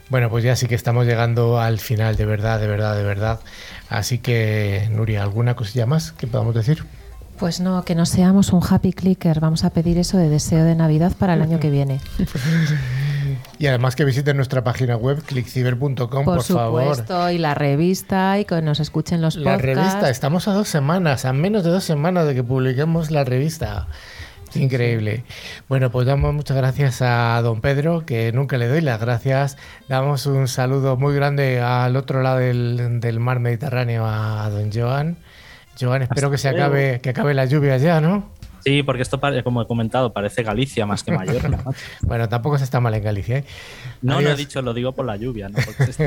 Bueno, 0.09 0.29
pues 0.29 0.43
ya 0.43 0.57
sí 0.57 0.67
que 0.67 0.75
estamos 0.75 1.05
llegando 1.05 1.57
al 1.59 1.79
final, 1.79 2.17
de 2.17 2.25
verdad, 2.25 2.59
de 2.59 2.67
verdad, 2.67 2.97
de 2.97 3.03
verdad. 3.03 3.39
Así 3.89 4.17
que, 4.17 4.89
Nuria, 4.91 5.23
¿alguna 5.23 5.55
cosilla 5.55 5.85
más 5.85 6.11
que 6.11 6.27
podamos 6.27 6.53
decir? 6.53 6.83
Pues 7.37 7.61
no, 7.61 7.85
que 7.85 7.95
no 7.95 8.05
seamos 8.05 8.51
un 8.51 8.61
happy 8.67 8.91
clicker. 8.91 9.39
Vamos 9.39 9.63
a 9.63 9.69
pedir 9.69 9.97
eso 9.97 10.17
de 10.17 10.27
deseo 10.27 10.65
de 10.65 10.75
Navidad 10.75 11.13
para 11.17 11.35
el 11.35 11.41
año 11.41 11.61
que 11.61 11.69
viene. 11.69 12.01
Y 13.59 13.67
además 13.67 13.97
que 13.97 14.05
visiten 14.05 14.37
nuestra 14.37 14.63
página 14.63 14.95
web 14.95 15.21
clickciber.com, 15.21 15.97
por, 15.97 16.37
por 16.37 16.43
favor. 16.43 16.95
supuesto, 16.95 17.29
y 17.29 17.37
la 17.37 17.53
revista 17.53 18.39
y 18.39 18.45
que 18.45 18.61
nos 18.61 18.79
escuchen 18.79 19.21
los 19.21 19.35
la 19.35 19.51
podcasts. 19.51 19.75
La 19.75 19.83
revista, 19.83 20.09
estamos 20.09 20.47
a 20.47 20.53
dos 20.53 20.69
semanas, 20.69 21.25
a 21.25 21.33
menos 21.33 21.65
de 21.65 21.71
dos 21.71 21.83
semanas 21.83 22.25
de 22.25 22.35
que 22.35 22.43
publiquemos 22.43 23.11
la 23.11 23.25
revista. 23.25 23.87
Increíble. 24.55 25.25
Bueno, 25.67 25.91
pues 25.91 26.07
damos 26.07 26.33
muchas 26.33 26.55
gracias 26.55 27.01
a 27.01 27.41
don 27.41 27.59
Pedro, 27.59 28.05
que 28.05 28.31
nunca 28.31 28.57
le 28.57 28.67
doy 28.67 28.79
las 28.79 28.99
gracias. 28.99 29.57
Damos 29.89 30.25
un 30.25 30.47
saludo 30.47 30.95
muy 30.95 31.13
grande 31.13 31.59
al 31.59 31.97
otro 31.97 32.23
lado 32.23 32.37
del, 32.37 33.01
del 33.01 33.19
mar 33.19 33.41
Mediterráneo, 33.41 34.05
a 34.07 34.49
don 34.49 34.71
Joan. 34.71 35.17
Joan, 35.79 36.01
espero 36.03 36.27
Hasta 36.27 36.31
que 36.31 36.37
se 36.37 36.49
acabe, 36.49 37.01
que 37.01 37.09
acabe 37.09 37.33
la 37.33 37.45
lluvia 37.45 37.75
ya, 37.77 37.99
¿no? 38.01 38.38
Sí, 38.63 38.83
porque 38.83 39.01
esto, 39.01 39.19
como 39.43 39.61
he 39.61 39.67
comentado, 39.67 40.13
parece 40.13 40.43
Galicia 40.43 40.85
más 40.85 41.03
que 41.03 41.11
Mallorca. 41.11 41.47
¿no? 41.49 41.63
bueno, 42.01 42.29
tampoco 42.29 42.57
se 42.57 42.63
está 42.63 42.79
mal 42.79 42.93
en 42.93 43.03
Galicia. 43.03 43.37
¿eh? 43.37 43.45
No, 44.01 44.15
Adiós. 44.15 44.29
no 44.29 44.35
he 44.35 44.37
dicho, 44.37 44.61
lo 44.61 44.73
digo 44.73 44.91
por 44.93 45.05
la 45.05 45.17
lluvia. 45.17 45.49
¿no? 45.49 45.57
Porque 45.65 45.93
sí. 45.93 46.03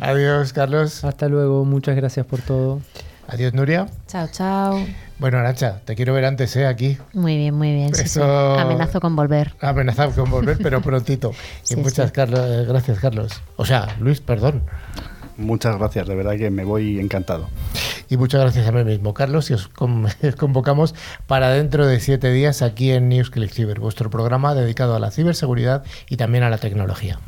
Adiós, 0.00 0.52
Carlos. 0.52 1.04
Hasta 1.04 1.28
luego, 1.28 1.64
muchas 1.64 1.96
gracias 1.96 2.26
por 2.26 2.40
todo. 2.40 2.80
Adiós, 3.28 3.54
Nuria. 3.54 3.86
Chao, 4.06 4.28
chao. 4.30 4.86
Bueno, 5.18 5.38
Arancha, 5.38 5.80
te 5.84 5.94
quiero 5.94 6.12
ver 6.12 6.24
antes, 6.24 6.54
¿eh? 6.56 6.66
Aquí. 6.66 6.98
Muy 7.12 7.36
bien, 7.36 7.54
muy 7.54 7.72
bien. 7.72 7.90
Eso... 7.94 8.20
sí. 8.56 8.60
Amenazo 8.60 9.00
con 9.00 9.16
volver. 9.16 9.54
Amenazo 9.60 10.10
con 10.10 10.30
volver, 10.30 10.58
pero 10.62 10.82
prontito. 10.82 11.32
sí, 11.62 11.74
y 11.74 11.76
muchas 11.78 12.12
Carlos, 12.12 12.66
gracias, 12.66 12.98
Carlos. 12.98 13.40
O 13.56 13.64
sea, 13.64 13.96
Luis, 14.00 14.20
perdón. 14.20 14.62
Muchas 15.36 15.78
gracias, 15.78 16.06
de 16.06 16.14
verdad 16.14 16.36
que 16.36 16.50
me 16.50 16.64
voy 16.64 17.00
encantado. 17.00 17.48
Y 18.08 18.16
muchas 18.16 18.40
gracias 18.40 18.66
a 18.66 18.72
mí 18.72 18.84
mismo, 18.84 19.14
Carlos, 19.14 19.50
y 19.50 19.54
os 19.54 19.68
convocamos 20.36 20.94
para 21.26 21.50
dentro 21.50 21.86
de 21.86 22.00
siete 22.00 22.32
días 22.32 22.62
aquí 22.62 22.90
en 22.90 23.08
News 23.08 23.30
Click 23.30 23.50
Cyber, 23.50 23.80
vuestro 23.80 24.10
programa 24.10 24.54
dedicado 24.54 24.94
a 24.94 24.98
la 24.98 25.10
ciberseguridad 25.10 25.84
y 26.08 26.16
también 26.16 26.44
a 26.44 26.50
la 26.50 26.58
tecnología. 26.58 27.18